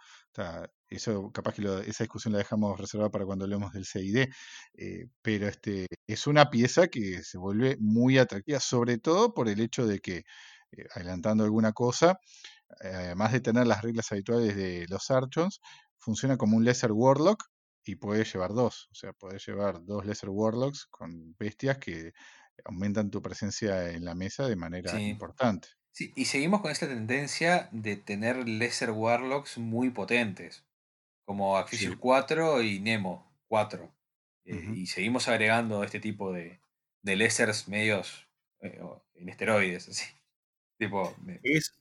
eso 0.88 1.30
capaz 1.32 1.54
que 1.54 1.62
esa 1.86 2.04
discusión 2.04 2.32
la 2.32 2.38
dejamos 2.38 2.78
reservada 2.78 3.10
para 3.10 3.24
cuando 3.26 3.44
hablemos 3.44 3.72
del 3.72 3.84
CID, 3.86 4.28
eh, 4.74 5.06
pero 5.22 5.48
este 5.48 5.86
es 6.06 6.26
una 6.26 6.50
pieza 6.50 6.88
que 6.88 7.22
se 7.22 7.38
vuelve 7.38 7.76
muy 7.80 8.18
atractiva, 8.18 8.60
sobre 8.60 8.98
todo 8.98 9.34
por 9.34 9.48
el 9.48 9.60
hecho 9.60 9.86
de 9.86 10.00
que, 10.00 10.18
eh, 10.72 10.86
adelantando 10.94 11.44
alguna 11.44 11.72
cosa, 11.72 12.18
eh, 12.82 12.88
además 12.94 13.32
de 13.32 13.40
tener 13.40 13.66
las 13.66 13.82
reglas 13.82 14.12
habituales 14.12 14.56
de 14.56 14.86
los 14.88 15.10
Archons, 15.10 15.60
funciona 15.98 16.36
como 16.38 16.56
un 16.56 16.64
Lesser 16.64 16.92
Warlock 16.92 17.44
y 17.84 17.96
puede 17.96 18.24
llevar 18.24 18.52
dos. 18.54 18.88
O 18.92 18.94
sea, 18.94 19.12
puedes 19.12 19.46
llevar 19.46 19.84
dos 19.84 20.06
Lesser 20.06 20.30
Warlocks 20.30 20.86
con 20.86 21.34
bestias 21.38 21.78
que 21.78 22.12
aumentan 22.64 23.10
tu 23.10 23.22
presencia 23.22 23.90
en 23.90 24.04
la 24.04 24.14
mesa 24.14 24.48
de 24.48 24.56
manera 24.56 24.90
Sí. 24.92 24.98
importante. 25.08 25.68
Sí, 25.92 26.12
y 26.16 26.24
seguimos 26.24 26.60
con 26.60 26.72
esta 26.72 26.88
tendencia 26.88 27.68
de 27.72 27.96
tener 27.96 28.48
Lesser 28.48 28.90
Warlocks 28.90 29.58
muy 29.58 29.90
potentes, 29.90 30.64
como 31.24 31.56
Axis 31.56 31.80
Sí. 31.80 31.96
4 31.98 32.62
y 32.62 32.80
Nemo 32.80 33.32
4. 33.48 33.94
Eh. 34.44 34.72
Y 34.74 34.86
seguimos 34.88 35.28
agregando 35.28 35.84
este 35.84 36.00
tipo 36.00 36.32
de, 36.32 36.60
de 37.02 37.16
Lessers 37.16 37.68
medios 37.68 38.28
eh, 38.60 38.80
en 39.14 39.28
esteroides, 39.28 39.88
así. 39.90 40.04
Tipo, 40.78 41.14
Es 41.44 41.78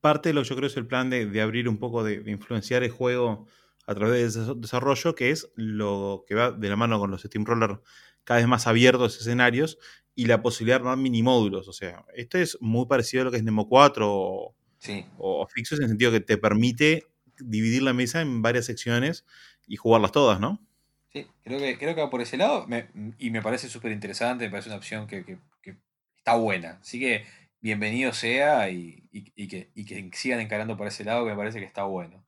parte 0.00 0.30
de 0.30 0.34
lo 0.34 0.42
que 0.42 0.48
yo 0.48 0.56
creo 0.56 0.66
es 0.68 0.76
el 0.78 0.86
plan 0.86 1.10
de, 1.10 1.26
de 1.26 1.40
abrir 1.42 1.68
un 1.68 1.78
poco, 1.78 2.02
de, 2.02 2.20
de 2.20 2.30
influenciar 2.30 2.82
el 2.82 2.90
juego 2.90 3.46
a 3.86 3.94
través 3.94 4.34
de 4.34 4.42
ese 4.42 4.52
desarrollo, 4.56 5.14
que 5.14 5.30
es 5.30 5.50
lo 5.56 6.24
que 6.26 6.34
va 6.34 6.52
de 6.52 6.68
la 6.68 6.76
mano 6.76 6.98
con 6.98 7.10
los 7.10 7.22
Steamroller 7.22 7.80
cada 8.24 8.38
vez 8.40 8.48
más 8.48 8.66
abiertos 8.66 9.18
escenarios 9.20 9.78
y 10.14 10.26
la 10.26 10.42
posibilidad 10.42 10.76
de 10.76 10.82
armar 10.88 10.98
mini 10.98 11.22
módulos. 11.22 11.68
O 11.68 11.72
sea, 11.72 12.04
esto 12.14 12.38
es 12.38 12.56
muy 12.60 12.86
parecido 12.86 13.22
a 13.22 13.24
lo 13.26 13.30
que 13.30 13.36
es 13.38 13.44
Nemo 13.44 13.68
4 13.68 14.08
o, 14.12 14.56
sí, 14.78 15.04
o 15.16 15.46
Fixus 15.48 15.78
en 15.78 15.84
el 15.84 15.90
sentido 15.90 16.12
que 16.12 16.20
te 16.20 16.38
permite 16.38 17.04
dividir 17.38 17.82
la 17.82 17.92
mesa 17.94 18.20
en 18.22 18.42
varias 18.42 18.66
secciones 18.66 19.26
y 19.66 19.76
jugarlas 19.76 20.12
todas, 20.12 20.40
¿no? 20.40 20.66
sí, 21.12 21.26
creo 21.42 21.58
que, 21.58 21.78
creo 21.78 21.94
que 21.94 22.00
va 22.02 22.10
por 22.10 22.20
ese 22.22 22.36
lado 22.36 22.66
me- 22.66 22.88
y 23.18 23.30
me 23.30 23.42
parece 23.42 23.68
súper 23.68 23.92
interesante, 23.92 24.44
me 24.44 24.50
parece 24.50 24.68
una 24.70 24.78
opción 24.78 25.06
que, 25.06 25.24
que- 25.24 25.38
que 25.62 25.76
está 26.16 26.34
buena. 26.36 26.78
Así 26.82 26.98
que 27.00 27.26
bienvenido 27.60 28.12
sea 28.12 28.70
y, 28.70 29.08
y- 29.12 29.32
y 29.36 29.48
que, 29.48 29.70
y 29.74 29.84
que 29.86 30.10
sigan 30.14 30.40
encarando 30.40 30.76
por 30.76 30.86
ese 30.86 31.04
lado, 31.04 31.24
que 31.24 31.30
me 31.32 31.36
parece 31.36 31.58
que 31.60 31.66
está 31.66 31.84
bueno. 31.84 32.23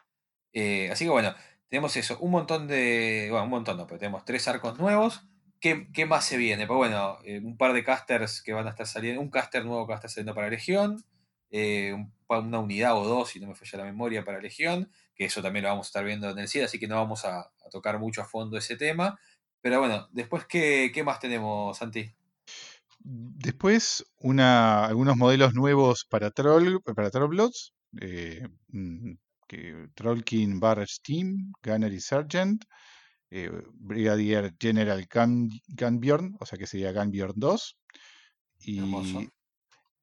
Eh, 0.59 0.89
así 0.91 1.05
que 1.05 1.11
bueno, 1.11 1.35
tenemos 1.69 1.95
eso, 1.99 2.19
un 2.21 2.31
montón 2.31 2.67
de. 2.67 3.29
Bueno, 3.31 3.45
un 3.45 3.51
montón 3.51 3.77
no, 3.77 3.87
pero 3.87 3.99
tenemos 3.99 4.25
tres 4.25 4.49
arcos 4.49 4.79
nuevos. 4.79 5.23
¿Qué, 5.61 5.89
qué 5.93 6.07
más 6.07 6.25
se 6.25 6.39
viene? 6.39 6.67
Pues 6.67 6.79
bueno, 6.79 7.19
eh, 7.25 7.41
un 7.45 7.59
par 7.59 7.75
de 7.75 7.85
casters 7.85 8.41
que 8.41 8.55
van 8.55 8.67
a 8.67 8.71
estar 8.71 8.87
saliendo, 8.87 9.21
un 9.21 9.31
caster 9.31 9.67
nuevo 9.67 9.87
que 9.87 9.91
va 9.91 9.97
a 9.97 9.99
estar 9.99 10.11
saliendo 10.11 10.35
para 10.35 10.49
Legión, 10.49 11.05
eh, 11.51 11.95
una 12.29 12.59
unidad 12.59 12.97
o 12.97 13.05
dos, 13.05 13.29
si 13.31 13.41
no 13.41 13.49
me 13.49 13.55
falla 13.55 13.81
la 13.81 13.85
memoria, 13.85 14.25
para 14.25 14.41
Legión, 14.41 14.91
que 15.15 15.27
eso 15.27 15.43
también 15.43 15.65
lo 15.65 15.69
vamos 15.69 15.89
a 15.89 15.91
estar 15.91 16.05
viendo 16.07 16.31
en 16.31 16.39
el 16.39 16.49
CID, 16.49 16.63
así 16.63 16.79
que 16.79 16.89
no 16.89 16.97
vamos 16.97 17.27
a, 17.27 17.51
tocar 17.71 17.99
mucho 17.99 18.23
a 18.23 18.25
fondo 18.25 18.57
ese 18.57 18.77
tema. 18.77 19.19
Pero 19.61 19.81
bueno, 19.81 20.09
después, 20.13 20.47
¿qué, 20.47 20.91
qué 20.95 21.05
más 21.05 21.21
tenemos, 21.21 21.77
Santi? 21.77 22.15
Después, 23.01 24.07
una, 24.21 24.87
algunos 24.87 25.19
modelos 25.19 25.53
nuevos 25.53 26.07
para 26.09 26.31
Troll, 26.31 26.81
para 26.81 27.11
mm, 28.69 29.13
que 29.47 29.89
Trollkin 29.95 30.59
Barrage 30.61 30.97
Team, 31.03 31.53
Gunner 31.63 31.93
y 31.93 32.01
Sergeant, 32.01 32.65
eh, 33.31 33.51
Brigadier 33.75 34.55
General 34.59 35.07
Gun, 35.13 35.51
Gunbjorn, 35.69 36.37
o 36.41 36.47
sea 36.47 36.59
que 36.59 36.67
sería 36.67 36.93
Gunbjorn 36.93 37.35
2. 37.37 37.79
Hermoso. 38.67 39.21
Y, 39.23 39.29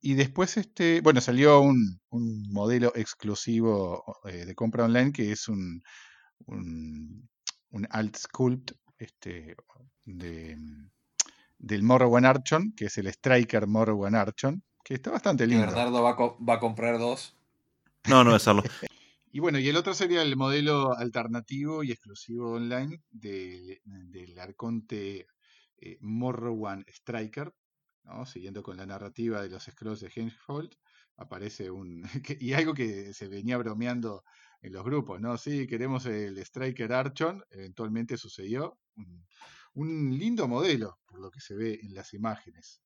y 0.01 0.13
después, 0.15 0.57
este, 0.57 1.01
bueno, 1.01 1.21
salió 1.21 1.61
un, 1.61 1.99
un 2.09 2.51
modelo 2.51 2.91
exclusivo 2.95 4.03
eh, 4.25 4.45
de 4.45 4.55
compra 4.55 4.85
online 4.85 5.11
que 5.13 5.31
es 5.31 5.47
un, 5.47 5.81
un, 6.47 7.29
un 7.71 7.87
alt 7.89 8.17
sculpt 8.17 8.71
este, 8.97 9.55
de, 10.05 10.57
del 11.57 11.83
Morrowan 11.83 12.25
Archon, 12.25 12.73
que 12.75 12.85
es 12.85 12.97
el 12.97 13.07
Striker 13.07 13.67
Morrowan 13.67 14.15
Archon, 14.15 14.61
que 14.83 14.95
está 14.95 15.11
bastante 15.11 15.47
lindo. 15.47 15.65
Bernardo 15.65 16.03
va 16.03 16.11
a, 16.11 16.15
co- 16.15 16.37
va 16.43 16.55
a 16.55 16.59
comprar 16.59 16.99
dos. 16.99 17.33
No, 18.09 18.23
no 18.23 18.31
a 18.31 18.35
hacerlo. 18.35 18.63
Y 19.33 19.39
bueno, 19.39 19.59
y 19.59 19.67
el 19.67 19.75
otro 19.77 19.93
sería 19.93 20.21
el 20.21 20.37
modelo 20.37 20.93
alternativo 20.95 21.83
y 21.83 21.91
exclusivo 21.91 22.51
online 22.53 23.01
de- 23.11 23.81
del 23.83 24.37
Arconte 24.39 25.27
eh, 25.77 25.97
Morrowan 26.01 26.85
Striker, 26.87 27.51
¿no? 28.03 28.25
siguiendo 28.27 28.61
con 28.63 28.77
la 28.77 28.85
narrativa 28.85 29.41
de 29.41 29.49
los 29.49 29.63
scrolls 29.63 30.01
de 30.01 30.11
Henfold, 30.15 30.71
aparece 31.17 31.71
un... 31.71 32.03
y 32.39 32.53
algo 32.53 32.73
que 32.75 33.13
se 33.13 33.27
venía 33.27 33.57
bromeando 33.57 34.23
en 34.61 34.71
los 34.73 34.83
grupos, 34.85 35.19
¿no? 35.19 35.35
Sí, 35.37 35.65
queremos 35.67 36.05
el 36.05 36.37
Striker 36.37 36.93
Archon, 36.93 37.43
eventualmente 37.49 38.17
sucedió. 38.17 38.77
Un 39.75 40.15
lindo 40.17 40.47
modelo, 40.47 40.99
por 41.07 41.19
lo 41.19 41.31
que 41.31 41.39
se 41.41 41.55
ve 41.55 41.79
en 41.81 41.95
las 41.95 42.13
imágenes. 42.13 42.82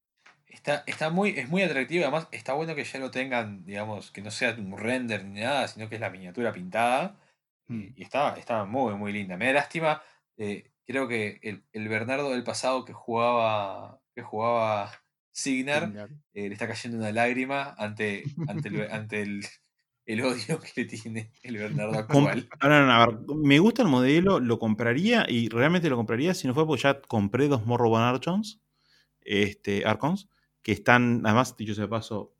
Está, 0.49 0.83
está 0.87 1.09
muy, 1.09 1.31
es 1.31 1.49
muy 1.49 1.61
atractivo, 1.61 2.03
además 2.03 2.27
está 2.31 2.53
bueno 2.53 2.73
que 2.75 2.83
ya 2.83 2.99
lo 2.99 3.11
tengan, 3.11 3.65
digamos, 3.65 4.11
que 4.11 4.21
no 4.21 4.31
sea 4.31 4.55
un 4.57 4.77
render 4.77 5.23
ni 5.25 5.41
nada, 5.41 5.67
sino 5.67 5.87
que 5.89 5.95
es 5.95 6.01
la 6.01 6.09
miniatura 6.09 6.51
pintada. 6.53 7.15
y- 7.69 7.73
Mm. 7.73 7.93
Y 7.97 8.03
está, 8.03 8.33
está 8.37 8.63
muy, 8.63 8.93
muy 8.95 9.11
linda. 9.11 9.35
Me 9.35 9.47
da 9.47 9.53
lástima, 9.53 10.01
eh, 10.37 10.71
creo 10.85 11.07
que 11.09 11.39
el, 11.43 11.63
el 11.73 11.89
Bernardo 11.89 12.31
del 12.31 12.45
pasado 12.45 12.85
que 12.85 12.93
jugaba, 12.93 13.99
que 14.15 14.21
jugaba 14.21 14.91
Signar, 15.33 15.83
Signar. 15.87 16.09
eh, 16.33 16.47
le 16.47 16.53
está 16.53 16.65
cayendo 16.65 16.97
una 16.97 17.11
lágrima 17.11 17.75
ante, 17.77 18.23
ante, 18.47 18.69
el, 18.69 18.89
ante 18.89 19.21
el, 19.21 19.45
el 20.05 20.21
odio 20.21 20.61
que 20.61 20.71
le 20.77 20.85
tiene 20.85 21.31
el 21.43 21.57
Bernardo 21.57 21.91
Com- 22.07 22.27
actual. 22.27 22.49
Ahora, 22.61 22.85
no, 22.85 22.91
a 22.93 23.05
ver, 23.07 23.17
me 23.43 23.59
gusta 23.59 23.81
el 23.81 23.89
modelo, 23.89 24.39
lo 24.39 24.59
compraría 24.59 25.25
y 25.27 25.49
realmente 25.49 25.89
lo 25.89 25.97
compraría 25.97 26.33
si 26.33 26.47
no 26.47 26.53
fue 26.53 26.65
porque 26.65 26.83
ya 26.83 27.01
compré 27.01 27.49
dos 27.49 27.65
Morrowan 27.65 28.03
Archons, 28.03 28.61
este, 29.21 29.85
Archons, 29.85 30.29
que 30.61 30.71
están, 30.71 31.21
además, 31.25 31.55
dicho 31.57 31.73
sea 31.73 31.83
de 31.85 31.89
paso, 31.89 32.33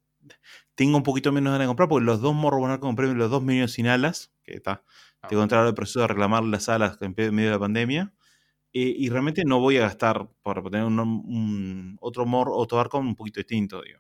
tengo 0.76 0.98
un 0.98 1.04
poquito 1.04 1.32
menos 1.32 1.52
ganas 1.52 1.66
de 1.66 1.68
comprar 1.70 1.88
porque 1.90 2.06
los 2.06 2.22
dos 2.22 2.34
Morrowan 2.36 2.72
Archons 2.72 2.90
compré 2.90 3.14
los 3.14 3.32
dos 3.32 3.42
medios 3.44 3.72
sin 3.72 3.88
alas, 3.88 4.32
que 4.44 4.54
está, 4.56 4.84
Ah, 5.22 5.28
tengo 5.30 5.42
que 5.42 5.44
entrar 5.46 5.66
al 5.66 5.74
proceso 5.74 6.02
de 6.02 6.08
reclamar 6.08 6.44
las 6.44 6.70
alas 6.70 6.98
en 7.02 7.14
medio 7.18 7.50
de 7.50 7.52
la 7.56 7.60
pandemia. 7.60 8.14
eh, 8.74 8.94
y 8.96 9.10
realmente 9.10 9.44
no 9.46 9.60
voy 9.60 9.78
a 9.78 9.82
gastar 9.82 10.30
por 10.44 10.62
tener 10.70 10.86
un, 10.86 11.00
un- 11.00 11.98
otro 12.02 12.26
mor, 12.28 12.50
otro 12.52 12.80
Archon 12.80 13.08
un 13.08 13.16
poquito 13.16 13.40
distinto, 13.40 13.82
digo. 13.82 14.00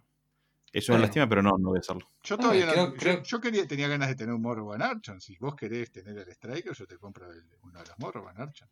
Es 0.71 0.87
una 0.89 0.97
Bueno. 0.97 1.05
lástima, 1.07 1.27
pero 1.29 1.41
no, 1.41 1.57
no 1.57 1.69
voy 1.69 1.77
a 1.77 1.79
hacerlo. 1.79 2.07
Yo 2.23 2.35
Ah, 2.35 2.37
todavía 2.37 2.65
no- 2.67 2.71
creo- 2.73 2.85
yo- 2.91 2.93
creo- 2.97 3.23
yo, 3.23 3.41
quería, 3.41 3.67
tenía 3.67 3.87
ganas 3.87 4.09
de 4.09 4.15
tener 4.15 4.35
un 4.35 4.41
Morrowan 4.41 4.81
Archon. 4.83 5.19
Si 5.21 5.35
vos 5.37 5.55
querés 5.55 5.91
tener 5.91 6.15
el 6.17 6.27
Striker, 6.29 6.73
yo 6.73 6.85
te 6.85 6.97
compro 6.99 7.31
el- 7.31 7.45
uno 7.63 7.79
de 7.79 7.85
los 7.87 7.97
Morrowan 7.97 8.39
Archon. 8.39 8.67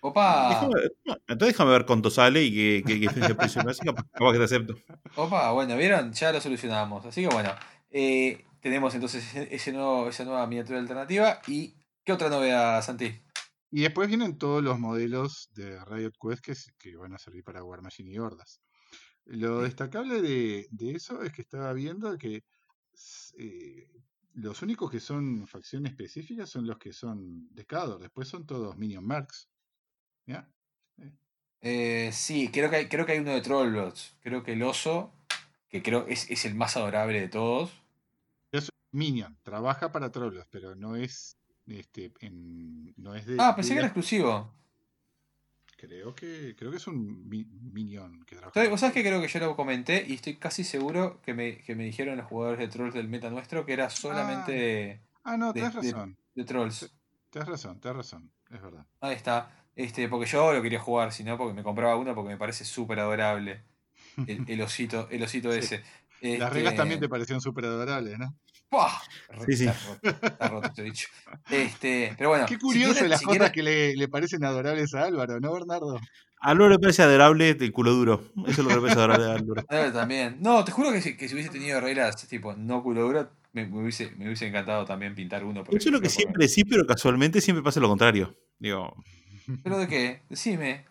Opa, 0.00 0.48
Déjame 0.48 0.74
entonces 1.28 1.48
déjame 1.48 1.70
ver 1.72 1.86
cuánto 1.86 2.10
sale 2.10 2.42
y 2.42 2.82
qué, 2.82 2.82
qué, 2.86 3.00
qué 3.00 3.20
de 3.20 3.34
precio 3.34 3.62
me 3.62 3.72
hace, 3.72 3.84
capaz, 3.84 4.04
capaz 4.12 4.32
que 4.32 4.38
te 4.38 4.44
acepto. 4.44 4.74
Opa, 5.16 5.52
bueno, 5.52 5.76
¿vieron? 5.76 6.12
Ya 6.12 6.32
lo 6.32 6.40
solucionamos. 6.40 7.04
Así 7.04 7.22
que 7.22 7.28
bueno, 7.28 7.50
eh, 7.90 8.44
tenemos 8.60 8.94
entonces 8.94 9.34
ese, 9.34 9.72
nuevo, 9.72 10.08
esa 10.08 10.24
nueva 10.24 10.46
miniatura 10.46 10.78
alternativa. 10.78 11.40
¿Y 11.46 11.74
qué 12.04 12.12
otra 12.12 12.28
novedad, 12.28 12.82
Santi? 12.82 13.20
Y 13.70 13.82
después 13.82 14.08
vienen 14.08 14.38
todos 14.38 14.62
los 14.62 14.78
modelos 14.78 15.50
de 15.54 15.82
Riot 15.84 16.12
Quest 16.20 16.68
que, 16.78 16.96
van 16.96 17.14
a 17.14 17.18
servir 17.18 17.44
para 17.44 17.62
War 17.62 17.82
Machine 17.82 18.10
y 18.10 18.18
Hordas. 18.18 18.60
Lo 19.26 19.60
destacable 19.60 20.22
de, 20.22 20.66
de 20.70 20.92
eso 20.92 21.22
es 21.22 21.32
que 21.32 21.42
estaba 21.42 21.72
viendo 21.72 22.16
que 22.18 22.42
eh, 23.38 23.90
los 24.40 24.62
únicos 24.62 24.90
que 24.90 25.00
son 25.00 25.46
facciones 25.46 25.92
específicas 25.92 26.48
son 26.50 26.66
los 26.66 26.78
que 26.78 26.92
son 26.92 27.48
de 27.54 27.64
Cador. 27.66 28.00
Después 28.00 28.28
son 28.28 28.46
todos 28.46 28.76
Minion 28.76 29.06
Mercs. 29.06 29.48
¿Ya? 30.26 30.48
Eh, 31.62 32.10
sí, 32.12 32.50
creo 32.50 32.70
que, 32.70 32.76
hay, 32.76 32.88
creo 32.88 33.04
que 33.04 33.12
hay 33.12 33.18
uno 33.18 33.32
de 33.32 33.40
Trollbots. 33.42 34.16
Creo 34.22 34.42
que 34.42 34.52
el 34.54 34.62
oso, 34.62 35.12
que 35.68 35.82
creo 35.82 36.06
es, 36.06 36.30
es 36.30 36.44
el 36.44 36.54
más 36.54 36.76
adorable 36.76 37.20
de 37.20 37.28
todos. 37.28 37.70
Es 38.52 38.70
Minion, 38.92 39.36
trabaja 39.42 39.92
para 39.92 40.10
Trollos, 40.10 40.46
pero 40.50 40.74
no 40.74 40.96
es 40.96 41.36
este 41.66 42.12
en, 42.20 42.92
no 42.96 43.14
es 43.14 43.26
de, 43.26 43.36
Ah, 43.38 43.48
de 43.48 43.54
pensé 43.56 43.68
que 43.70 43.74
era 43.74 43.82
la- 43.82 43.86
exclusivo. 43.88 44.54
Creo 45.80 46.14
que 46.14 46.54
creo 46.58 46.70
que 46.70 46.76
es 46.76 46.86
un 46.86 47.28
mi- 47.28 47.46
Minion 47.72 48.24
que 48.24 48.36
trabaja. 48.36 48.52
¿Sabes- 48.54 48.68
para 48.68 48.70
Vos 48.70 48.80
sabés 48.80 48.94
que 48.94 49.02
creo 49.02 49.20
que 49.20 49.28
yo 49.28 49.38
lo 49.40 49.56
comenté 49.56 50.04
y 50.06 50.14
estoy 50.14 50.36
casi 50.36 50.62
seguro 50.64 51.20
que 51.22 51.32
me, 51.34 51.58
que 51.58 51.74
me 51.74 51.84
dijeron 51.84 52.16
los 52.18 52.26
jugadores 52.26 52.58
de 52.60 52.68
Trolls 52.68 52.94
del 52.94 53.08
meta 53.08 53.30
nuestro 53.30 53.64
que 53.64 53.72
era 53.72 53.88
solamente 53.90 54.52
Ah. 54.52 54.54
de, 54.54 55.00
Ah, 55.24 55.36
no, 55.36 55.52
de- 55.52 55.60
tenés 55.60 55.74
de- 55.74 55.92
razón. 55.92 56.16
de 56.34 56.44
Trolls. 56.44 56.92
Tenés 57.30 57.48
razón, 57.48 57.80
tenés 57.80 57.96
razón, 57.96 58.30
es 58.50 58.60
verdad. 58.60 58.84
Ahí 59.00 59.14
está. 59.14 59.50
Este, 59.76 60.08
porque 60.08 60.26
yo 60.26 60.52
lo 60.52 60.60
quería 60.62 60.80
jugar, 60.80 61.12
si 61.12 61.22
no, 61.24 61.38
porque 61.38 61.54
me 61.54 61.62
compraba 61.62 61.96
uno 61.96 62.14
porque 62.14 62.30
me 62.30 62.36
parece 62.36 62.64
súper 62.64 62.98
adorable. 62.98 63.62
El, 64.26 64.44
el 64.48 64.60
osito, 64.62 65.08
el 65.10 65.22
osito 65.22 65.50
Sí. 65.52 65.58
ese. 65.60 65.82
Las 66.22 66.52
reglas 66.52 66.74
también 66.76 66.96
Este, 66.98 67.06
te 67.06 67.08
parecieron 67.08 67.40
súper 67.40 67.64
adorables, 67.66 68.18
¿no? 68.18 68.34
¡Pah! 68.68 69.00
Sí, 69.46 69.56
sí. 69.56 69.66
Está 69.66 69.86
roto, 69.88 70.26
está 70.26 70.48
roto 70.48 70.66
este 70.68 70.82
bicho. 70.82 71.08
Este, 71.50 72.14
pero 72.16 72.30
bueno. 72.30 72.46
Qué 72.46 72.54
si 72.54 72.60
curioso 72.60 72.92
quieren- 72.92 73.10
las 73.10 73.18
si 73.20 73.24
cosas 73.26 73.38
quieren- 73.50 73.52
que 73.52 73.62
le, 73.62 73.96
le 73.96 74.08
parecen 74.08 74.44
adorables 74.44 74.94
a 74.94 75.04
Álvaro, 75.04 75.40
¿no, 75.40 75.52
Bernardo? 75.52 75.96
A 75.96 76.50
Álvaro 76.50 76.70
le 76.70 76.78
parece 76.78 77.02
adorable 77.02 77.50
el 77.50 77.72
culo 77.72 77.92
duro. 77.92 78.22
Eso 78.46 78.50
es 78.50 78.58
lo 78.58 78.68
que 78.68 78.74
le 78.76 78.80
parece 78.80 78.98
adorable 78.98 79.26
a 79.26 79.34
Álvaro. 79.34 79.64
También. 79.92 80.36
No, 80.40 80.64
te 80.64 80.72
juro 80.72 80.92
que 80.92 81.00
si, 81.02 81.16
que 81.16 81.28
si 81.28 81.34
hubiese 81.34 81.50
tenido 81.50 81.80
reglas 81.80 82.26
tipo 82.28 82.54
no 82.54 82.82
culo 82.82 83.02
duro, 83.02 83.30
me, 83.52 83.66
me 83.66 83.80
hubiese, 83.82 84.12
me 84.12 84.26
hubiese 84.26 84.46
encantado 84.46 84.84
también 84.84 85.14
pintar 85.14 85.44
uno. 85.44 85.62
Eso 85.68 85.88
es 85.88 85.92
lo 85.92 86.00
que 86.00 86.08
siempre 86.08 86.46
sí, 86.48 86.62
pero 86.64 86.86
casualmente 86.86 87.40
siempre 87.40 87.62
pasa 87.64 87.80
lo 87.80 87.88
contrario. 87.88 88.36
Digo, 88.58 88.94
¿Pero 89.64 89.78
de 89.78 89.88
qué? 89.88 90.22
Decime. 90.28 90.84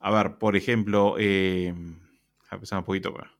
a 0.00 0.10
ver, 0.10 0.36
por 0.36 0.56
ejemplo, 0.56 1.14
eh, 1.18 1.72
a 2.50 2.56
pensar 2.58 2.78
un 2.80 2.84
poquito. 2.84 3.12
bueno. 3.12 3.30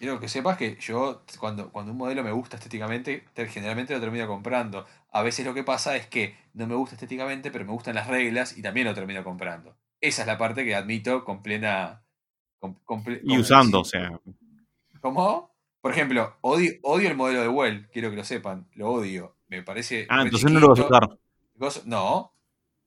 Quiero 0.00 0.18
que 0.18 0.28
sepas 0.28 0.56
que 0.56 0.76
yo, 0.80 1.24
cuando, 1.38 1.70
cuando 1.70 1.92
un 1.92 1.98
modelo 1.98 2.24
me 2.24 2.32
gusta 2.32 2.56
estéticamente, 2.56 3.26
te- 3.34 3.46
generalmente 3.48 3.92
lo 3.92 4.00
termino 4.00 4.26
comprando. 4.26 4.86
A 5.12 5.22
veces 5.22 5.44
lo 5.44 5.52
que 5.52 5.62
pasa 5.62 5.94
es 5.94 6.06
que 6.06 6.34
no 6.54 6.66
me 6.66 6.74
gusta 6.74 6.94
estéticamente, 6.94 7.50
pero 7.50 7.66
me 7.66 7.72
gustan 7.72 7.96
las 7.96 8.06
reglas 8.06 8.56
y 8.56 8.62
también 8.62 8.86
lo 8.86 8.94
termino 8.94 9.22
comprando. 9.22 9.76
Esa 10.00 10.22
es 10.22 10.26
la 10.26 10.38
parte 10.38 10.64
que 10.64 10.74
admito 10.74 11.22
con 11.24 11.42
plena. 11.42 12.02
con- 12.58 12.74
con 12.84 13.04
ple- 13.04 13.20
Y 13.24 13.38
usando, 13.38 13.80
o 13.80 13.84
sea. 13.84 14.10
¿Cómo? 15.00 15.54
Por 15.80 15.92
ejemplo, 15.92 16.36
odio, 16.42 16.72
odio 16.82 17.08
el 17.10 17.16
modelo 17.16 17.42
de 17.42 17.48
Well, 17.48 17.88
quiero 17.92 18.10
que 18.10 18.16
lo 18.16 18.24
sepan, 18.24 18.68
lo 18.74 18.90
odio. 18.90 19.36
Me 19.48 19.62
parece. 19.62 20.06
Ah, 20.10 20.22
entonces 20.22 20.50
no 20.50 20.60
lo 20.60 20.68
vas 20.68 20.80
a 20.80 20.82
chiquito. 20.82 21.18
usar. 21.58 21.84
No, 21.86 22.34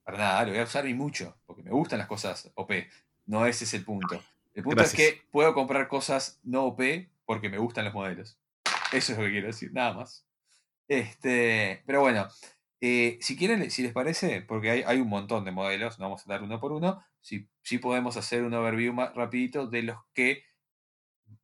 para 0.04 0.18
nada, 0.18 0.44
lo 0.44 0.50
voy 0.50 0.60
a 0.60 0.64
usar 0.64 0.86
y 0.88 0.94
mucho, 0.94 1.36
porque 1.46 1.62
me 1.62 1.70
gustan 1.70 1.98
las 1.98 2.08
cosas 2.08 2.50
OP. 2.54 2.88
No 3.26 3.46
ese 3.46 3.64
es 3.64 3.74
el 3.74 3.84
punto. 3.84 4.20
El 4.54 4.62
punto 4.62 4.76
Gracias. 4.76 5.00
es 5.00 5.14
que 5.14 5.22
puedo 5.30 5.52
comprar 5.52 5.88
cosas 5.88 6.40
no 6.44 6.64
OP 6.64 6.80
porque 7.24 7.48
me 7.48 7.58
gustan 7.58 7.84
los 7.84 7.94
modelos. 7.94 8.38
Eso 8.92 9.12
es 9.12 9.18
lo 9.18 9.24
que 9.24 9.32
quiero 9.32 9.48
decir, 9.48 9.72
nada 9.72 9.92
más. 9.94 10.26
Este, 10.86 11.82
pero 11.86 12.00
bueno, 12.00 12.28
eh, 12.80 13.18
si 13.20 13.36
quieren, 13.36 13.70
si 13.70 13.82
les 13.82 13.92
parece, 13.92 14.42
porque 14.42 14.70
hay, 14.70 14.82
hay 14.86 15.00
un 15.00 15.08
montón 15.08 15.44
de 15.44 15.50
modelos, 15.50 15.98
no 15.98 16.04
vamos 16.04 16.26
a 16.26 16.30
dar 16.30 16.42
uno 16.42 16.60
por 16.60 16.72
uno, 16.72 17.04
si, 17.20 17.48
si 17.62 17.78
podemos 17.78 18.16
hacer 18.16 18.44
un 18.44 18.54
overview 18.54 18.92
más 18.92 19.14
rapidito 19.14 19.66
de 19.66 19.82
los 19.82 19.98
que 20.12 20.44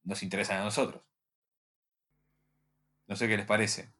nos 0.04 0.22
interesan 0.22 0.60
a 0.60 0.64
nosotros. 0.64 1.02
No 3.06 3.16
sé 3.16 3.26
qué 3.26 3.36
les 3.36 3.46
parece. 3.46 3.90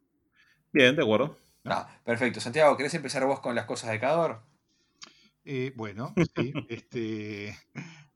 Bien, 0.73 0.95
de 0.95 1.03
acuerdo. 1.03 1.37
Ah, 1.65 2.01
perfecto. 2.05 2.41
Santiago, 2.41 2.77
¿querés 2.77 2.95
empezar 2.95 3.25
vos 3.25 3.41
con 3.41 3.55
las 3.55 3.65
cosas 3.65 3.91
de 3.91 3.99
Cador? 3.99 4.43
Eh, 5.45 5.73
bueno, 5.75 6.15
sí. 6.37 6.53
este, 6.69 7.59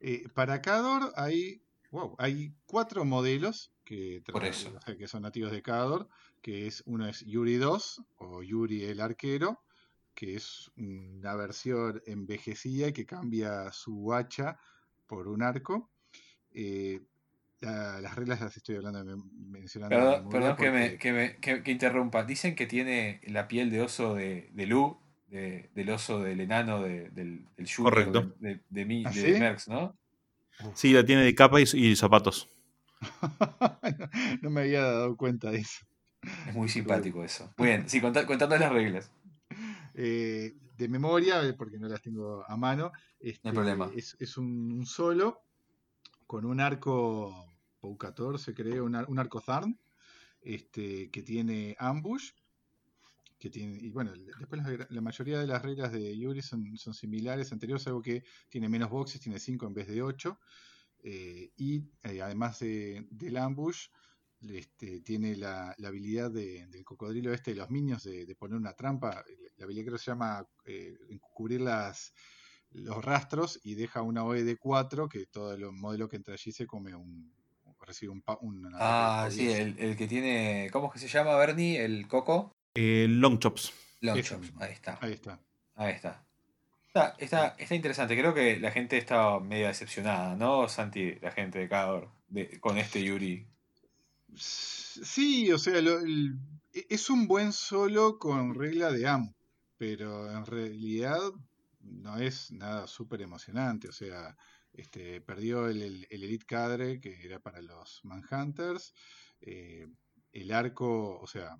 eh, 0.06 0.28
para 0.34 0.60
Cador 0.60 1.12
hay, 1.16 1.62
wow, 1.90 2.14
hay 2.18 2.52
cuatro 2.66 3.04
modelos 3.04 3.72
que, 3.84 4.22
Por 4.30 4.44
eso. 4.44 4.72
son 5.06 5.22
nativos 5.22 5.50
de 5.50 5.62
Cador, 5.62 6.08
que 6.42 6.66
es 6.66 6.82
uno 6.86 7.06
es 7.08 7.20
Yuri 7.24 7.56
2 7.56 8.02
o 8.18 8.42
Yuri 8.42 8.84
el 8.84 9.00
arquero, 9.00 9.62
que 10.14 10.36
es 10.36 10.70
una 10.76 11.34
versión 11.34 12.02
envejecida 12.06 12.92
que 12.92 13.04
cambia 13.06 13.72
su 13.72 14.12
hacha 14.12 14.58
por 15.06 15.28
un 15.28 15.42
arco. 15.42 15.90
Eh, 16.52 17.00
la- 17.60 18.00
las 18.00 18.14
reglas 18.14 18.40
las 18.40 18.56
estoy 18.56 18.76
hablando 18.76 19.04
mencionando 19.36 20.28
Perdón, 20.28 20.56
que, 20.56 20.70
me, 20.70 20.80
porque- 20.90 20.98
que, 20.98 21.12
me- 21.12 21.36
que- 21.36 21.62
que 21.62 21.70
interrumpa. 21.72 22.24
Dicen 22.24 22.54
que 22.54 22.66
tiene 22.66 23.20
la 23.26 23.48
piel 23.48 23.70
de 23.70 23.80
oso 23.80 24.14
de, 24.14 24.50
de 24.52 24.66
Lu, 24.66 24.98
de- 25.34 25.68
del 25.74 25.90
oso 25.90 26.22
del 26.22 26.40
enano 26.40 26.80
de- 26.82 27.10
del, 27.10 27.44
del 27.56 27.68
Junior 27.68 27.92
Correcto. 27.92 28.34
de, 28.38 28.48
de, 28.54 28.60
de 28.70 28.84
mi- 28.84 29.04
¿Ah, 29.04 29.10
de 29.10 29.14
sí? 29.34 29.40
Merckx, 29.40 29.68
¿no? 29.68 29.96
Sí, 30.74 30.92
la 30.92 31.04
tiene 31.04 31.22
de 31.24 31.34
capa 31.34 31.60
y, 31.60 31.64
y 31.74 31.96
zapatos. 31.96 32.48
no 34.42 34.50
me 34.50 34.62
había 34.62 34.82
dado 34.82 35.16
cuenta 35.16 35.50
de 35.50 35.58
eso. 35.58 35.84
Es 36.48 36.54
muy 36.54 36.68
simpático 36.68 37.24
eso. 37.24 37.52
Muy 37.58 37.68
bien, 37.68 37.88
sí, 37.88 38.00
contá, 38.00 38.24
contando 38.26 38.56
las 38.56 38.72
reglas. 38.72 39.10
Eh, 39.96 40.56
de 40.76 40.88
memoria, 40.88 41.40
eh, 41.46 41.52
porque 41.52 41.78
no 41.78 41.86
las 41.86 42.02
tengo 42.02 42.44
a 42.48 42.56
mano, 42.56 42.90
este, 43.20 43.52
problema. 43.52 43.88
Es, 43.94 44.16
es 44.18 44.36
un, 44.36 44.72
un 44.72 44.86
solo 44.86 45.40
con 46.26 46.44
un 46.44 46.58
arco 46.58 47.32
POU 47.78 47.96
14, 47.96 48.54
creo, 48.54 48.84
un, 48.84 48.96
ar- 48.96 49.04
un 49.08 49.20
arco 49.20 49.40
Tharn, 49.40 49.78
este, 50.40 51.10
que 51.12 51.22
tiene 51.22 51.76
ambush, 51.78 52.30
que 53.44 53.50
tiene, 53.50 53.76
y 53.78 53.90
bueno, 53.90 54.10
después 54.38 54.62
la, 54.88 55.00
mayoría 55.02 55.38
de 55.38 55.46
las 55.46 55.60
reglas 55.60 55.92
de 55.92 56.16
Yuri 56.18 56.40
son, 56.40 56.78
son 56.78 56.94
similares, 56.94 57.52
anteriores, 57.52 57.86
algo 57.86 58.00
que 58.00 58.24
tiene 58.48 58.70
menos 58.70 58.88
boxes, 58.88 59.20
tiene 59.20 59.38
5 59.38 59.66
en 59.66 59.74
vez 59.74 59.86
de 59.86 60.00
8, 60.00 60.40
y 61.02 61.84
eh, 62.04 62.22
además 62.22 62.60
de- 62.60 63.06
del 63.10 63.36
ambush, 63.36 63.88
este, 64.40 65.02
tiene 65.02 65.36
la, 65.36 65.74
la 65.76 65.88
habilidad 65.88 66.30
de- 66.30 66.66
del 66.68 66.84
cocodrilo 66.86 67.34
este 67.34 67.50
de 67.50 67.58
los 67.58 67.68
minions 67.68 68.04
de, 68.04 68.24
de 68.24 68.34
poner 68.34 68.56
una 68.56 68.72
trampa. 68.72 69.22
La 69.58 69.64
habilidad 69.66 69.84
creo 69.88 69.98
que 69.98 70.04
se 70.04 70.10
llama 70.10 70.48
eh, 70.64 70.96
cubrir 71.20 71.60
las, 71.60 72.14
los 72.70 73.04
rastros 73.04 73.60
y 73.62 73.74
deja 73.74 74.00
una 74.00 74.24
OE 74.24 74.42
de 74.42 74.56
4 74.56 75.06
que 75.06 75.26
todo 75.26 75.52
el 75.52 75.70
modelo 75.70 76.08
que 76.08 76.16
entra 76.16 76.32
allí 76.32 76.50
se 76.50 76.66
come 76.66 76.94
un. 76.94 77.30
recibe 77.86 78.12
un. 78.12 78.22
Ah, 78.72 79.28
sí, 79.30 79.44
10. 79.44 79.60
el, 79.60 79.78
el 79.78 79.96
que 79.98 80.06
tiene. 80.06 80.70
¿Cómo 80.72 80.86
es 80.86 80.94
que 80.94 80.98
se 80.98 81.08
llama, 81.08 81.36
Bernie? 81.36 81.84
El 81.84 82.08
Coco. 82.08 82.54
Eh, 82.74 83.06
long 83.08 83.38
chops. 83.38 83.72
Long 84.00 84.20
Chops. 84.20 84.52
Ahí 84.58 84.72
está. 84.72 84.98
Ahí 85.00 85.12
está. 85.12 85.40
Ahí 85.76 85.92
está. 85.94 86.24
Está, 86.86 87.14
está, 87.18 87.48
está 87.58 87.74
interesante. 87.74 88.16
Creo 88.16 88.34
que 88.34 88.58
la 88.60 88.70
gente 88.70 88.98
está 88.98 89.38
medio 89.40 89.66
decepcionada, 89.68 90.36
¿no, 90.36 90.68
Santi? 90.68 91.14
La 91.20 91.30
gente 91.32 91.58
de 91.58 91.68
Cador 91.68 92.10
de, 92.28 92.60
con 92.60 92.76
este 92.78 93.02
Yuri. 93.02 93.46
Sí, 94.36 95.50
o 95.52 95.58
sea, 95.58 95.80
lo- 95.80 96.00
el- 96.00 96.36
e- 96.72 96.86
es 96.90 97.10
un 97.10 97.26
buen 97.26 97.52
solo 97.52 98.18
con 98.18 98.54
regla 98.54 98.90
de 98.92 99.06
AM, 99.08 99.34
pero 99.76 100.30
en 100.30 100.44
realidad 100.44 101.18
no 101.80 102.18
es 102.18 102.50
nada 102.52 102.86
súper 102.86 103.22
emocionante. 103.22 103.88
O 103.88 103.92
sea, 103.92 104.36
este, 104.72 105.20
perdió 105.20 105.68
el, 105.68 105.82
el- 105.82 106.06
el 106.10 106.24
Elite 106.24 106.46
Cadre, 106.46 107.00
que 107.00 107.24
era 107.24 107.38
para 107.38 107.60
los 107.62 108.00
Manhunters. 108.04 108.92
eh, 109.40 109.86
el 110.32 110.50
arco, 110.52 111.18
o 111.20 111.26
sea, 111.28 111.56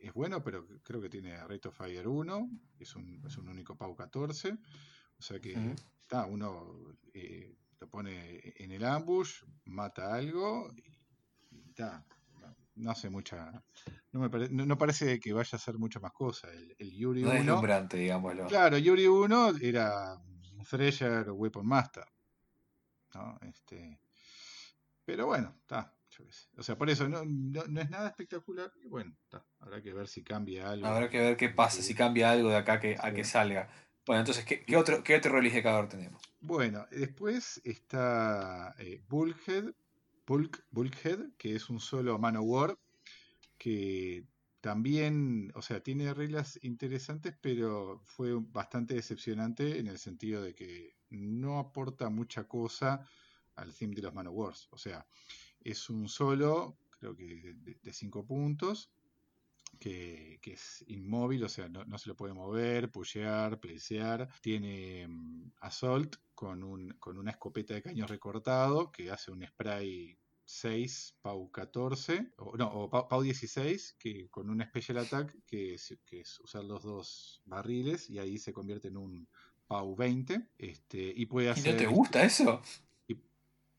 es 0.00 0.12
bueno, 0.12 0.42
pero 0.42 0.66
creo 0.82 1.00
que 1.00 1.08
tiene 1.08 1.36
Rate 1.46 1.68
of 1.68 1.76
Fire 1.76 2.06
1, 2.08 2.50
es 2.78 2.94
un, 2.96 3.22
es 3.26 3.36
un 3.36 3.48
único 3.48 3.76
PAU 3.76 3.94
14. 3.94 4.52
O 5.18 5.22
sea 5.22 5.38
que 5.40 5.52
está, 6.00 6.24
uno 6.26 6.96
eh, 7.12 7.54
lo 7.78 7.88
pone 7.88 8.52
en 8.56 8.72
el 8.72 8.84
ambush, 8.84 9.42
mata 9.66 10.14
algo 10.14 10.70
y, 11.50 11.72
ta, 11.74 12.04
no, 12.76 12.90
hace 12.90 13.10
mucha. 13.10 13.62
No, 14.12 14.20
me 14.20 14.30
pare- 14.30 14.48
no, 14.50 14.64
no 14.64 14.78
parece 14.78 15.20
que 15.20 15.32
vaya 15.34 15.50
a 15.52 15.56
hacer 15.56 15.76
mucha 15.78 16.00
más 16.00 16.12
cosa. 16.12 16.50
El, 16.52 16.74
el 16.78 16.90
Yuri 16.92 17.22
No 17.22 17.28
es 17.32 17.40
1. 17.40 17.44
deslumbrante, 17.44 17.96
digámoslo. 17.98 18.46
Claro, 18.46 18.78
Yuri 18.78 19.06
1 19.06 19.56
era 19.60 20.14
un 20.16 20.64
Thresher 20.64 21.30
Weapon 21.30 21.66
Master. 21.66 22.04
¿no? 23.14 23.38
Este, 23.42 24.00
pero 25.04 25.26
bueno, 25.26 25.54
está. 25.60 25.94
Yo 26.20 26.26
qué 26.26 26.32
sé. 26.32 26.48
O 26.56 26.62
sea, 26.62 26.76
por 26.76 26.90
eso 26.90 27.08
no, 27.08 27.24
no, 27.24 27.64
no 27.66 27.80
es 27.80 27.90
nada 27.90 28.08
espectacular. 28.08 28.72
Y 28.82 28.88
bueno. 28.88 29.16
Habrá 29.58 29.82
que 29.82 29.92
ver 29.92 30.08
si 30.08 30.22
cambia 30.22 30.70
algo. 30.70 30.86
Habrá 30.86 31.10
que 31.10 31.18
ver 31.18 31.36
qué 31.36 31.48
pasa, 31.48 31.82
si 31.82 31.94
cambia 31.94 32.30
algo 32.30 32.50
de 32.50 32.56
acá 32.56 32.80
que, 32.80 32.96
a 32.98 33.12
que 33.12 33.24
salga. 33.24 33.68
Bueno, 34.06 34.20
entonces, 34.20 34.44
¿qué, 34.44 34.64
qué 34.64 34.76
otro, 34.76 35.02
qué 35.02 35.16
otro 35.16 35.32
release 35.32 35.62
de 35.62 35.86
tenemos? 35.88 36.22
Bueno, 36.40 36.86
después 36.90 37.60
está 37.64 38.74
eh, 38.78 39.02
Bulkhead, 39.08 39.74
Bulk, 40.26 40.64
Bulkhead, 40.70 41.32
que 41.36 41.54
es 41.54 41.68
un 41.68 41.80
solo 41.80 42.18
Manowar, 42.18 42.78
que 43.58 44.24
también, 44.60 45.52
o 45.54 45.62
sea, 45.62 45.82
tiene 45.82 46.12
reglas 46.14 46.58
interesantes, 46.62 47.34
pero 47.40 48.02
fue 48.06 48.32
bastante 48.34 48.94
decepcionante 48.94 49.78
en 49.78 49.86
el 49.86 49.98
sentido 49.98 50.42
de 50.42 50.54
que 50.54 50.96
no 51.10 51.58
aporta 51.58 52.08
mucha 52.10 52.44
cosa 52.44 53.06
al 53.56 53.74
theme 53.74 53.94
de 53.94 54.02
los 54.02 54.14
Manowars. 54.14 54.68
O 54.70 54.78
sea, 54.78 55.06
es 55.60 55.90
un 55.90 56.08
solo, 56.08 56.78
creo 56.90 57.16
que 57.16 57.54
de 57.82 57.92
5 57.92 58.26
puntos, 58.26 58.90
que, 59.78 60.38
que, 60.42 60.54
es 60.54 60.84
inmóvil, 60.88 61.44
o 61.44 61.48
sea, 61.48 61.68
no, 61.68 61.84
no, 61.84 61.98
se 61.98 62.08
lo 62.08 62.16
puede 62.16 62.34
mover, 62.34 62.90
pushear, 62.90 63.60
plesear. 63.60 64.28
Tiene 64.42 65.06
um, 65.06 65.50
Assault 65.60 66.16
con, 66.34 66.62
un, 66.62 66.90
con 66.98 67.18
una 67.18 67.30
escopeta 67.30 67.74
de 67.74 67.82
caño 67.82 68.06
recortado 68.06 68.90
que 68.90 69.10
hace 69.10 69.30
un 69.30 69.46
spray 69.46 70.18
6, 70.44 71.18
Pau 71.22 71.50
14, 71.50 72.32
o, 72.38 72.56
no, 72.56 72.66
o 72.72 72.90
Pau, 72.90 73.08
Pau 73.08 73.22
16, 73.22 73.96
que 73.98 74.28
con 74.28 74.50
un 74.50 74.62
Special 74.62 74.98
Attack, 74.98 75.44
que 75.46 75.74
es, 75.74 75.96
que 76.04 76.20
es, 76.20 76.40
usar 76.40 76.64
los 76.64 76.82
dos 76.82 77.40
barriles, 77.44 78.10
y 78.10 78.18
ahí 78.18 78.38
se 78.38 78.52
convierte 78.52 78.88
en 78.88 78.96
un 78.96 79.28
Pau 79.66 79.94
20. 79.94 80.48
Este, 80.58 81.12
y 81.14 81.26
puede 81.26 81.50
hacer. 81.50 81.68
¿Y 81.68 81.72
no 81.72 81.78
te 81.78 81.86
gusta 81.86 82.24
eso? 82.24 82.60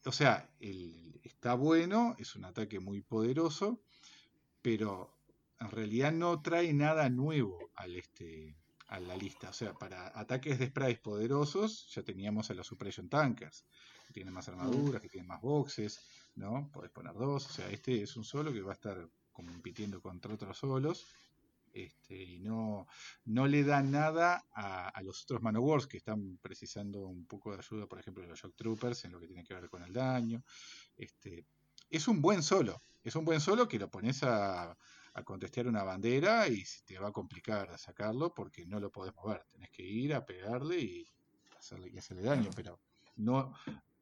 O 0.05 0.11
sea, 0.11 0.49
el, 0.59 1.19
está 1.23 1.53
bueno, 1.53 2.15
es 2.17 2.35
un 2.35 2.45
ataque 2.45 2.79
muy 2.79 3.01
poderoso, 3.01 3.81
pero 4.61 5.15
en 5.59 5.69
realidad 5.69 6.11
no 6.11 6.41
trae 6.41 6.73
nada 6.73 7.09
nuevo 7.09 7.71
al 7.75 7.95
este, 7.95 8.55
a 8.87 8.99
la 8.99 9.15
lista. 9.15 9.49
O 9.49 9.53
sea, 9.53 9.73
para 9.73 10.17
ataques 10.19 10.59
de 10.59 10.67
sprays 10.67 10.99
poderosos 10.99 11.87
ya 11.93 12.03
teníamos 12.03 12.49
a 12.49 12.53
los 12.53 12.67
Suppression 12.67 13.09
Tankers, 13.09 13.65
que 14.07 14.13
tienen 14.13 14.33
más 14.33 14.47
armaduras, 14.49 15.01
que 15.01 15.09
tienen 15.09 15.27
más 15.27 15.41
boxes, 15.41 15.99
¿no? 16.35 16.69
Podés 16.73 16.91
poner 16.91 17.13
dos. 17.13 17.45
O 17.45 17.53
sea, 17.53 17.69
este 17.69 18.01
es 18.03 18.17
un 18.17 18.23
solo 18.23 18.51
que 18.51 18.61
va 18.61 18.71
a 18.71 18.75
estar 18.75 19.09
compitiendo 19.31 20.01
contra 20.01 20.33
otros 20.33 20.57
solos. 20.57 21.05
Este, 21.73 22.15
y 22.15 22.39
no, 22.39 22.87
no 23.25 23.47
le 23.47 23.63
da 23.63 23.81
nada 23.81 24.45
a, 24.53 24.89
a, 24.89 25.01
los 25.03 25.23
otros 25.23 25.41
Manowars 25.41 25.87
que 25.87 25.97
están 25.97 26.37
precisando 26.41 27.07
un 27.07 27.25
poco 27.25 27.51
de 27.51 27.59
ayuda, 27.59 27.87
por 27.87 27.99
ejemplo, 27.99 28.25
los 28.25 28.39
Shock 28.39 28.55
Troopers 28.55 29.05
en 29.05 29.13
lo 29.13 29.19
que 29.19 29.27
tiene 29.27 29.43
que 29.43 29.53
ver 29.53 29.69
con 29.69 29.83
el 29.83 29.93
daño. 29.93 30.43
Este, 30.97 31.45
es 31.89 32.07
un 32.07 32.21
buen 32.21 32.43
solo, 32.43 32.81
es 33.03 33.15
un 33.15 33.25
buen 33.25 33.39
solo 33.39 33.67
que 33.67 33.79
lo 33.79 33.89
pones 33.89 34.23
a, 34.23 34.77
a 35.13 35.23
contestar 35.23 35.67
una 35.67 35.83
bandera 35.83 36.47
y 36.47 36.63
te 36.85 36.97
va 36.99 37.09
a 37.09 37.11
complicar 37.11 37.77
sacarlo 37.77 38.33
porque 38.33 38.65
no 38.65 38.79
lo 38.79 38.91
podés 38.91 39.13
mover. 39.15 39.45
Tenés 39.51 39.69
que 39.69 39.83
ir 39.83 40.13
a 40.13 40.25
pegarle 40.25 40.79
y 40.79 41.07
hacerle, 41.57 41.89
y 41.89 41.97
hacerle 41.97 42.23
daño, 42.23 42.49
pero 42.55 42.79
no, 43.17 43.53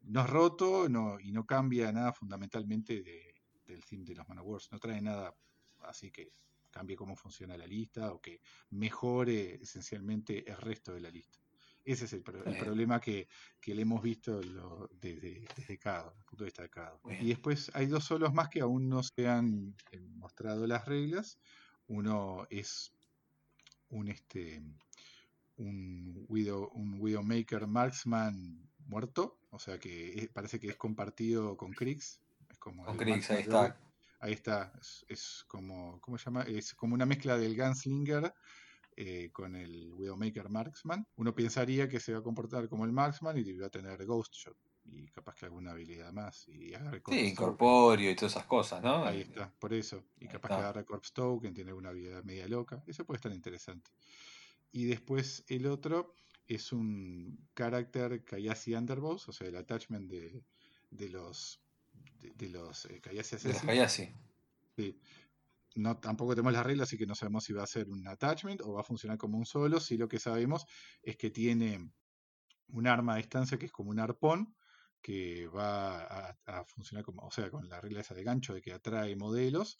no 0.01 0.21
es 0.21 0.29
roto 0.29 0.87
no, 0.87 1.19
y 1.19 1.31
no 1.31 1.45
cambia 1.45 1.91
nada 1.91 2.13
fundamentalmente 2.13 3.01
de, 3.01 3.35
del 3.65 3.83
theme 3.85 4.05
de 4.05 4.15
los 4.15 4.27
Manowars. 4.27 4.71
No 4.71 4.79
trae 4.79 5.01
nada 5.01 5.35
así 5.81 6.11
que 6.11 6.31
cambie 6.69 6.95
cómo 6.95 7.15
funciona 7.15 7.57
la 7.57 7.67
lista 7.67 8.11
o 8.11 8.21
que 8.21 8.41
mejore 8.71 9.55
esencialmente 9.61 10.49
el 10.49 10.57
resto 10.57 10.93
de 10.93 11.01
la 11.01 11.09
lista. 11.09 11.39
Ese 11.85 12.05
es 12.05 12.13
el, 12.13 12.21
pro 12.21 12.43
el 12.45 12.57
problema 12.57 12.99
que, 12.99 13.27
que, 13.59 13.73
le 13.73 13.81
hemos 13.81 14.01
visto 14.03 14.41
lo, 14.43 14.89
desde, 15.01 15.47
desde 15.55 15.77
cada 15.77 16.13
punto 16.13 16.43
de 16.43 16.45
vista 16.45 16.61
de 16.61 16.69
cada. 16.69 16.99
Y 17.19 17.29
después 17.29 17.71
hay 17.73 17.87
dos 17.87 18.03
solos 18.03 18.33
más 18.33 18.49
que 18.49 18.61
aún 18.61 18.89
no 18.89 19.01
se 19.01 19.27
han 19.27 19.75
eh, 19.91 19.99
mostrado 19.99 20.67
las 20.67 20.85
reglas. 20.85 21.39
Uno 21.87 22.45
es 22.49 22.93
un 23.89 24.09
este 24.09 24.61
un 25.57 26.25
Widow, 26.29 26.69
un 26.73 26.99
Widowmaker 26.99 27.67
Marksman 27.67 28.69
muerto, 28.87 29.37
o 29.49 29.59
sea 29.59 29.77
que 29.77 30.13
es, 30.13 30.29
parece 30.29 30.59
que 30.59 30.69
es 30.69 30.75
compartido 30.75 31.57
con 31.57 31.71
Kriegs. 31.71 32.21
Es 32.49 32.57
como 32.57 32.85
con 32.85 32.97
Kriegs, 32.97 33.29
ahí 33.31 33.41
está. 33.41 33.77
Ahí 34.19 34.33
está, 34.33 34.73
es, 34.79 35.05
es, 35.07 35.45
como, 35.47 35.99
¿cómo 36.01 36.17
se 36.17 36.25
llama? 36.25 36.43
Es 36.43 36.73
como 36.75 36.93
una 36.93 37.05
mezcla 37.05 37.37
del 37.37 37.55
Gunslinger 37.55 38.33
eh, 38.95 39.29
con 39.31 39.55
el 39.55 39.93
Widowmaker 39.93 40.49
Marksman. 40.49 41.07
Uno 41.15 41.33
pensaría 41.33 41.87
que 41.87 41.99
se 41.99 42.13
va 42.13 42.19
a 42.19 42.23
comportar 42.23 42.67
como 42.67 42.85
el 42.85 42.91
Marksman 42.91 43.37
y 43.37 43.57
va 43.57 43.67
a 43.67 43.69
tener 43.69 44.05
Ghost 44.05 44.33
Shot 44.33 44.57
y 44.91 45.07
capaz 45.09 45.35
que 45.35 45.45
alguna 45.45 45.71
habilidad 45.71 46.11
más. 46.11 46.47
Y 46.47 46.73
sí, 47.07 47.19
incorpóreo 47.19 48.11
y 48.11 48.15
todas 48.15 48.33
esas 48.33 48.45
cosas, 48.45 48.81
¿no? 48.81 49.05
Ahí 49.05 49.21
está, 49.21 49.53
por 49.59 49.73
eso. 49.73 50.03
Y 50.17 50.25
Ahí 50.25 50.31
capaz 50.31 50.49
está. 50.49 50.57
que 50.57 50.63
agarre 50.63 50.85
Corpse 50.85 51.11
Token, 51.13 51.53
tiene 51.53 51.69
alguna 51.71 51.89
habilidad 51.89 52.23
media 52.23 52.47
loca. 52.47 52.83
Eso 52.87 53.05
puede 53.05 53.17
estar 53.17 53.31
interesante. 53.31 53.91
Y 54.71 54.85
después 54.85 55.43
el 55.47 55.65
otro 55.67 56.13
es 56.47 56.71
un 56.71 57.47
carácter 57.53 58.23
Kayasi 58.23 58.73
Underboss, 58.73 59.29
o 59.29 59.31
sea, 59.31 59.47
el 59.47 59.55
attachment 59.55 60.09
de, 60.09 60.43
de 60.89 61.09
los 61.09 61.61
de, 62.19 62.31
de 62.35 62.49
los 62.49 62.85
eh, 62.85 62.99
Kayasi 63.01 63.37
De 63.37 63.53
los. 63.53 63.63
Sí. 64.75 64.99
No, 65.75 65.97
tampoco 65.97 66.33
tenemos 66.33 66.53
las 66.53 66.65
reglas, 66.65 66.89
así 66.89 66.97
que 66.97 67.05
no 67.05 67.15
sabemos 67.15 67.43
si 67.43 67.53
va 67.53 67.63
a 67.63 67.67
ser 67.67 67.87
un 67.89 68.07
attachment 68.07 68.61
o 68.61 68.73
va 68.73 68.81
a 68.81 68.83
funcionar 68.83 69.17
como 69.17 69.37
un 69.37 69.45
solo. 69.45 69.79
Si 69.79 69.97
lo 69.97 70.07
que 70.07 70.19
sabemos 70.19 70.65
es 71.03 71.15
que 71.15 71.29
tiene 71.29 71.91
un 72.69 72.87
arma 72.87 73.13
a 73.13 73.17
distancia 73.17 73.57
que 73.57 73.67
es 73.67 73.71
como 73.71 73.91
un 73.91 73.99
arpón, 73.99 74.55
que 75.01 75.47
va 75.47 76.01
a, 76.01 76.37
a 76.45 76.65
funcionar 76.65 77.05
como, 77.05 77.25
o 77.25 77.31
sea, 77.31 77.49
con 77.49 77.69
la 77.69 77.79
regla 77.79 78.01
esa 78.01 78.15
de 78.15 78.23
gancho 78.23 78.53
de 78.53 78.61
que 78.61 78.73
atrae 78.73 79.15
modelos. 79.15 79.79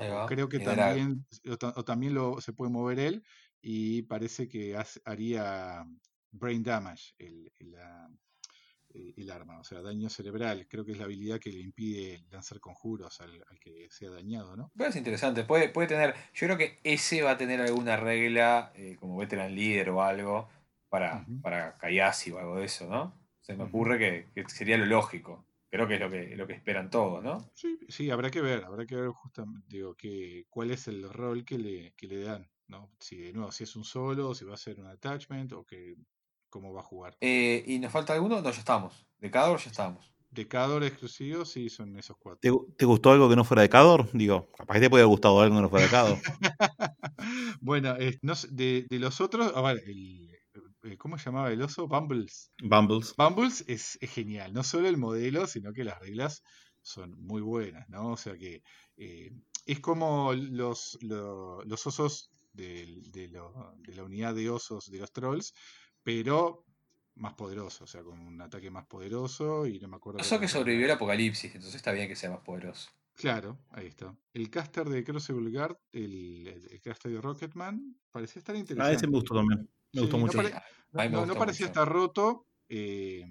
Va, 0.00 0.26
Creo 0.26 0.48
que 0.48 0.60
también, 0.60 1.26
o, 1.46 1.80
o, 1.80 1.84
también 1.84 2.14
lo, 2.14 2.40
se 2.40 2.52
puede 2.52 2.70
mover 2.70 2.98
él 2.98 3.24
y 3.60 4.02
parece 4.02 4.48
que 4.48 4.76
hace, 4.76 5.00
haría 5.04 5.84
brain 6.30 6.62
damage 6.62 7.14
el, 7.18 7.52
el, 7.58 7.76
el, 8.94 9.30
arma, 9.30 9.58
o 9.58 9.64
sea, 9.64 9.82
daño 9.82 10.08
cerebral. 10.08 10.66
Creo 10.68 10.84
que 10.84 10.92
es 10.92 10.98
la 10.98 11.04
habilidad 11.04 11.38
que 11.38 11.50
le 11.50 11.60
impide 11.60 12.24
lanzar 12.30 12.60
conjuros 12.60 13.20
al, 13.20 13.44
al 13.48 13.58
que 13.58 13.88
sea 13.90 14.10
dañado, 14.10 14.56
¿no? 14.56 14.70
Pero 14.76 14.90
es 14.90 14.96
interesante, 14.96 15.44
puede, 15.44 15.68
puede 15.68 15.88
tener, 15.88 16.14
yo 16.32 16.46
creo 16.46 16.56
que 16.56 16.78
ese 16.84 17.22
va 17.22 17.32
a 17.32 17.36
tener 17.36 17.60
alguna 17.60 17.96
regla 17.96 18.72
eh, 18.76 18.96
como 18.98 19.16
veteran 19.16 19.54
líder 19.54 19.90
o 19.90 20.02
algo 20.02 20.48
para, 20.88 21.16
uh 21.16 21.30
-huh. 21.30 21.42
para 21.42 21.76
Kayasi 21.76 22.30
o 22.30 22.38
algo 22.38 22.56
de 22.56 22.66
eso, 22.66 22.88
¿no? 22.88 23.18
Se 23.40 23.54
me 23.56 23.64
ocurre 23.64 23.98
que, 23.98 24.28
que, 24.34 24.48
sería 24.48 24.78
lo 24.78 24.86
lógico. 24.86 25.44
Creo 25.70 25.88
que 25.88 25.94
es 25.94 26.00
lo 26.00 26.10
que, 26.10 26.36
lo 26.36 26.46
que 26.46 26.52
esperan 26.54 26.88
todos, 26.88 27.22
¿no? 27.22 27.50
Sí, 27.54 27.78
sí, 27.88 28.10
habrá 28.10 28.30
que 28.30 28.40
ver, 28.40 28.64
habrá 28.64 28.86
que 28.86 28.96
ver 28.96 29.10
justamente, 29.10 29.66
digo, 29.68 29.94
que, 29.96 30.46
cuál 30.48 30.70
es 30.70 30.88
el 30.88 31.12
rol 31.12 31.44
que 31.44 31.58
le, 31.58 31.92
que 31.96 32.06
le 32.06 32.20
dan, 32.20 32.48
¿no? 32.68 32.92
Si 33.00 33.16
de 33.16 33.32
nuevo, 33.32 33.50
si 33.50 33.64
es 33.64 33.74
un 33.76 33.84
solo, 33.84 34.34
si 34.34 34.44
va 34.44 34.54
a 34.54 34.56
ser 34.56 34.78
un 34.78 34.86
attachment 34.86 35.52
o 35.52 35.64
que 35.64 35.96
cómo 36.54 36.72
va 36.72 36.82
a 36.82 36.84
jugar. 36.84 37.16
Eh, 37.20 37.64
¿Y 37.66 37.80
nos 37.80 37.90
falta 37.90 38.14
alguno? 38.14 38.40
No, 38.40 38.48
ya 38.48 38.58
estamos. 38.60 39.04
De 39.18 39.28
Cador 39.28 39.58
ya 39.58 39.70
estamos. 39.70 40.12
De 40.30 40.46
Cador 40.46 40.84
exclusivo, 40.84 41.44
sí, 41.44 41.68
son 41.68 41.98
esos 41.98 42.16
cuatro. 42.16 42.38
¿Te, 42.40 42.76
¿Te, 42.76 42.84
gustó 42.86 43.10
algo 43.10 43.28
que 43.28 43.34
no 43.34 43.42
fuera 43.42 43.62
de 43.62 43.68
Cador? 43.68 44.08
Digo, 44.12 44.48
capaz 44.56 44.74
que 44.74 44.80
te 44.82 44.90
puede 44.90 45.02
haber 45.02 45.10
gustado 45.10 45.40
algo 45.40 45.56
que 45.56 45.62
no 45.62 45.68
fuera 45.68 45.86
de 45.86 45.90
Cador. 45.90 46.18
bueno, 47.60 47.96
eh, 47.98 48.20
no, 48.22 48.34
de, 48.52 48.86
de, 48.88 48.98
los 49.00 49.20
otros, 49.20 49.52
a 49.52 49.62
ver, 49.62 49.82
el, 49.84 50.30
el, 50.84 50.96
¿cómo 50.96 51.18
se 51.18 51.24
llamaba 51.24 51.50
el 51.50 51.60
oso? 51.60 51.88
Bumbles. 51.88 52.52
Bumbles. 52.62 53.14
Bumbles 53.18 53.64
es, 53.66 53.98
es, 54.00 54.10
genial, 54.12 54.52
no 54.52 54.62
solo 54.62 54.86
el 54.86 54.96
modelo, 54.96 55.48
sino 55.48 55.72
que 55.72 55.82
las 55.82 55.98
reglas 55.98 56.44
son 56.82 57.20
muy 57.20 57.42
buenas, 57.42 57.88
¿no? 57.88 58.12
O 58.12 58.16
sea 58.16 58.36
que 58.36 58.62
eh, 58.96 59.32
es 59.66 59.80
como 59.80 60.32
los, 60.34 60.98
los, 61.02 61.66
los 61.66 61.86
osos 61.88 62.30
de, 62.52 63.02
de, 63.10 63.26
lo, 63.26 63.74
de 63.78 63.96
la 63.96 64.04
unidad 64.04 64.36
de 64.36 64.50
osos 64.50 64.88
de 64.88 65.00
los 65.00 65.10
trolls, 65.10 65.52
pero 66.04 66.64
más 67.16 67.34
poderoso, 67.34 67.84
o 67.84 67.86
sea, 67.86 68.02
con 68.02 68.20
un 68.20 68.40
ataque 68.40 68.70
más 68.70 68.86
poderoso 68.86 69.66
y 69.66 69.80
no 69.80 69.88
me 69.88 69.96
acuerdo. 69.96 70.20
Eso 70.20 70.38
que 70.38 70.48
sobrevivió 70.48 70.86
el 70.86 70.92
apocalipsis, 70.92 71.54
entonces 71.54 71.76
está 71.76 71.92
bien 71.92 72.08
que 72.08 72.16
sea 72.16 72.30
más 72.30 72.40
poderoso. 72.40 72.90
Claro, 73.14 73.58
ahí 73.70 73.86
está. 73.86 74.16
El 74.32 74.50
caster 74.50 74.88
de 74.88 75.04
Crossable 75.04 75.50
Guard, 75.50 75.76
el, 75.92 76.48
el, 76.48 76.68
el, 76.72 76.80
caster 76.80 77.12
de 77.12 77.20
Rocketman, 77.20 77.96
parecía 78.10 78.40
estar 78.40 78.56
interesante. 78.56 78.92
Ah, 78.92 78.96
ese 78.96 79.06
me 79.06 79.12
gustó 79.12 79.34
también. 79.34 79.60
Me 79.60 79.68
sí, 79.92 80.00
gustó 80.00 80.18
mucho. 80.18 80.42
No, 80.42 80.48
pare... 80.92 81.10
no, 81.10 81.24
no 81.24 81.34
parecía 81.36 81.66
estar 81.66 81.88
roto. 81.88 82.48
Eh, 82.68 83.24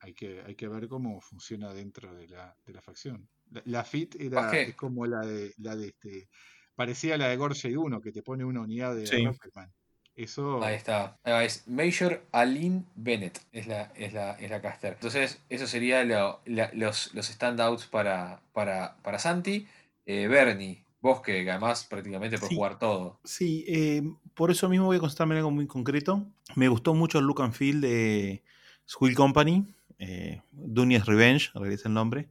hay, 0.00 0.12
que, 0.12 0.42
hay 0.42 0.54
que 0.54 0.68
ver 0.68 0.86
cómo 0.86 1.20
funciona 1.22 1.72
dentro 1.72 2.14
de 2.14 2.28
la, 2.28 2.54
de 2.66 2.72
la 2.74 2.82
facción. 2.82 3.26
La, 3.50 3.62
la 3.64 3.84
FIT 3.84 4.16
era 4.20 4.48
okay. 4.48 4.72
como 4.74 5.06
la 5.06 5.20
de, 5.20 5.54
la 5.56 5.76
de 5.76 5.88
este. 5.88 6.28
Parecía 6.74 7.16
la 7.16 7.28
de 7.28 7.36
Gorge 7.36 7.76
1, 7.76 8.00
que 8.02 8.12
te 8.12 8.22
pone 8.22 8.44
una 8.44 8.60
unidad 8.60 8.94
de 8.94 9.06
sí. 9.06 9.24
Rocketman. 9.24 9.72
Eso... 10.14 10.62
Ahí 10.62 10.74
está. 10.74 11.18
Es 11.24 11.66
Major 11.66 12.22
Aline 12.32 12.84
Bennett. 12.94 13.40
Es 13.52 13.66
la, 13.66 13.92
es 13.96 14.12
la, 14.12 14.32
es 14.32 14.50
la 14.50 14.60
caster. 14.60 14.92
Entonces, 14.94 15.40
eso 15.48 15.66
sería 15.66 16.04
lo, 16.04 16.40
la, 16.44 16.70
los, 16.74 17.14
los 17.14 17.26
standouts 17.26 17.86
para, 17.86 18.40
para, 18.52 18.96
para 19.02 19.18
Santi. 19.18 19.66
Eh, 20.04 20.26
Bernie, 20.28 20.84
vos 21.00 21.22
que 21.22 21.48
además 21.50 21.86
prácticamente 21.88 22.38
por 22.38 22.48
sí, 22.48 22.56
jugar 22.56 22.78
todo. 22.78 23.20
Sí, 23.24 23.64
eh, 23.68 24.02
por 24.34 24.50
eso 24.50 24.68
mismo 24.68 24.86
voy 24.86 24.98
a 24.98 25.00
concentrarme 25.00 25.34
en 25.34 25.38
algo 25.38 25.50
muy 25.50 25.66
concreto. 25.66 26.26
Me 26.56 26.68
gustó 26.68 26.94
mucho 26.94 27.18
el 27.18 27.24
look 27.24 27.40
and 27.40 27.54
feel 27.54 27.80
de 27.80 28.42
Squill 28.88 29.14
Company. 29.14 29.66
Eh, 29.98 30.42
Dunia's 30.50 31.06
Revenge, 31.06 31.50
regresa 31.54 31.88
el 31.88 31.94
nombre. 31.94 32.28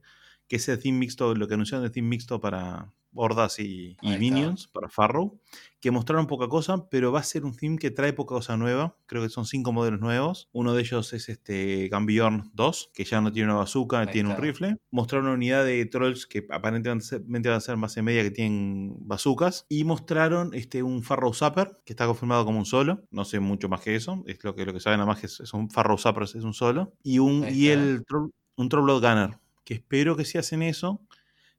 Que 0.48 0.56
es 0.56 0.68
el 0.68 0.78
theme 0.78 0.98
mixto, 0.98 1.34
lo 1.34 1.48
que 1.48 1.54
anunciaron 1.54 1.84
de 1.84 1.90
theme 1.90 2.08
mixto 2.08 2.40
para, 2.40 2.92
hordas 3.14 3.58
y, 3.58 3.96
minions 4.02 4.66
para 4.68 4.88
Farrow, 4.88 5.38
que 5.80 5.90
mostraron 5.90 6.26
poca 6.26 6.48
cosa, 6.48 6.88
pero 6.88 7.10
va 7.12 7.20
a 7.20 7.24
ser 7.24 7.44
un 7.44 7.54
theme 7.56 7.76
que 7.76 7.90
trae 7.90 8.12
poca 8.12 8.34
cosa 8.36 8.56
nueva. 8.56 8.96
Creo 9.06 9.22
que 9.22 9.28
son 9.28 9.44
cinco 9.46 9.72
modelos 9.72 10.00
nuevos. 10.00 10.48
Uno 10.52 10.74
de 10.74 10.82
ellos 10.82 11.12
es 11.12 11.28
este 11.28 11.88
Gambiorn 11.88 12.50
2, 12.54 12.90
que 12.94 13.04
ya 13.04 13.20
no 13.20 13.32
tiene 13.32 13.48
una 13.50 13.58
bazooka, 13.58 14.00
Ahí 14.00 14.06
tiene 14.12 14.30
un 14.30 14.36
rifle. 14.36 14.76
Mostraron 14.90 15.26
una 15.26 15.34
unidad 15.34 15.64
de 15.64 15.84
trolls 15.86 16.26
que 16.26 16.46
aparentemente 16.50 17.48
van 17.48 17.56
a 17.58 17.60
ser 17.60 17.76
más 17.76 17.96
en 17.96 18.04
media 18.04 18.22
que 18.22 18.30
tienen 18.30 18.94
bazookas. 19.00 19.66
Y 19.68 19.84
mostraron 19.84 20.54
este, 20.54 20.82
un 20.82 21.02
Farrow 21.02 21.34
Zapper, 21.34 21.78
que 21.84 21.92
está 21.92 22.06
confirmado 22.06 22.44
como 22.44 22.58
un 22.58 22.66
solo. 22.66 23.02
No 23.10 23.24
sé 23.24 23.40
mucho 23.40 23.68
más 23.68 23.80
que 23.80 23.96
eso. 23.96 24.22
Es 24.26 24.42
lo 24.44 24.54
que, 24.54 24.64
lo 24.64 24.72
que 24.72 24.80
saben 24.80 24.98
nada 24.98 25.08
más 25.08 25.20
que 25.20 25.26
es, 25.26 25.40
es 25.40 25.52
un 25.52 25.68
Farrow 25.70 25.98
Zapper, 25.98 26.22
es 26.24 26.34
un 26.36 26.54
solo. 26.54 26.92
Y 27.02 27.18
un, 27.18 27.44
Ahí 27.44 27.64
y 27.66 27.68
está. 27.70 27.82
el 27.82 28.04
Troll- 28.04 28.30
un 28.56 28.68
Trollblood 28.68 29.00
Gunner, 29.02 29.38
que 29.64 29.74
espero 29.74 30.16
que 30.16 30.24
si 30.24 30.38
hacen 30.38 30.62
eso, 30.62 31.00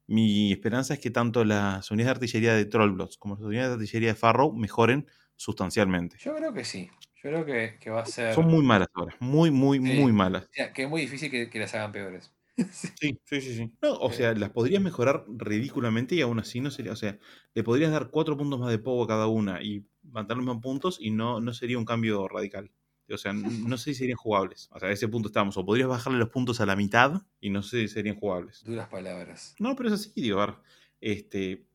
mi 0.07 0.51
esperanza 0.51 0.93
es 0.95 0.99
que 0.99 1.11
tanto 1.11 1.43
las 1.45 1.91
unidades 1.91 2.19
de 2.19 2.25
artillería 2.25 2.53
de 2.55 2.65
Trollbloods 2.65 3.17
como 3.17 3.35
las 3.35 3.43
unidades 3.43 3.69
de 3.69 3.73
artillería 3.75 4.09
de 4.09 4.15
Farrow 4.15 4.53
mejoren 4.53 5.07
sustancialmente. 5.35 6.17
Yo 6.17 6.35
creo 6.35 6.53
que 6.53 6.63
sí. 6.65 6.89
Yo 7.15 7.29
creo 7.29 7.45
que, 7.45 7.77
que 7.79 7.89
va 7.89 8.01
a 8.01 8.05
ser. 8.05 8.33
Son 8.33 8.47
muy 8.47 8.65
malas 8.65 8.89
ahora, 8.93 9.15
muy, 9.21 9.49
muy, 9.51 9.79
Sí. 9.83 9.93
muy 9.93 10.11
malas. 10.11 10.49
O 10.49 10.53
sea, 10.53 10.73
que 10.73 10.83
es 10.83 10.89
muy 10.89 11.01
difícil 11.01 11.31
que, 11.31 11.49
que 11.49 11.59
las 11.59 11.73
hagan 11.75 11.91
peores. 11.91 12.33
Sí, 12.95 13.19
sí, 13.25 13.41
sí, 13.41 13.55
sí. 13.55 13.73
No, 13.81 13.93
o 13.95 14.11
sea, 14.11 14.33
las 14.35 14.51
podrías 14.51 14.81
mejorar 14.81 15.25
ridículamente 15.27 16.15
y 16.15 16.21
aún 16.21 16.39
así 16.39 16.59
no 16.61 16.69
sería, 16.69 16.91
o 16.91 16.95
sea, 16.95 17.17
le 17.53 17.63
podrías 17.63 17.91
dar 17.91 18.09
cuatro 18.11 18.37
puntos 18.37 18.59
más 18.59 18.69
de 18.69 18.77
pogo 18.79 19.03
a 19.03 19.07
cada 19.07 19.27
una 19.27 19.61
y 19.63 19.87
mantener 20.03 20.37
los 20.37 20.45
mismos 20.45 20.61
puntos 20.63 20.97
y 20.99 21.11
no, 21.11 21.39
no 21.41 21.53
sería 21.53 21.77
un 21.77 21.85
cambio 21.85 22.27
radical. 22.27 22.71
O 23.11 23.17
sea, 23.17 23.33
no 23.33 23.77
sé 23.77 23.93
si 23.93 23.99
serían 23.99 24.17
jugables. 24.17 24.69
O 24.71 24.79
sea, 24.79 24.89
a 24.89 24.91
ese 24.91 25.07
punto 25.07 25.27
estamos. 25.27 25.57
O 25.57 25.65
podrías 25.65 25.89
bajarle 25.89 26.19
los 26.19 26.29
puntos 26.29 26.61
a 26.61 26.65
la 26.65 26.75
mitad 26.75 27.21
y 27.39 27.49
no 27.49 27.61
sé 27.61 27.81
si 27.81 27.87
serían 27.89 28.15
jugables. 28.15 28.63
Duras 28.63 28.87
palabras. 28.89 29.55
No, 29.59 29.75
pero 29.75 29.89
es 29.89 29.95
así, 29.95 30.11
digo, 30.15 30.39
a 30.39 30.45
ver, 30.45 30.55
este, 31.01 31.67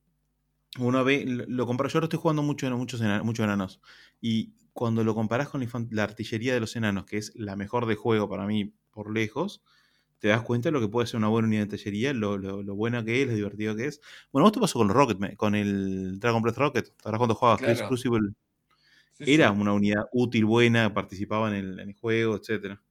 uno 0.79 1.05
ve, 1.05 1.25
lo, 1.27 1.45
lo 1.47 1.67
compara, 1.67 1.89
yo 1.89 1.99
ahora 1.99 2.07
estoy 2.07 2.19
jugando 2.19 2.43
mucho, 2.43 2.69
muchos 2.71 3.01
muchos 3.25 3.45
enanos, 3.45 3.81
y 4.21 4.55
cuando 4.73 5.03
lo 5.03 5.15
comparas 5.15 5.49
con 5.49 5.67
la, 5.91 6.05
artillería 6.05 6.55
de 6.55 6.61
los 6.61 6.77
enanos, 6.77 7.05
que 7.05 7.17
es 7.19 7.35
la 7.35 7.57
mejor 7.57 7.87
de 7.87 7.97
juego 7.97 8.29
para 8.29 8.47
mí 8.47 8.75
por 8.91 9.13
lejos, 9.13 9.63
te 10.19 10.29
das 10.29 10.43
cuenta 10.43 10.69
de 10.69 10.73
lo 10.73 10.81
que 10.81 10.89
puede 10.89 11.07
ser 11.07 11.19
una 11.19 11.29
buena 11.29 11.49
unidad 11.49 11.67
de 11.67 11.75
artillería, 11.75 12.13
lo, 12.13 12.39
lo, 12.39 12.63
lo 12.63 12.75
buena 12.75 13.05
que 13.05 13.23
es, 13.23 13.29
lo 13.29 13.35
divertido 13.35 13.75
que 13.75 13.87
es. 13.87 14.01
Bueno, 14.33 14.45
vos 14.45 14.53
te 14.53 14.61
pasó 14.61 14.79
con 14.79 14.89
los 14.89 14.97
Rocket, 14.97 15.37
con 15.37 15.55
el 15.55 16.19
Dragon 16.21 16.43
Breath 16.43 16.59
Rocket, 16.59 16.95
ahora 17.05 17.19
cuando 17.19 17.35
jugabas 17.35 17.61
Chris 17.61 17.75
Claro. 17.75 17.89
Crucible, 17.89 18.31
Sí, 19.19 19.27
era 19.27 19.51
sí, 19.51 19.53
una 19.53 19.73
unidad 19.75 20.05
útil, 20.13 20.45
buena, 20.47 20.95
participaba 20.95 21.49
en 21.51 21.55
el, 21.57 21.81
en 21.81 21.89
el 21.91 21.95
juego, 21.95 22.37
etcétera. 22.37 22.83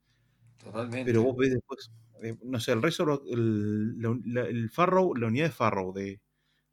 Totalmente. 0.60 1.04
Pero 1.04 1.24
vos 1.24 1.36
ves 1.38 1.52
después, 1.54 1.92
eh, 2.24 2.38
no 2.44 2.60
sé, 2.60 2.72
el 2.74 2.82
Razor, 2.82 3.24
el, 3.30 4.00
la- 4.02 4.46
el 4.48 4.70
Farrow, 4.70 5.16
la 5.16 5.28
unidad 5.28 5.46
de 5.48 5.52
Farrow 5.52 5.94
de, 5.94 6.22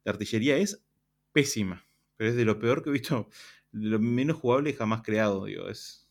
de 0.05 0.11
artillería 0.11 0.57
es 0.59 0.85
pésima. 1.33 1.87
Pero 2.17 2.31
es 2.31 2.37
de 2.37 2.45
lo 2.45 2.59
peor 2.59 2.83
que 2.83 2.91
he 2.91 2.93
visto, 2.93 3.29
de 3.73 3.89
lo 3.89 3.99
menos 4.01 4.39
jugable 4.39 4.75
jamás 4.75 5.03
creado, 5.03 5.47
digo, 5.47 5.69
es, 5.69 6.09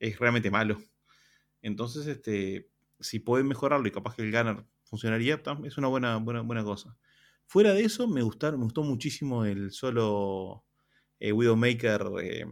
es 0.00 0.18
realmente 0.20 0.50
malo. 0.52 0.78
Entonces, 1.62 2.06
este, 2.06 2.70
si 3.00 3.20
pueden 3.20 3.48
mejorarlo 3.48 3.88
y 3.88 3.92
capaz 3.92 4.16
que 4.16 4.22
el 4.22 4.32
Gunner 4.32 4.66
funcionaría, 4.84 5.42
es 5.64 5.78
una 5.78 5.88
buena, 5.88 6.16
buena, 6.18 6.42
buena 6.42 6.64
cosa. 6.64 6.98
Fuera 7.46 7.74
de 7.74 7.84
eso, 7.84 8.08
me, 8.08 8.22
gustaron, 8.22 8.60
me 8.60 8.64
gustó 8.64 8.82
muchísimo 8.84 9.44
el 9.44 9.72
solo 9.72 10.66
eh, 11.20 11.32
Widowmaker 11.32 12.06
eh, 12.22 12.44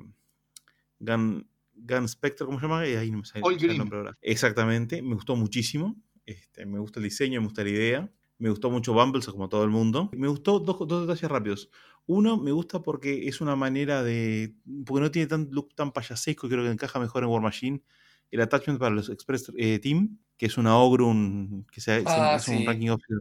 Gun, 1.00 1.48
Gun 1.74 2.08
Spectre, 2.08 2.46
¿cómo 2.46 2.58
se 2.58 2.66
llama? 2.66 2.80
Ahí 2.80 3.10
no 3.10 3.18
me 3.18 3.24
sale, 3.24 3.44
All 3.44 3.52
no 3.52 3.54
me 3.54 3.60
sale 3.60 3.60
el 3.60 3.68
Green. 3.68 3.78
nombre 3.78 3.98
ahora. 3.98 4.18
Exactamente, 4.20 5.02
me 5.02 5.14
gustó 5.14 5.36
muchísimo. 5.36 5.96
Este, 6.26 6.66
me 6.66 6.78
gusta 6.78 7.00
el 7.00 7.04
diseño, 7.04 7.40
me 7.40 7.46
gusta 7.46 7.62
la 7.62 7.70
idea. 7.70 8.12
Me 8.38 8.50
gustó 8.50 8.70
mucho 8.70 8.92
Bumbles, 8.92 9.26
como 9.26 9.48
todo 9.48 9.64
el 9.64 9.70
mundo. 9.70 10.10
Me 10.12 10.28
gustó 10.28 10.60
dos, 10.60 10.78
dos 10.86 11.06
detalles 11.08 11.28
rápidos. 11.30 11.70
Uno, 12.06 12.36
me 12.36 12.52
gusta 12.52 12.82
porque 12.82 13.26
es 13.28 13.40
una 13.40 13.56
manera 13.56 14.02
de. 14.04 14.54
Porque 14.86 15.00
no 15.02 15.10
tiene 15.10 15.26
tan 15.26 15.48
look 15.50 15.74
tan 15.74 15.92
payasesco 15.92 16.48
creo 16.48 16.62
que 16.62 16.70
encaja 16.70 17.00
mejor 17.00 17.24
en 17.24 17.30
War 17.30 17.42
Machine. 17.42 17.82
El 18.30 18.40
attachment 18.42 18.78
para 18.78 18.94
los 18.94 19.08
Express 19.08 19.50
eh, 19.56 19.78
Team, 19.80 20.18
que 20.36 20.46
es 20.46 20.56
una 20.58 20.76
Ogrun, 20.78 21.66
que 21.72 21.80
se, 21.80 22.00
se- 22.00 22.06
Ah, 22.06 22.36
es 22.36 22.46
un 22.48 22.64
ranking 22.66 22.90
officer 22.90 23.18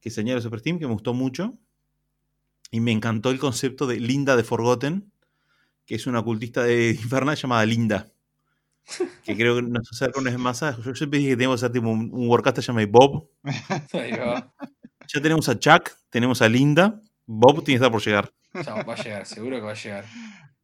que 0.00 0.10
se 0.10 0.20
añade 0.20 0.34
a 0.34 0.36
los 0.36 0.44
Super 0.44 0.60
Team, 0.60 0.78
que 0.78 0.86
me 0.86 0.92
gustó 0.92 1.14
mucho. 1.14 1.58
Y 2.76 2.80
me 2.80 2.92
encantó 2.92 3.30
el 3.30 3.38
concepto 3.38 3.86
de 3.86 3.98
Linda 3.98 4.36
de 4.36 4.44
Forgotten, 4.44 5.10
que 5.86 5.94
es 5.94 6.06
una 6.06 6.18
ocultista 6.18 6.62
de 6.62 6.90
Infernal 7.02 7.34
llamada 7.34 7.64
Linda. 7.64 8.12
Que 9.24 9.34
creo 9.34 9.56
que 9.56 9.62
nos 9.62 9.90
acerca 9.90 10.20
una 10.20 10.28
vez 10.30 10.38
más 10.38 10.62
a. 10.62 10.78
Yo 10.82 10.94
siempre 10.94 11.18
dije 11.18 11.30
que 11.30 11.36
teníamos 11.36 11.58
que 11.58 11.64
hacer 11.64 11.72
tipo 11.72 11.88
un, 11.88 12.10
un 12.12 12.28
Warcaster 12.28 12.62
llamado 12.62 12.86
Bob. 12.88 13.30
Ya 15.08 15.22
tenemos 15.22 15.48
a 15.48 15.58
Chuck, 15.58 15.88
tenemos 16.10 16.42
a 16.42 16.50
Linda. 16.50 17.00
Bob 17.24 17.64
tiene 17.64 17.78
que 17.78 17.84
estar 17.86 17.90
por 17.90 18.04
llegar. 18.04 18.30
Ya, 18.52 18.82
va 18.82 18.92
a 18.92 19.02
llegar, 19.02 19.24
seguro 19.24 19.56
que 19.56 19.62
va 19.62 19.70
a 19.70 19.74
llegar. 19.74 20.04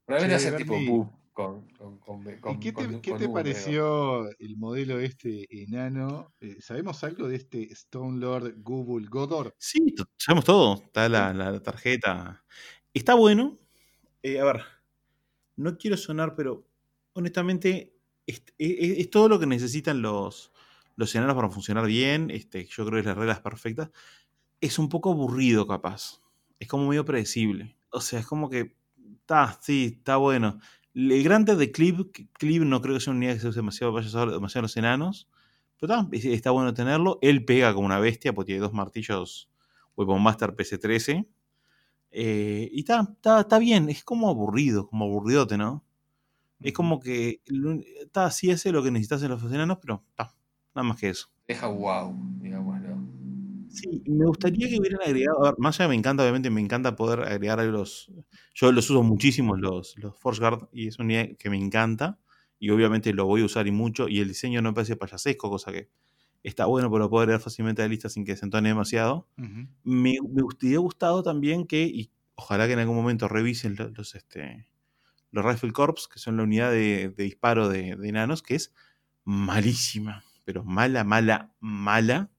Probablemente 0.04 0.44
va 0.44 0.48
a 0.48 0.50
ser 0.50 0.56
tipo 0.58 0.78
Boop 0.78 1.21
con, 1.32 1.68
con, 1.70 1.98
con, 1.98 2.22
con, 2.40 2.54
¿Y 2.54 2.60
qué 2.60 2.72
con- 2.72 2.86
te, 2.94 3.00
qué 3.00 3.10
con 3.10 3.18
te 3.18 3.28
pareció 3.28 4.28
el 4.38 4.56
modelo 4.56 4.98
este 5.00 5.46
enano? 5.62 6.34
Eh, 6.40 6.58
¿Sabemos 6.60 7.02
algo 7.04 7.28
de 7.28 7.36
este 7.36 7.72
Stone 7.72 8.18
Lord 8.20 8.54
Google 8.62 9.06
Godor? 9.08 9.54
Sí, 9.58 9.94
sabemos 10.18 10.44
todo. 10.44 10.74
Está 10.82 11.08
la, 11.08 11.32
la 11.32 11.62
tarjeta. 11.62 12.44
Está 12.94 13.14
bueno. 13.14 13.58
Eh, 14.22 14.40
a 14.40 14.44
ver, 14.44 14.62
no 15.56 15.76
quiero 15.78 15.96
sonar, 15.96 16.34
pero 16.36 16.68
honestamente 17.14 17.96
es, 18.26 18.42
es- 18.58 18.98
es 18.98 19.10
todo 19.10 19.28
lo 19.28 19.38
que 19.40 19.46
necesitan 19.46 20.02
los, 20.02 20.52
los 20.96 21.14
enanos 21.14 21.36
para 21.36 21.50
funcionar 21.50 21.86
bien. 21.86 22.30
Este, 22.30 22.64
yo 22.66 22.86
creo 22.86 23.02
que 23.02 23.08
las 23.08 23.18
reglas 23.18 23.40
perfectas. 23.40 23.90
Es 24.60 24.78
un 24.78 24.88
poco 24.88 25.12
aburrido, 25.12 25.66
capaz. 25.66 26.22
Es 26.60 26.68
como 26.68 26.88
medio 26.88 27.04
predecible. 27.04 27.76
O 27.90 28.00
sea, 28.00 28.20
es 28.20 28.26
como 28.26 28.50
que. 28.50 28.76
Está, 29.20 29.58
sí, 29.62 29.94
está 29.98 30.16
bueno. 30.16 30.60
El 30.94 31.22
grande 31.22 31.56
de 31.56 31.72
Clive, 31.72 32.10
Clive 32.34 32.64
no 32.64 32.80
creo 32.82 32.94
que 32.94 33.00
sea 33.00 33.12
una 33.12 33.18
unidad 33.18 33.34
que 33.34 33.40
se 33.40 33.48
use 33.48 33.58
demasiado, 33.60 33.92
demasiado 34.30 34.62
los 34.62 34.76
enanos. 34.76 35.28
Pero 35.80 35.92
está, 35.94 36.08
es- 36.16 36.24
está 36.26 36.50
bueno 36.50 36.74
tenerlo. 36.74 37.18
Él 37.22 37.44
pega 37.44 37.72
como 37.74 37.86
una 37.86 37.98
bestia 37.98 38.32
porque 38.32 38.48
tiene 38.52 38.60
dos 38.62 38.72
martillos 38.72 39.48
Weapon 39.96 40.22
Master 40.22 40.54
PC-13. 40.54 41.26
Eh, 42.10 42.68
y 42.72 42.80
está, 42.80 43.00
está, 43.00 43.40
está 43.40 43.58
bien, 43.58 43.88
es 43.88 44.04
como 44.04 44.28
aburrido, 44.28 44.86
como 44.88 45.06
aburridote, 45.06 45.56
¿no? 45.56 45.82
Es 46.60 46.72
como 46.72 47.00
que 47.00 47.40
está 48.00 48.26
así 48.26 48.50
hace 48.50 48.70
lo 48.70 48.82
que 48.82 48.90
necesitas 48.90 49.22
en 49.22 49.30
los 49.30 49.42
enanos, 49.44 49.78
pero 49.80 50.04
está, 50.10 50.34
nada 50.74 50.88
más 50.88 50.98
que 50.98 51.08
eso. 51.08 51.28
Deja 51.48 51.66
wow, 51.66 52.14
digámoslo. 52.40 52.71
Sí, 53.74 54.02
me 54.06 54.26
gustaría 54.26 54.68
que 54.68 54.78
hubieran 54.78 55.00
agregado, 55.02 55.38
a 55.46 55.50
ver, 55.50 55.54
más 55.58 55.80
allá 55.80 55.88
me 55.88 55.94
encanta, 55.94 56.22
obviamente 56.22 56.50
me 56.50 56.60
encanta 56.60 56.94
poder 56.94 57.20
agregar 57.20 57.58
a 57.58 57.64
los, 57.64 58.12
yo 58.54 58.70
los 58.70 58.90
uso 58.90 59.02
muchísimo 59.02 59.56
los, 59.56 59.96
los 59.96 60.14
Force 60.18 60.40
Guard 60.42 60.68
y 60.72 60.88
es 60.88 60.98
una 60.98 61.12
idea 61.14 61.34
que 61.36 61.48
me 61.48 61.56
encanta 61.56 62.18
y 62.58 62.68
obviamente 62.68 63.14
lo 63.14 63.24
voy 63.24 63.40
a 63.40 63.46
usar 63.46 63.66
y 63.66 63.70
mucho 63.70 64.08
y 64.08 64.20
el 64.20 64.28
diseño 64.28 64.60
no 64.60 64.70
me 64.70 64.74
parece 64.74 64.96
payasesco, 64.96 65.48
cosa 65.48 65.72
que 65.72 65.88
está 66.42 66.66
bueno, 66.66 66.88
lo 66.98 67.08
puedo 67.08 67.22
agregar 67.22 67.40
fácilmente 67.40 67.80
a 67.82 67.86
la 67.86 67.90
lista 67.90 68.08
sin 68.10 68.24
que 68.26 68.36
se 68.36 68.44
entone 68.44 68.68
demasiado. 68.68 69.28
Me, 69.84 70.16
me 70.28 70.42
hubiera 70.42 70.80
gustado 70.80 71.22
también 71.22 71.66
que, 71.66 71.84
y 71.84 72.12
ojalá 72.36 72.66
que 72.66 72.74
en 72.74 72.80
algún 72.80 72.96
momento 72.96 73.28
revisen 73.28 73.76
lo- 73.78 73.90
los, 73.90 74.14
este, 74.16 74.68
los 75.30 75.44
Rifle 75.44 75.72
Corps, 75.72 76.08
que 76.08 76.18
son 76.18 76.36
la 76.36 76.44
unidad 76.44 76.70
de, 76.72 77.10
de 77.10 77.24
disparo 77.24 77.68
de, 77.68 77.96
de 77.96 78.08
enanos, 78.08 78.42
que 78.42 78.54
es 78.56 78.74
malísima, 79.24 80.24
pero 80.44 80.64
mala, 80.64 81.04
mala, 81.04 81.54
mala, 81.60 82.31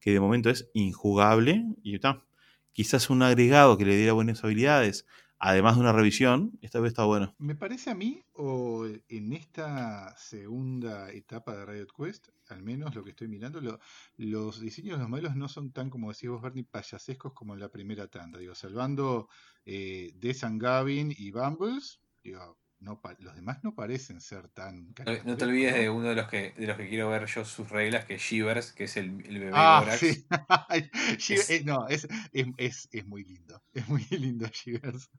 que 0.00 0.12
de 0.12 0.20
momento 0.20 0.50
es 0.50 0.68
injugable. 0.74 1.64
Y 1.82 1.94
está. 1.94 2.24
Quizás 2.72 3.10
un 3.10 3.22
agregado 3.22 3.76
que 3.76 3.84
le 3.84 3.96
diera 3.96 4.12
buenas 4.12 4.42
habilidades, 4.44 5.06
además 5.38 5.74
de 5.74 5.80
una 5.82 5.92
revisión, 5.92 6.58
esta 6.62 6.80
vez 6.80 6.90
está 6.90 7.04
bueno. 7.04 7.34
Me 7.38 7.54
parece 7.54 7.90
a 7.90 7.94
mí, 7.94 8.22
o 8.34 8.86
en 9.08 9.32
esta 9.32 10.16
segunda 10.16 11.10
etapa 11.10 11.56
de 11.56 11.66
Riot 11.66 11.88
Quest, 11.96 12.28
al 12.48 12.62
menos 12.62 12.94
lo 12.94 13.02
que 13.02 13.10
estoy 13.10 13.28
mirando, 13.28 13.60
lo- 13.60 13.80
los 14.16 14.60
diseños 14.60 14.96
de 14.96 15.00
los 15.02 15.08
modelos 15.10 15.36
no 15.36 15.48
son 15.48 15.72
tan, 15.72 15.90
como 15.90 16.10
decís 16.12 16.28
vos, 16.30 16.42
Bernie, 16.42 16.64
payasescos 16.64 17.32
como 17.32 17.54
en 17.54 17.60
la 17.60 17.68
primera 17.70 18.06
tanda. 18.08 18.38
Digo, 18.38 18.54
salvando 18.54 19.28
eh, 19.64 20.12
Des 20.16 20.44
and 20.44 20.60
Gavin 20.62 21.12
y 21.16 21.30
Bumbles, 21.30 22.00
digo, 22.22 22.58
no 22.80 23.00
los 23.18 23.34
demás 23.36 23.62
no 23.62 23.74
parecen 23.74 24.20
ser 24.20 24.48
tan 24.48 24.94
No, 25.06 25.12
no 25.24 25.36
te 25.36 25.44
olvides 25.44 25.74
de 25.74 25.90
uno 25.90 26.08
de 26.08 26.14
los 26.14 26.28
que 26.28 26.52
de 26.56 26.66
los 26.66 26.76
que 26.76 26.88
quiero 26.88 27.10
ver 27.10 27.26
yo 27.26 27.44
sus 27.44 27.68
reglas, 27.70 28.04
que 28.06 28.14
es 28.14 28.22
Shivers, 28.22 28.72
que 28.72 28.84
es 28.84 28.96
el, 28.96 29.24
el 29.26 29.38
bebé 29.38 29.52
Ah, 29.54 29.80
Borax. 29.80 29.98
sí. 30.00 30.26
Es- 31.34 31.50
eh, 31.50 31.62
no, 31.64 31.86
es, 31.88 32.08
es, 32.32 32.46
es, 32.56 32.88
es 32.92 33.06
muy 33.06 33.24
lindo. 33.24 33.62
Es 33.74 33.86
muy 33.88 34.04
lindo 34.10 34.46
Shivers. 34.48 35.10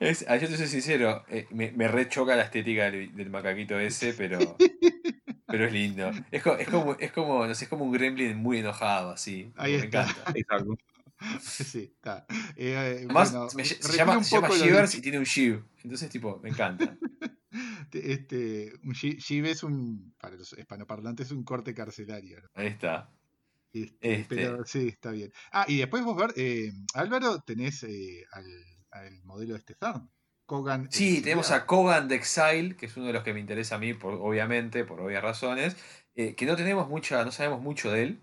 Es- 0.00 0.24
ah, 0.28 0.36
yo 0.36 0.48
te 0.48 0.56
soy 0.56 0.66
sincero, 0.66 1.24
eh, 1.28 1.46
me, 1.50 1.70
me 1.72 1.88
rechoca 1.88 2.36
la 2.36 2.42
estética 2.44 2.90
del, 2.90 3.14
del 3.14 3.30
macaquito 3.30 3.78
ese, 3.78 4.12
pero, 4.14 4.56
pero 5.46 5.64
es 5.66 5.72
lindo. 5.72 6.10
Es, 6.30 6.42
co- 6.42 6.56
es 6.56 6.68
como, 6.68 6.94
es 6.94 7.12
como, 7.12 7.46
no 7.46 7.54
sé, 7.54 7.64
es 7.64 7.70
como 7.70 7.84
un 7.84 7.92
gremlin 7.92 8.36
muy 8.36 8.58
enojado, 8.58 9.10
así. 9.10 9.52
Ahí 9.56 9.72
me 9.72 9.84
está. 9.84 10.02
encanta. 10.02 10.32
Exacto. 10.34 10.76
Sí, 11.40 11.92
está. 11.94 12.26
Eh, 12.56 12.76
Además, 12.76 13.32
bueno, 13.32 13.48
me- 13.56 13.64
se 13.64 13.96
llama, 13.96 14.18
un 14.18 14.24
se 14.24 14.36
llama 14.36 14.48
Shivers 14.50 14.94
y 14.94 15.00
tiene 15.00 15.18
un 15.18 15.24
Shiv. 15.24 15.64
Entonces, 15.82 16.08
tipo, 16.10 16.38
me 16.42 16.50
encanta. 16.50 16.96
Te- 17.90 18.12
Este, 18.12 18.72
un 18.84 18.92
shi- 18.94 19.16
shiv 19.18 19.46
es 19.46 19.62
un, 19.62 20.14
para 20.20 20.36
los 20.36 20.52
hispanoparlantes, 20.56 21.30
un 21.32 21.42
corte 21.44 21.74
carcelario. 21.74 22.40
¿no? 22.40 22.48
Ahí 22.54 22.66
está. 22.68 23.10
Este, 23.72 23.96
Este- 24.20 24.36
Pero 24.36 24.64
sí, 24.64 24.88
está 24.88 25.10
bien. 25.10 25.32
Ah, 25.52 25.64
y 25.68 25.78
después 25.78 26.04
vos 26.04 26.16
ver, 26.16 26.32
eh, 26.36 26.72
Álvaro, 26.94 27.40
tenés 27.40 27.82
eh, 27.84 28.24
al, 28.32 28.44
al 28.90 29.22
modelo 29.24 29.54
de 29.54 29.58
este 29.60 29.74
Zarn, 29.74 30.10
Kogan. 30.46 30.88
Sí, 30.90 31.20
tenemos 31.22 31.50
a 31.50 31.66
Kogan 31.66 32.08
de 32.08 32.16
Exile, 32.16 32.76
que 32.76 32.86
es 32.86 32.96
uno 32.96 33.06
de 33.06 33.12
los 33.12 33.22
que 33.24 33.32
me 33.34 33.40
interesa 33.40 33.74
a 33.76 33.78
mí, 33.78 33.92
por, 33.94 34.14
obviamente, 34.14 34.84
por 34.84 35.00
obvias 35.00 35.22
razones, 35.22 35.76
eh, 36.14 36.34
que 36.34 36.46
no 36.46 36.56
tenemos 36.56 36.88
mucha, 36.88 37.24
no 37.24 37.32
sabemos 37.32 37.60
mucho 37.60 37.90
de 37.90 38.02
él. 38.04 38.20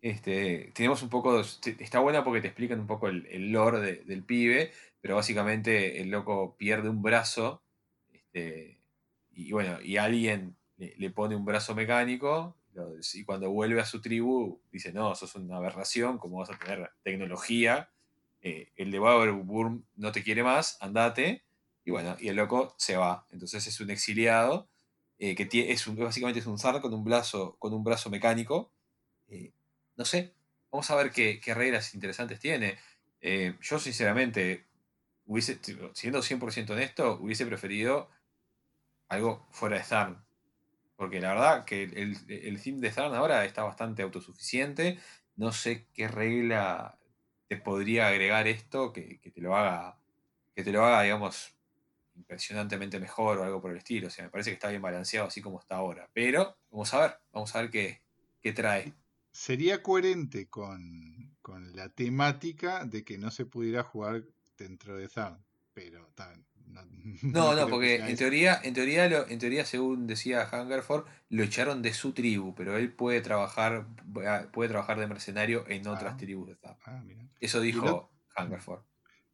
Este, 0.00 0.70
tenemos 0.74 1.02
un 1.02 1.08
poco, 1.10 1.40
está 1.40 1.98
buena 2.00 2.22
porque 2.24 2.40
te 2.40 2.46
explican 2.48 2.78
un 2.80 2.86
poco 2.86 3.08
el, 3.08 3.26
lore 3.52 3.80
de- 3.80 4.04
del 4.04 4.24
pibe, 4.24 4.70
pero 5.00 5.16
básicamente 5.16 6.00
el 6.00 6.10
loco 6.10 6.56
pierde 6.56 6.88
un 6.88 7.02
brazo, 7.02 7.62
este, 8.12 8.80
y 9.32 9.50
bueno, 9.52 9.80
y 9.82 9.96
alguien 9.96 10.56
le, 10.76 11.10
pone 11.10 11.34
un 11.36 11.44
brazo 11.44 11.74
mecánico, 11.74 12.56
y 13.14 13.24
cuando 13.24 13.50
vuelve 13.50 13.80
a 13.80 13.84
su 13.86 14.00
tribu, 14.00 14.60
dice, 14.70 14.92
no, 14.92 15.14
sos 15.16 15.34
una 15.34 15.56
aberración, 15.56 16.18
¿cómo 16.18 16.38
vas 16.38 16.50
a 16.50 16.58
tener 16.58 16.90
tecnología? 17.02 17.90
Eh, 18.40 18.70
el 18.76 18.92
de 18.92 19.00
Burm 19.00 19.84
no 19.96 20.12
te 20.12 20.22
quiere 20.22 20.44
más, 20.44 20.76
andate. 20.80 21.44
Y 21.84 21.90
bueno, 21.90 22.16
y 22.20 22.28
el 22.28 22.36
loco 22.36 22.74
se 22.78 22.96
va. 22.96 23.26
Entonces 23.30 23.66
es 23.66 23.80
un 23.80 23.90
exiliado 23.90 24.68
eh, 25.18 25.34
que 25.34 25.48
tie- 25.48 25.66
es 25.70 25.84
básicamente 25.96 26.38
es 26.40 26.46
un 26.46 26.58
zar 26.58 26.80
con 26.80 26.94
un 26.94 27.02
brazo, 27.04 27.56
con 27.58 27.74
un 27.74 27.82
brazo 27.82 28.10
mecánico. 28.10 28.72
Eh, 29.28 29.52
no 29.98 30.04
sé, 30.04 30.32
vamos 30.70 30.90
a 30.90 30.96
ver 30.96 31.10
qué, 31.10 31.40
qué 31.40 31.52
reglas 31.52 31.94
interesantes 31.94 32.38
tiene. 32.38 32.78
Eh, 33.20 33.56
yo 33.60 33.78
sinceramente, 33.80 34.64
hubiese, 35.26 35.58
siendo 35.92 36.22
100% 36.22 36.70
honesto, 36.70 37.18
hubiese 37.20 37.44
preferido 37.44 38.08
algo 39.08 39.46
fuera 39.50 39.76
de 39.76 39.82
Zarn. 39.82 40.24
Porque 40.96 41.20
la 41.20 41.30
verdad 41.30 41.64
que 41.64 41.82
el, 41.82 42.16
el 42.28 42.80
de 42.80 42.92
Zarn 42.92 43.14
ahora 43.14 43.44
está 43.44 43.64
bastante 43.64 44.02
autosuficiente. 44.02 44.98
No 45.36 45.52
sé 45.52 45.88
qué 45.92 46.08
regla 46.08 46.98
te 47.48 47.56
podría 47.56 48.08
agregar 48.08 48.46
esto 48.46 48.92
que, 48.92 49.20
que 49.20 49.30
te 49.30 49.40
lo 49.40 49.56
haga, 49.56 49.98
que 50.54 50.62
te 50.62 50.70
lo 50.70 50.84
haga, 50.84 51.02
digamos, 51.02 51.56
impresionantemente 52.14 53.00
mejor 53.00 53.38
o 53.38 53.44
algo 53.44 53.60
por 53.60 53.72
el 53.72 53.78
estilo. 53.78 54.08
O 54.08 54.10
sea, 54.10 54.24
me 54.24 54.30
parece 54.30 54.50
que 54.50 54.54
está 54.54 54.68
bien 54.68 54.82
balanceado 54.82 55.26
así 55.26 55.40
como 55.40 55.58
está 55.58 55.76
ahora. 55.76 56.08
Pero 56.12 56.56
vamos 56.70 56.92
a 56.94 57.00
ver, 57.00 57.18
vamos 57.32 57.54
a 57.56 57.62
ver 57.62 57.70
qué, 57.70 58.02
qué 58.40 58.52
trae. 58.52 58.92
Sería 59.32 59.82
coherente 59.82 60.48
con, 60.48 61.36
con 61.42 61.74
la 61.76 61.88
temática 61.90 62.84
de 62.84 63.04
que 63.04 63.18
no 63.18 63.30
se 63.30 63.46
pudiera 63.46 63.82
jugar 63.82 64.24
dentro 64.56 64.96
de 64.96 65.08
Zarn. 65.08 65.44
Pero 65.74 66.08
ta, 66.14 66.34
no, 66.66 66.82
No, 67.22 67.68
porque 67.68 67.96
en 67.96 68.16
teoría, 68.16 68.60
en 68.62 68.74
teoría, 68.74 69.08
lo- 69.08 69.28
en 69.28 69.38
teoría, 69.38 69.64
según 69.64 70.06
decía 70.06 70.48
Hungerford, 70.52 71.06
lo 71.30 71.42
echaron 71.44 71.82
de 71.82 71.94
su 71.94 72.12
tribu, 72.12 72.54
pero 72.54 72.76
él 72.76 72.92
puede 72.92 73.20
trabajar, 73.20 73.86
puede 74.52 74.68
trabajar 74.68 74.98
de 74.98 75.06
mercenario 75.06 75.64
en 75.68 75.86
otras 75.86 76.14
Ah. 76.14 76.16
tribus 76.16 76.48
de 76.48 76.56
Zarn. 76.56 76.76
Ah. 76.86 77.04
Eso 77.40 77.60
dijo 77.60 78.10
Hungerford. 78.36 78.82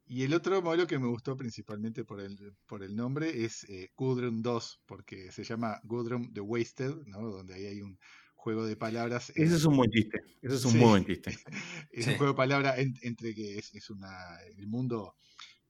Y 0.07 0.25
el 0.25 0.35
otro 0.35 0.61
modelo 0.61 0.87
que 0.87 0.99
me 0.99 1.07
gustó 1.07 1.35
principalmente 1.35 2.05
por 2.05 2.21
el, 2.21 2.55
por 2.67 2.83
el 2.83 2.95
nombre 2.95 3.45
es 3.47 3.65
eh, 3.71 3.91
Gudrun 3.97 4.43
2, 4.43 4.83
porque 4.85 5.33
se 5.33 5.45
llama 5.45 5.81
Gudrun 5.83 6.31
the 6.35 6.41
Wasted, 6.43 7.07
¿no? 7.07 7.23
donde 7.23 7.55
ahí 7.55 7.65
hay 7.65 7.81
un 7.81 7.99
juego 8.45 8.67
de 8.67 8.77
palabras. 8.77 9.31
Ese 9.31 9.57
es 9.57 9.65
un 9.65 9.77
buen 9.77 9.91
chiste. 9.91 10.21
Ese 10.43 10.55
es 10.57 10.65
un 10.67 10.73
Sí. 10.73 10.79
muy 10.79 10.89
buen 10.91 11.07
chiste. 11.07 11.31
es 11.91 12.05
Sí. 12.05 12.11
un 12.11 12.17
juego 12.19 12.33
de 12.35 12.37
palabras 12.37 12.79
en- 12.79 12.99
entre 13.03 13.35
que 13.35 13.59
es, 13.59 13.75
es 13.75 13.89
una. 13.91 14.37
El 14.59 14.67
mundo 14.67 15.17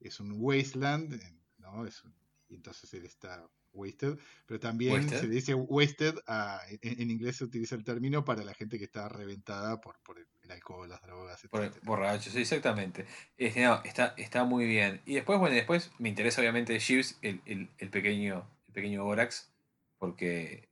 es 0.00 0.18
un 0.20 0.32
wasteland, 0.36 1.20
¿no? 1.58 1.86
Es 1.86 2.02
un- 2.04 2.14
y 2.48 2.56
entonces 2.56 2.92
él 2.94 3.06
está 3.06 3.48
wasted, 3.72 4.16
pero 4.46 4.60
también 4.60 4.92
Wasted. 4.94 5.20
se 5.20 5.26
le 5.28 5.34
dice 5.34 5.54
wasted, 5.54 6.14
a- 6.26 6.60
en, 6.82 7.00
en 7.00 7.10
inglés 7.10 7.36
se 7.36 7.44
utiliza 7.44 7.74
el 7.74 7.82
término 7.84 8.24
para 8.24 8.44
la 8.44 8.54
gente 8.54 8.78
que 8.78 8.84
está 8.84 9.08
reventada 9.08 9.80
por, 9.80 9.98
por 10.04 10.18
el, 10.18 10.26
el 10.42 10.50
alcohol, 10.52 10.88
las 10.88 11.00
drogas, 11.02 11.40
Por- 11.50 11.64
etc. 11.64 11.78
borracho, 11.84 12.30
sí, 12.30 12.38
exactamente. 12.40 13.04
Este, 13.36 13.62
no, 13.64 13.82
está, 13.84 14.14
está 14.16 14.44
muy 14.44 14.66
bien. 14.66 15.00
Y 15.06 15.14
después, 15.14 15.38
bueno, 15.40 15.54
después 15.56 15.90
me 15.98 16.08
interesa 16.08 16.40
obviamente 16.40 16.78
Jeeves, 16.78 17.18
el, 17.22 17.40
el- 17.46 17.68
el 17.78 17.90
pequeño, 17.90 18.48
el 18.68 18.72
pequeño 18.74 19.02
Borax, 19.04 19.50
porque 19.98 20.68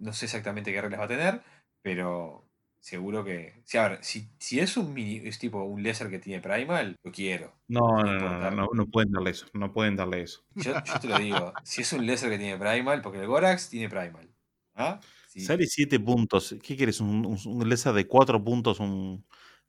no 0.00 0.12
sé 0.12 0.26
exactamente 0.26 0.72
qué 0.72 0.80
reglas 0.80 1.00
va 1.00 1.04
a 1.04 1.08
tener, 1.08 1.42
pero 1.82 2.48
seguro 2.80 3.24
que. 3.24 3.60
Si, 3.64 3.78
a 3.78 3.88
ver, 3.88 3.98
si, 4.04 4.28
si 4.38 4.60
es 4.60 4.76
un 4.76 4.92
mini, 4.94 5.16
es 5.28 5.38
tipo 5.38 5.62
un 5.64 5.82
laser 5.82 6.10
que 6.10 6.18
tiene 6.18 6.40
Primal, 6.42 6.96
lo 7.02 7.12
quiero. 7.12 7.54
No, 7.68 8.02
no, 8.02 8.18
no, 8.18 8.50
no, 8.50 8.68
no, 8.72 8.86
pueden 8.86 9.10
darle 9.12 9.30
eso. 9.30 9.46
No 9.54 9.72
pueden 9.72 9.96
darle 9.96 10.22
eso. 10.22 10.42
Yo, 10.54 10.74
yo 10.84 11.00
te 11.00 11.08
lo 11.08 11.18
digo, 11.18 11.52
si 11.64 11.82
es 11.82 11.92
un 11.92 12.06
laser 12.06 12.30
que 12.30 12.38
tiene 12.38 12.58
Primal, 12.58 13.00
porque 13.02 13.20
el 13.20 13.26
Gorax 13.26 13.68
tiene 13.70 13.88
Primal. 13.88 14.28
¿Ah? 14.74 15.00
Sí. 15.28 15.40
Sale 15.40 15.66
7 15.66 15.98
puntos. 16.00 16.54
¿Qué 16.62 16.76
quieres? 16.76 17.00
¿Un, 17.00 17.24
un, 17.26 17.38
un 17.44 17.68
laser 17.68 17.92
de 17.92 18.06
4 18.06 18.42
puntos? 18.42 18.80
¿Un 18.80 19.24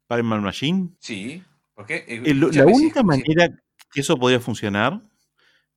Primal 0.07 0.41
Machine? 0.41 0.89
Sí, 0.99 1.43
porque. 1.73 2.05
eh, 2.07 2.21
El- 2.25 2.39
la 2.39 2.65
única 2.65 2.99
si- 3.01 3.05
manera 3.05 3.49
que 3.91 4.01
eso 4.01 4.17
podría 4.17 4.39
funcionar 4.39 5.01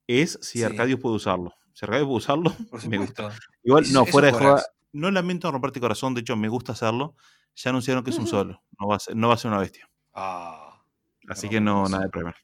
es 0.07 0.37
si 0.41 0.59
Sí. 0.59 0.63
Arcadius 0.63 0.99
puede 0.99 1.15
usarlo. 1.15 1.53
Si 1.73 1.85
Arcadius 1.85 2.07
puede 2.07 2.17
usarlo, 2.17 2.51
Por 2.69 2.79
me 2.89 2.97
gusta. 2.97 3.31
Igual, 3.69 3.85
no, 3.93 4.05
fuera 4.05 4.27
de 4.27 4.33
Gorax. 4.33 4.71
no 4.93 5.11
lamento 5.11 5.51
romperte 5.51 5.79
el 5.79 5.81
corazón, 5.81 6.13
de 6.13 6.21
hecho 6.21 6.35
me 6.35 6.47
gusta 6.49 6.71
hacerlo. 6.73 7.15
Ya 7.55 7.69
anunciaron 7.71 8.03
que 8.03 8.11
es 8.11 8.17
un 8.17 8.27
solo, 8.27 8.61
no 8.79 8.87
va 8.87 8.95
a 8.95 8.99
ser, 8.99 9.15
no 9.15 9.27
va 9.27 9.33
a 9.33 9.37
ser 9.37 9.51
una 9.51 9.59
bestia. 9.59 9.89
Ah. 10.13 10.81
Así 11.27 11.49
que 11.49 11.59
no, 11.59 11.73
corazón. 11.75 11.91
nada 11.91 12.03
de 12.05 12.09
problema. 12.09 12.35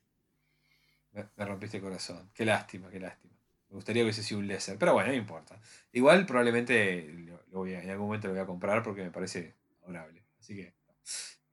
Me, 1.13 1.25
me 1.35 1.45
rompiste 1.45 1.77
el 1.77 1.83
corazón. 1.83 2.29
Qué 2.33 2.45
lástima, 2.45 2.89
qué 2.89 2.99
lástima. 2.99 3.33
Me 3.69 3.75
gustaría 3.75 4.01
que 4.01 4.05
hubiese 4.05 4.23
sido 4.23 4.39
un 4.39 4.47
laser. 4.47 4.77
Pero 4.77 4.93
bueno, 4.93 5.09
no 5.09 5.15
importa. 5.15 5.59
Igual 5.93 6.25
probablemente 6.25 7.11
lo, 7.25 7.41
lo 7.51 7.59
voy 7.59 7.73
a- 7.73 7.81
en 7.83 7.89
algún 7.89 8.07
momento 8.07 8.27
lo 8.27 8.33
voy 8.33 8.43
a 8.43 8.45
comprar 8.45 8.83
porque 8.83 9.03
me 9.03 9.11
parece 9.11 9.55
adorable. 9.83 10.23
Así 10.39 10.55
que. 10.55 10.73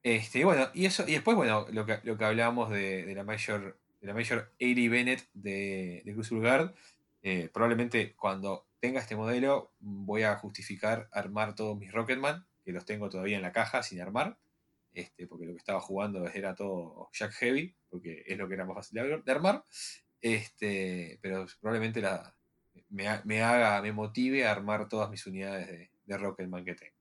Este, 0.02 0.40
y 0.40 0.44
bueno, 0.44 0.68
y 0.74 0.86
eso, 0.86 1.04
y 1.06 1.12
después, 1.12 1.36
bueno, 1.36 1.66
lo 1.70 1.86
que, 1.86 2.00
lo 2.02 2.18
que 2.18 2.24
hablábamos 2.24 2.70
de, 2.70 3.04
de 3.04 3.14
la 3.14 3.22
Major, 3.22 3.78
de 4.00 4.06
la 4.08 4.14
Major 4.14 4.50
80 4.60 4.90
Bennett 4.90 5.28
de, 5.32 6.02
de 6.04 6.12
Guard. 6.12 6.74
eh, 7.22 7.48
probablemente 7.52 8.14
cuando 8.14 8.66
tenga 8.82 8.98
este 8.98 9.14
modelo 9.14 9.72
voy 9.78 10.24
a 10.24 10.34
justificar 10.34 11.08
armar 11.12 11.54
todos 11.54 11.78
mis 11.78 11.92
Rocketman, 11.92 12.44
que 12.64 12.72
los 12.72 12.84
tengo 12.84 13.08
todavía 13.08 13.36
en 13.36 13.42
la 13.42 13.52
caja 13.52 13.80
sin 13.84 14.00
armar. 14.00 14.38
Este, 14.92 15.28
porque 15.28 15.46
lo 15.46 15.52
que 15.52 15.58
estaba 15.58 15.80
jugando 15.80 16.26
era 16.28 16.56
todo 16.56 17.08
Jack 17.12 17.32
Heavy, 17.34 17.76
porque 17.88 18.24
es 18.26 18.36
lo 18.36 18.48
que 18.48 18.54
era 18.54 18.64
más 18.66 18.74
fácil 18.74 19.22
de, 19.24 19.32
armar. 19.32 19.64
Este, 20.20 21.20
pero 21.22 21.46
probablemente 21.60 22.00
la, 22.02 22.34
me, 22.88 23.04
me 23.22 23.40
haga, 23.40 23.80
me 23.82 23.92
motive 23.92 24.44
a 24.44 24.50
armar 24.50 24.88
todas 24.88 25.08
mis 25.10 25.24
unidades 25.28 25.68
de, 25.68 25.90
de 26.04 26.18
Rocketman 26.18 26.64
que 26.64 26.74
tengo. 26.74 26.96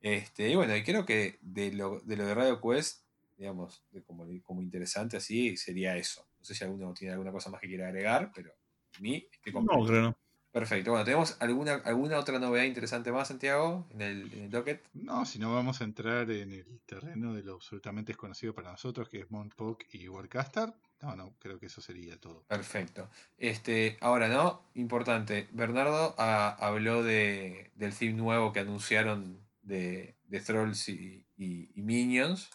Este, 0.00 0.48
y 0.48 0.54
bueno, 0.54 0.76
y 0.76 0.84
creo 0.84 1.04
que 1.04 1.38
de 1.42 1.72
lo 1.72 1.98
de, 2.00 2.16
lo 2.16 2.24
de 2.24 2.34
Radio 2.36 2.60
Quest, 2.60 3.02
digamos, 3.36 3.84
de 3.90 4.04
como, 4.04 4.28
como 4.44 4.62
interesante 4.62 5.16
así, 5.16 5.56
sería 5.56 5.96
eso. 5.96 6.24
No 6.38 6.44
sé 6.44 6.54
si 6.54 6.62
alguno 6.62 6.94
tiene 6.94 7.14
alguna 7.14 7.32
cosa 7.32 7.50
más 7.50 7.60
que 7.60 7.66
quiera 7.66 7.88
agregar, 7.88 8.30
pero 8.32 8.52
a 8.96 9.00
mí 9.00 9.26
estoy 9.32 9.52
No, 9.54 9.84
creo 9.84 10.02
no. 10.02 10.16
Perfecto. 10.52 10.90
Bueno, 10.90 11.04
¿tenemos 11.04 11.36
alguna, 11.40 11.74
alguna 11.84 12.18
otra 12.18 12.38
novedad 12.40 12.64
interesante 12.64 13.12
más, 13.12 13.28
Santiago, 13.28 13.86
en 13.90 14.02
el, 14.02 14.32
en 14.32 14.44
el 14.44 14.50
docket? 14.50 14.82
No, 14.94 15.24
si 15.24 15.38
no 15.38 15.54
vamos 15.54 15.80
a 15.80 15.84
entrar 15.84 16.28
en 16.30 16.52
el 16.52 16.80
terreno 16.86 17.34
de 17.34 17.42
lo 17.44 17.54
absolutamente 17.54 18.10
desconocido 18.10 18.52
para 18.52 18.72
nosotros, 18.72 19.08
que 19.08 19.20
es 19.20 19.30
Montpok 19.30 19.84
y 19.92 20.08
Warcaster. 20.08 20.72
No, 21.02 21.14
no, 21.14 21.34
creo 21.38 21.58
que 21.60 21.66
eso 21.66 21.80
sería 21.80 22.18
todo. 22.18 22.42
Perfecto. 22.48 23.08
Este, 23.38 23.96
ahora 24.00 24.28
no, 24.28 24.62
importante. 24.74 25.48
Bernardo 25.52 26.14
ah, 26.18 26.56
habló 26.58 27.02
de, 27.04 27.70
del 27.76 27.94
theme 27.96 28.14
nuevo 28.14 28.52
que 28.52 28.60
anunciaron 28.60 29.38
de, 29.62 30.16
de 30.24 30.40
Trolls 30.40 30.88
y, 30.88 31.24
y- 31.36 31.70
y 31.74 31.82
Minions. 31.82 32.50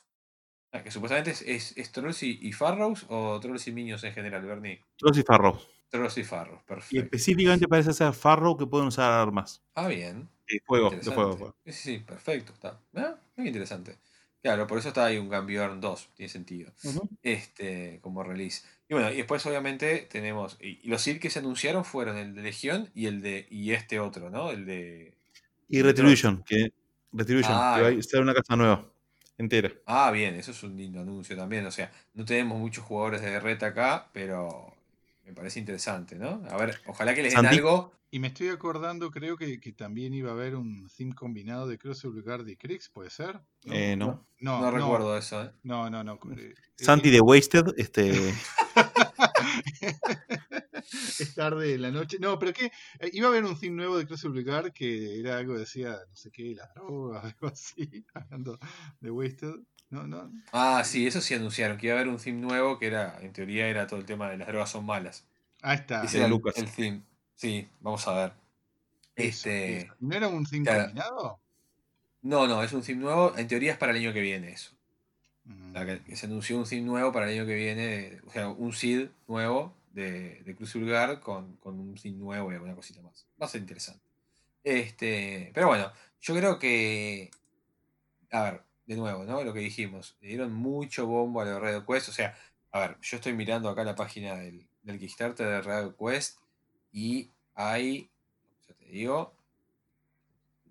Ah, 0.73 0.83
que 0.83 0.91
supuestamente 0.91 1.31
es, 1.31 1.41
es, 1.43 1.77
es 1.77 1.91
Trolls 1.93 2.21
y, 2.23 2.39
y 2.41 2.51
Farrows 2.51 3.05
o 3.09 3.39
Trolls 3.39 3.67
y 3.67 3.71
Minions 3.71 4.03
en 4.03 4.13
general, 4.13 4.45
Bernie. 4.45 4.81
Trolls 4.97 5.17
y 5.17 5.23
Farrow. 5.23 5.57
Y 6.17 6.23
Farrows, 6.23 6.61
Y 6.61 6.67
perfecto. 6.67 6.99
específicamente 7.03 7.67
parece 7.67 7.93
ser 7.93 8.13
Farrow 8.13 8.57
que 8.57 8.65
pueden 8.67 8.87
usar 8.87 9.11
armas. 9.11 9.61
Ah, 9.75 9.87
bien. 9.87 10.27
De 10.47 10.59
fuego, 10.65 10.89
de 10.89 10.95
Interesante. 10.97 11.15
fuego. 11.15 11.31
de 11.31 11.37
fuego. 11.37 11.55
Sí, 11.65 11.71
sí, 11.71 11.99
perfecto. 11.99 12.53
Está. 12.53 12.79
Ah, 12.95 13.15
muy 13.35 13.47
interesante. 13.47 13.97
Claro, 14.41 14.67
por 14.67 14.77
eso 14.77 14.89
está 14.89 15.05
ahí 15.05 15.17
un 15.17 15.27
Gambiorn 15.27 15.81
2, 15.81 16.09
tiene 16.15 16.29
sentido. 16.29 16.71
Este, 17.23 17.99
como 18.01 18.21
release. 18.23 18.63
Y 18.87 18.93
bueno, 18.93 19.11
y 19.11 19.17
después 19.17 19.43
obviamente 19.47 20.07
tenemos. 20.11 20.57
Y, 20.61 20.79
y 20.83 20.87
los 20.89 21.01
seed 21.01 21.19
que 21.19 21.31
se 21.31 21.39
anunciaron 21.39 21.83
fueron 21.83 22.17
el 22.17 22.35
de 22.35 22.41
Legión 22.43 22.89
y 22.93 23.07
el 23.07 23.21
de. 23.21 23.47
y 23.49 23.71
este 23.71 23.99
otro, 23.99 24.29
¿no? 24.29 24.51
El 24.51 24.65
de. 24.67 25.13
Y 25.67 25.81
Retribution, 25.81 26.43
que 26.43 26.71
Retribution, 27.11 27.53
Ah, 27.55 27.73
que 27.77 27.81
va 27.95 27.99
a 27.99 28.03
ser 28.03 28.21
una 28.21 28.35
casa 28.35 28.55
nueva, 28.55 28.85
entera. 29.39 29.71
Ah, 29.87 30.11
bien, 30.11 30.35
eso 30.35 30.51
es 30.51 30.61
un 30.61 30.77
lindo 30.77 30.99
anuncio 31.01 31.35
también. 31.35 31.65
O 31.65 31.71
sea, 31.71 31.91
no 32.13 32.23
tenemos 32.23 32.59
muchos 32.59 32.83
jugadores 32.83 33.21
de 33.21 33.39
red 33.39 33.63
acá, 33.63 34.09
pero 34.13 34.74
me 35.25 35.33
parece 35.33 35.59
interesante, 35.59 36.17
¿no? 36.17 36.43
A 36.49 36.57
ver, 36.57 36.79
ojalá 36.85 37.13
que 37.15 37.23
les 37.23 37.33
den 37.33 37.45
algo. 37.45 37.93
Y 38.11 38.19
me 38.19 38.27
estoy 38.27 38.47
acordando, 38.49 39.11
creo 39.11 39.35
que, 39.35 39.59
que 39.59 39.73
también 39.73 40.13
iba 40.13 40.29
a 40.29 40.33
haber 40.33 40.55
un 40.55 40.87
theme 40.95 41.13
combinado 41.13 41.67
de 41.67 41.77
Crucible 41.77 42.21
Guard 42.21 42.47
y 42.47 42.55
Kriegs, 42.55 42.89
¿puede 42.89 43.09
ser? 43.09 43.41
Eh, 43.65 43.95
no. 43.97 44.25
No, 44.39 44.61
No, 44.61 44.71
recuerdo 44.71 45.17
eso, 45.17 45.43
¿eh? 45.43 45.51
No, 45.63 45.89
no, 45.89 46.03
no. 46.03 46.17
eh, 46.37 46.53
Santi 46.77 47.09
eh, 47.09 47.13
de 47.13 47.21
Wasted, 47.21 47.65
este. 47.75 48.33
es 51.19 51.35
tarde 51.35 51.73
en 51.73 51.81
la 51.81 51.91
noche. 51.91 52.17
No, 52.19 52.39
pero 52.39 52.53
que 52.53 52.71
eh, 52.99 53.09
iba 53.11 53.27
a 53.27 53.31
haber 53.31 53.43
un 53.43 53.59
theme 53.59 53.75
nuevo 53.75 53.97
de 53.97 54.05
Crucible 54.05 54.43
Guard 54.43 54.71
que 54.71 55.19
era 55.19 55.37
algo 55.37 55.53
que 55.53 55.59
decía, 55.61 55.97
no 56.07 56.15
sé 56.15 56.31
qué, 56.31 56.55
las 56.55 56.73
drogas, 56.73 57.23
algo 57.33 57.47
así, 57.47 58.05
hablando 58.13 58.59
de 58.99 59.11
Wasted. 59.11 59.55
No, 59.89 60.05
no. 60.07 60.31
Ah, 60.51 60.83
sí, 60.83 61.05
eso 61.07 61.21
sí 61.21 61.33
anunciaron, 61.35 61.77
que 61.77 61.87
iba 61.87 61.95
a 61.95 61.99
haber 61.99 62.09
un 62.11 62.17
theme 62.17 62.41
nuevo 62.41 62.79
que 62.79 62.87
era, 62.87 63.17
en 63.21 63.31
teoría, 63.33 63.67
era 63.67 63.87
todo 63.87 63.99
el 63.99 64.05
tema 64.05 64.29
de 64.29 64.37
las 64.37 64.47
drogas 64.47 64.69
son 64.69 64.85
malas. 64.85 65.25
Ahí 65.61 65.75
está. 65.77 66.03
Ese 66.03 66.17
era 66.17 66.25
el- 66.25 66.31
Lucas. 66.31 66.57
el 66.57 66.69
theme. 66.69 67.01
Sí, 67.35 67.67
vamos 67.81 68.07
a 68.07 68.13
ver. 68.13 68.33
Eso, 69.15 69.49
Este, 69.49 69.77
eso. 69.81 69.93
¿No 69.99 70.15
era 70.15 70.27
un 70.27 70.45
theme 70.45 70.63
claro. 70.65 70.83
combinado? 70.85 71.39
No, 72.23 72.47
no, 72.47 72.63
es 72.63 72.73
un 72.73 72.81
theme 72.81 73.01
nuevo. 73.01 73.37
En 73.37 73.47
teoría 73.47 73.71
es 73.73 73.77
para 73.77 73.91
el 73.91 73.99
año 73.99 74.13
que 74.13 74.21
viene 74.21 74.51
eso. 74.51 74.71
O 75.47 75.73
sea, 75.73 75.85
que, 75.85 75.99
que 76.03 76.15
se 76.15 76.25
anunció 76.25 76.57
un 76.57 76.65
theme 76.65 76.81
nuevo 76.81 77.11
para 77.11 77.27
el 77.29 77.37
año 77.37 77.45
que 77.45 77.55
viene. 77.55 78.19
O 78.25 78.31
sea, 78.31 78.49
un 78.49 78.73
seed 78.73 79.09
nuevo 79.27 79.75
de, 79.93 80.41
de 80.43 80.55
Crucible 80.55 80.91
Guard 80.91 81.19
con, 81.19 81.55
con 81.57 81.79
un 81.79 81.93
theme 81.95 82.17
nuevo 82.17 82.51
y 82.51 82.55
alguna 82.55 82.75
cosita 82.75 83.01
más. 83.01 83.27
Va 83.39 83.45
a 83.45 83.49
ser 83.49 83.61
interesante. 83.61 84.03
Este, 84.63 85.51
pero 85.53 85.67
bueno, 85.67 85.91
yo 86.21 86.35
creo 86.35 86.57
que. 86.57 87.29
A 88.31 88.41
ver, 88.43 88.61
de 88.85 88.95
nuevo, 88.95 89.23
¿no? 89.23 89.43
Lo 89.43 89.53
que 89.53 89.59
dijimos. 89.59 90.15
Le 90.21 90.29
dieron 90.29 90.53
mucho 90.53 91.07
bombo 91.07 91.41
a 91.41 91.45
la 91.45 91.59
Red 91.59 91.83
Quest. 91.85 92.09
O 92.09 92.11
sea, 92.11 92.37
a 92.71 92.79
ver, 92.79 92.97
yo 93.01 93.17
estoy 93.17 93.33
mirando 93.33 93.69
acá 93.69 93.83
la 93.83 93.95
página 93.95 94.35
del, 94.35 94.67
del 94.83 94.99
Kickstarter 94.99 95.47
de 95.47 95.61
Red 95.61 95.95
Quest 95.95 96.39
y 96.91 97.31
hay. 97.53 98.09
Ya 98.67 98.75
te 98.75 98.85
digo. 98.85 99.33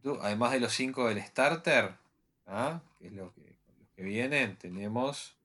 tú, 0.03 0.19
además 0.23 0.53
de 0.53 0.61
los 0.61 0.73
5 0.73 1.09
del 1.09 1.23
starter, 1.23 1.97
¿ah? 2.47 2.81
que 2.99 3.09
es 3.09 3.13
lo 3.13 3.33
que, 3.33 3.57
los 3.79 3.89
que 3.97 4.03
vienen, 4.03 4.57
tenemos. 4.57 5.37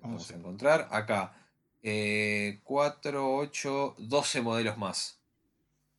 Vamos 0.00 0.30
a 0.30 0.34
encontrar 0.34 0.88
acá. 0.90 1.36
4, 1.82 3.36
8, 3.36 3.94
12 3.98 4.40
modelos 4.40 4.78
más. 4.78 5.20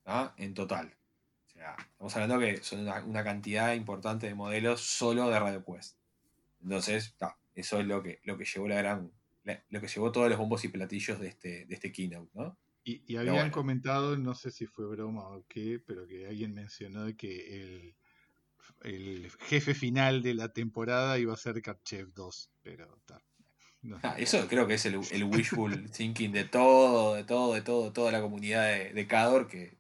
¿ah? 0.05 0.33
En 0.37 0.53
total. 0.53 0.93
Estamos 1.71 2.15
hablando 2.15 2.39
que 2.39 2.57
son 2.63 2.81
una, 2.81 3.03
una 3.03 3.23
cantidad 3.23 3.73
importante 3.73 4.27
de 4.27 4.35
modelos 4.35 4.81
solo 4.81 5.29
de 5.29 5.39
Radio 5.39 5.63
Quest. 5.65 5.97
Entonces, 6.61 7.15
ta, 7.17 7.37
eso 7.55 7.79
es 7.79 7.85
lo 7.87 8.01
que, 8.03 8.19
lo 8.23 8.37
que 8.37 8.45
llevó 8.45 8.67
la 8.67 8.75
gran. 8.75 9.11
la- 9.43 9.63
lo 9.69 9.81
que 9.81 9.87
llevó 9.87 10.11
todos 10.11 10.29
los 10.29 10.37
bombos 10.37 10.63
y 10.65 10.69
platillos 10.69 11.19
de 11.19 11.27
este, 11.27 11.65
de 11.65 11.73
este 11.75 11.91
keynote, 11.91 12.31
¿no? 12.33 12.57
Y, 12.85 13.01
y 13.11 13.17
habían 13.17 13.35
bueno. 13.35 13.51
comentado, 13.51 14.17
no 14.17 14.33
sé 14.35 14.51
si 14.51 14.65
fue 14.67 14.87
broma 14.87 15.27
o 15.29 15.45
qué, 15.47 15.79
pero 15.85 16.05
que 16.07 16.27
alguien 16.27 16.53
mencionó 16.53 17.05
que 17.15 17.61
el, 17.61 17.95
el 18.83 19.31
jefe 19.47 19.73
final 19.73 20.21
de 20.21 20.33
la 20.33 20.49
temporada 20.53 21.17
iba 21.19 21.33
a 21.33 21.37
ser 21.37 21.61
Karchev 21.61 22.13
2, 22.13 22.51
pero. 22.61 23.01
No. 23.81 23.99
Ah, 24.01 24.15
eso 24.17 24.47
creo 24.47 24.65
que 24.65 24.75
es 24.75 24.85
el, 24.85 24.99
el 25.11 25.23
wishful 25.25 25.89
thinking 25.91 26.31
de 26.31 26.45
todo, 26.45 27.15
de 27.15 27.25
todo, 27.25 27.53
de 27.53 27.61
todo, 27.61 27.91
toda 27.91 28.11
la 28.13 28.21
comunidad 28.21 28.65
de, 28.67 28.93
de 28.93 29.07
Cador 29.07 29.47
que 29.49 29.77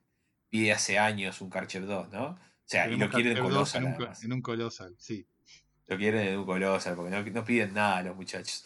pide 0.53 0.71
hace 0.71 0.99
años 0.99 1.41
un 1.41 1.49
Karcher 1.49 1.83
2, 1.87 2.09
¿no? 2.11 2.25
O 2.25 2.37
sea, 2.63 2.87
y 2.87 2.95
lo 2.95 3.09
quieren 3.09 3.33
Karchev 3.33 3.49
2 3.51 3.71
Colossal 3.73 3.81
en 3.81 3.87
un, 3.87 3.93
co- 3.95 4.01
además. 4.03 4.23
en 4.23 4.33
un 4.33 4.41
Colossal, 4.43 4.95
sí. 4.99 5.25
Lo 5.87 5.97
quieren 5.97 6.27
en 6.27 6.37
un 6.37 6.45
Colossal, 6.45 6.95
porque 6.95 7.09
no, 7.09 7.23
no 7.23 7.43
piden 7.43 7.73
nada 7.73 8.03
los 8.03 8.15
muchachos. 8.15 8.63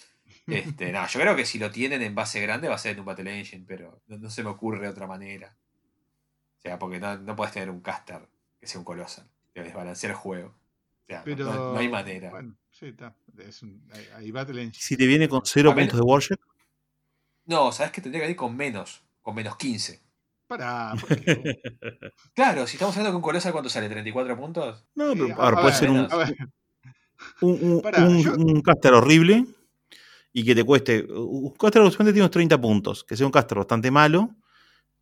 Este, 0.47 0.91
no, 0.91 1.07
yo 1.07 1.19
creo 1.21 1.35
que 1.37 1.45
si 1.45 1.59
lo 1.59 1.71
tienen 1.71 2.01
en 2.01 2.13
base 2.13 2.41
grande 2.41 2.67
va 2.67 2.75
a 2.75 2.77
ser 2.77 2.91
en 2.91 2.99
un 2.99 3.05
Battle 3.05 3.39
Engine, 3.39 3.63
pero 3.65 4.01
no, 4.07 4.17
no 4.17 4.29
se 4.29 4.43
me 4.43 4.49
ocurre 4.49 4.81
de 4.81 4.89
otra 4.89 5.07
manera. 5.07 5.55
O 6.57 6.61
sea, 6.61 6.77
porque 6.77 6.99
no, 6.99 7.17
no 7.19 7.35
puedes 7.37 7.53
tener 7.53 7.69
un 7.69 7.79
caster 7.79 8.27
que 8.59 8.67
sea 8.67 8.79
un 8.79 8.85
Colossal, 8.85 9.25
que 9.53 9.61
desbalancea 9.63 10.09
el 10.09 10.15
juego. 10.17 10.49
O 10.49 11.05
sea, 11.07 11.19
no- 11.19 11.23
Pero, 11.23 11.45
no, 11.45 11.73
no 11.73 11.79
hay 11.79 11.87
manera. 11.87 12.29
Bueno, 12.31 12.57
sí, 12.69 12.87
está. 12.87 13.15
Es 13.37 13.63
un, 13.63 13.81
hay, 13.93 14.05
hay 14.13 14.31
Battle 14.31 14.61
Engine. 14.61 14.83
Si 14.85 14.97
te 14.97 15.07
viene 15.07 15.29
con 15.29 15.41
cero 15.45 15.71
A 15.71 15.73
ver. 15.73 15.85
puntos 15.85 15.99
de 15.99 16.03
Warship, 16.05 16.39
No, 17.45 17.71
sabes 17.71 17.93
que 17.93 18.01
tendría 18.01 18.25
que 18.25 18.31
ir 18.31 18.35
con 18.35 18.57
menos, 18.57 19.01
con 19.21 19.33
menos 19.35 19.55
15. 19.55 20.01
Pará, 20.47 20.93
porque- 20.99 21.59
Claro, 22.33 22.65
si 22.67 22.77
estamos 22.77 22.95
hablando 22.97 23.11
que 23.11 23.15
un 23.17 23.51
¿cuánto 23.51 23.69
sale? 23.69 23.89
¿34 23.89 24.37
puntos? 24.37 24.85
no, 24.95 25.13
pero 25.13 25.41
a- 25.41 25.47
a 25.47 25.49
ver, 25.51 25.59
a 25.59 25.61
puede 25.61 25.65
ver, 25.65 25.73
ser 25.73 25.89
un, 25.89 26.07
un, 27.41 27.71
un, 27.73 27.81
Pará, 27.81 28.03
un- 28.05 28.23
yo- 28.23 28.33
un 28.35 28.61
caster 28.61 28.93
horrible 28.93 29.45
y 30.33 30.45
que 30.45 30.55
te 30.55 30.63
cueste. 30.63 31.03
Un 31.11 31.51
caster 31.51 31.81
usualmente 31.81 32.13
tiene 32.13 32.23
unos 32.25 32.31
30 32.31 32.59
puntos. 32.61 33.03
Que 33.03 33.17
sea 33.17 33.25
un 33.25 33.31
caster 33.31 33.57
bastante 33.57 33.89
malo 33.91 34.29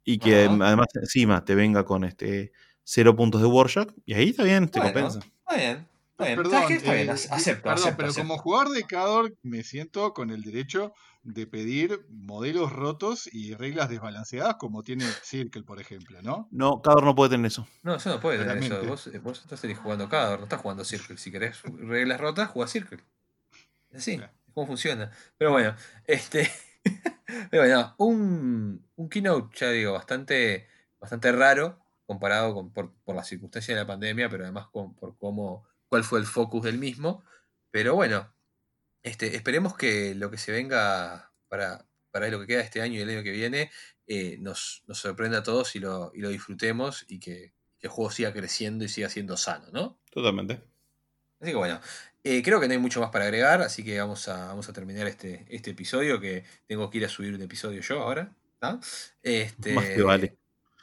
y 0.03 0.17
que 0.17 0.45
Ajá. 0.45 0.67
además 0.67 0.87
encima 0.93 1.43
te 1.43 1.55
venga 1.55 1.83
con 1.83 2.03
este 2.05 2.51
cero 2.83 3.15
puntos 3.15 3.41
de 3.41 3.47
Warship. 3.47 3.87
Y 4.05 4.13
ahí 4.13 4.29
está 4.29 4.43
bien, 4.43 4.69
te 4.69 4.79
Bueno, 4.79 4.93
compensa. 4.93 5.19
Está 5.19 5.55
bien. 5.55 5.87
Está 6.11 6.23
bien. 6.25 6.35
Perdón, 6.37 6.51
¿Sabes 6.53 6.67
qué? 6.69 6.73
Está 6.75 6.93
bien, 6.93 7.09
eh, 7.09 7.11
ac- 7.11 7.27
acepto, 7.31 7.63
perdón, 7.63 7.79
acepto, 7.79 7.97
pero 7.97 8.09
acepto. 8.09 8.27
como 8.29 8.37
jugador 8.41 8.69
de 8.73 8.83
Cador 8.83 9.35
me 9.43 9.63
siento 9.63 10.13
con 10.13 10.29
el 10.31 10.41
derecho 10.41 10.93
de 11.25 11.47
pedir 11.47 12.05
modelos 12.09 12.71
rotos 12.71 13.27
y 13.33 13.53
reglas 13.55 13.89
desbalanceadas 13.89 14.55
como 14.55 14.83
tiene 14.83 15.05
Circle, 15.23 15.63
por 15.63 15.81
ejemplo, 15.81 16.21
¿no? 16.21 16.47
No, 16.51 16.81
Cador 16.81 17.03
no 17.03 17.15
puede 17.15 17.31
tener 17.31 17.47
eso. 17.47 17.67
No, 17.83 17.95
eso 17.95 18.09
no 18.09 18.19
puede 18.19 18.37
tener 18.37 18.57
eso. 18.57 18.83
Vos, 18.85 19.07
eh, 19.07 19.19
vos 19.19 19.41
estás 19.41 19.61
jugando 19.79 20.07
Cador, 20.07 20.37
no 20.39 20.45
estás 20.45 20.61
jugando 20.61 20.85
Circle. 20.85 21.17
Si 21.17 21.31
querés 21.31 21.61
reglas 21.63 22.21
rotas, 22.21 22.49
jugás 22.49 22.71
Circle. 22.71 22.99
Así, 23.93 24.17
Claro. 24.17 24.31
es 24.47 24.53
como 24.53 24.67
funciona. 24.67 25.11
Pero 25.37 25.51
bueno, 25.51 25.75
este. 26.05 26.49
pero 27.49 27.63
bueno, 27.63 27.95
un, 27.97 28.85
un 28.95 29.09
keynote, 29.09 29.57
ya 29.57 29.69
digo, 29.71 29.93
bastante, 29.93 30.67
bastante 30.99 31.31
raro 31.31 31.79
comparado 32.05 32.53
con, 32.53 32.71
por, 32.71 32.93
por 33.03 33.15
las 33.15 33.27
circunstancias 33.27 33.75
de 33.75 33.81
la 33.81 33.87
pandemia, 33.87 34.29
pero 34.29 34.43
además 34.43 34.67
con- 34.67 34.93
por 34.95 35.17
cómo, 35.17 35.65
cuál 35.87 36.03
fue 36.03 36.19
el 36.19 36.25
focus 36.27 36.63
del 36.63 36.77
mismo. 36.77 37.23
Pero 37.71 37.95
bueno, 37.95 38.31
este, 39.05 39.35
esperemos 39.35 39.77
que 39.77 40.15
lo 40.15 40.31
que 40.31 40.37
se 40.37 40.51
venga 40.51 41.31
para, 41.47 41.87
para 42.09 42.27
lo 42.29 42.39
que 42.39 42.47
queda 42.47 42.61
este 42.61 42.81
año 42.81 42.95
y 42.95 43.01
el 43.01 43.09
año 43.09 43.23
que 43.23 43.31
viene 43.31 43.71
eh, 44.07 44.37
nos, 44.39 44.83
nos 44.87 44.97
sorprenda 44.97 45.37
a 45.37 45.43
todos 45.43 45.75
y 45.75 45.79
lo, 45.79 46.11
y 46.13 46.21
lo 46.21 46.29
disfrutemos 46.29 47.05
y 47.07 47.19
que, 47.19 47.53
que 47.77 47.87
el 47.87 47.89
juego 47.89 48.09
siga 48.09 48.33
creciendo 48.33 48.83
y 48.83 48.89
siga 48.89 49.09
siendo 49.09 49.37
sano, 49.37 49.67
¿no? 49.71 49.99
Totalmente. 50.09 50.63
Así 51.39 51.51
que 51.51 51.55
bueno, 51.55 51.79
eh, 52.23 52.41
creo 52.41 52.59
que 52.59 52.67
no 52.67 52.73
hay 52.73 52.79
mucho 52.79 52.99
más 52.99 53.11
para 53.11 53.25
agregar, 53.25 53.61
así 53.61 53.83
que 53.83 53.99
vamos 53.99 54.27
a, 54.27 54.47
vamos 54.47 54.67
a 54.69 54.73
terminar 54.73 55.05
este, 55.05 55.45
este 55.49 55.71
episodio, 55.71 56.19
que 56.19 56.43
tengo 56.65 56.89
que 56.89 56.97
ir 56.97 57.05
a 57.05 57.09
subir 57.09 57.35
un 57.35 57.41
episodio 57.43 57.81
yo 57.81 58.01
ahora. 58.01 58.35
Este, 59.21 59.73
Más 59.73 59.85
que 59.85 60.01
vale. 60.01 60.37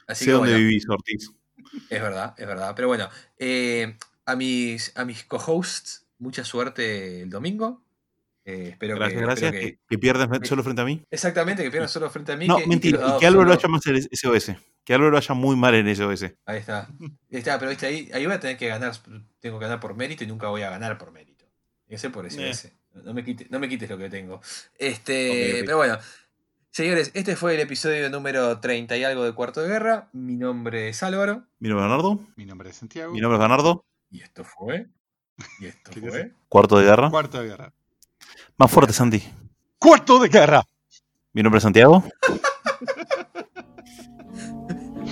Así 0.07 0.23
sé 0.23 0.31
que 0.31 0.31
dónde 0.31 0.51
bueno, 0.51 0.65
vivís, 0.65 0.87
Ortiz. 0.87 1.31
es 1.89 2.01
verdad, 2.01 2.35
es 2.37 2.47
verdad. 2.47 2.73
Pero 2.73 2.87
bueno, 2.87 3.09
eh, 3.37 3.97
a 4.25 4.35
mis, 4.37 4.95
a 4.95 5.03
mis 5.03 5.25
co-hosts, 5.25 6.07
mucha 6.19 6.45
suerte 6.45 7.23
el 7.23 7.29
domingo. 7.29 7.83
Eh, 8.45 8.69
espero 8.71 8.95
Gracias, 8.95 9.19
que, 9.19 9.25
gracias. 9.25 9.53
espero 9.53 9.65
Que, 9.67 9.71
que- 9.73 9.79
que 9.89 9.97
pierdas 9.97 10.47
solo 10.47 10.63
frente 10.63 10.81
a 10.81 10.85
mí. 10.85 11.01
exactamente, 11.09 11.63
que 11.63 11.71
pierdan 11.71 11.89
solo 11.89 12.09
frente 12.09 12.33
a 12.33 12.37
mí. 12.37 12.47
No, 12.47 12.57
que- 12.57 12.67
mentira. 12.67 12.99
Y 13.15 13.19
que 13.19 13.27
Álvaro 13.27 13.47
lo 13.47 13.53
haya 13.53 13.67
más 13.69 13.85
en 13.87 13.95
el 13.95 14.09
SOS. 14.11 14.51
Que 14.83 14.93
Álvaro 14.93 15.11
lo 15.11 15.17
haya 15.17 15.33
muy 15.33 15.55
mal 15.55 15.73
en 15.75 15.87
SOS. 15.87 16.23
Ahí 16.45 16.57
está. 16.59 16.89
Ahí 16.99 17.09
está, 17.37 17.57
pero 17.57 17.69
viste, 17.69 17.85
ahí, 17.85 18.09
ahí 18.13 18.25
voy 18.25 18.35
a 18.35 18.39
tener 18.39 18.57
que 18.57 18.67
ganar, 18.67 18.93
tengo 19.39 19.59
que 19.59 19.63
ganar 19.65 19.79
por 19.79 19.95
mérito 19.95 20.23
y 20.23 20.27
nunca 20.27 20.47
voy 20.49 20.61
a 20.63 20.69
ganar 20.69 20.97
por 20.97 21.11
mérito. 21.11 21.45
Ser 21.95 22.11
por 22.11 22.25
SS. 22.25 22.73
No, 23.03 23.13
me 23.13 23.23
quites, 23.23 23.49
no 23.51 23.59
me 23.59 23.69
quites 23.69 23.87
lo 23.89 23.97
que 23.99 24.09
tengo. 24.09 24.41
Este, 24.77 25.61
pero 25.65 25.77
bueno. 25.77 25.97
Señores, 26.71 27.11
este 27.13 27.35
fue 27.35 27.53
el 27.53 27.59
episodio 27.59 28.09
número 28.09 28.59
30 28.59 28.97
y 28.97 29.03
algo 29.03 29.23
de 29.23 29.33
Cuarto 29.33 29.61
de 29.61 29.69
Guerra. 29.69 30.09
Mi 30.11 30.35
nombre 30.35 30.89
es 30.89 31.03
Álvaro. 31.03 31.43
Mi 31.59 31.69
nombre 31.69 31.85
es 31.85 31.89
Bernardo. 31.91 32.27
Mi 32.35 32.45
nombre 32.45 32.69
es 32.71 32.77
Santiago. 32.77 33.13
Mi 33.13 33.21
nombre 33.21 33.35
es 33.37 33.41
Bernardo. 33.41 33.85
Y 34.09 34.21
esto 34.21 34.43
fue. 34.43 34.87
Y 35.59 35.67
esto 35.67 35.91
¿Qué 35.91 36.01
fue. 36.01 36.31
Cuarto 36.49 36.79
de 36.79 36.85
guerra. 36.85 37.11
Cuarto 37.11 37.39
de 37.39 37.47
guerra. 37.47 37.73
Más 38.57 38.71
fuerte, 38.71 38.93
Santi. 38.93 39.21
¡Cuarto 39.77 40.19
de 40.19 40.29
guerra! 40.29 40.63
Mi 41.33 41.41
nombre 41.43 41.57
es 41.57 41.63
Santiago. 41.63 42.03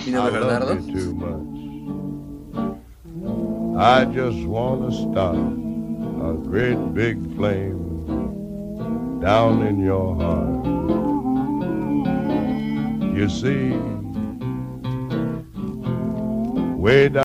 Mi 0.04 0.10
I 0.10 0.10
nombre 0.10 0.40
es 0.40 0.46
Bernardo. 0.46 0.74
much. 1.14 1.52
I 3.74 4.04
just 4.04 4.46
want 4.46 4.82
to 4.82 4.92
start 4.92 5.36
a 5.36 6.34
great 6.48 6.76
big 6.94 7.16
flame 7.36 9.20
down 9.20 9.66
in 9.66 9.80
your 9.80 10.14
heart. 10.16 10.64
You 13.16 13.28
see, 13.28 13.72
way 16.76 17.08
down. 17.08 17.20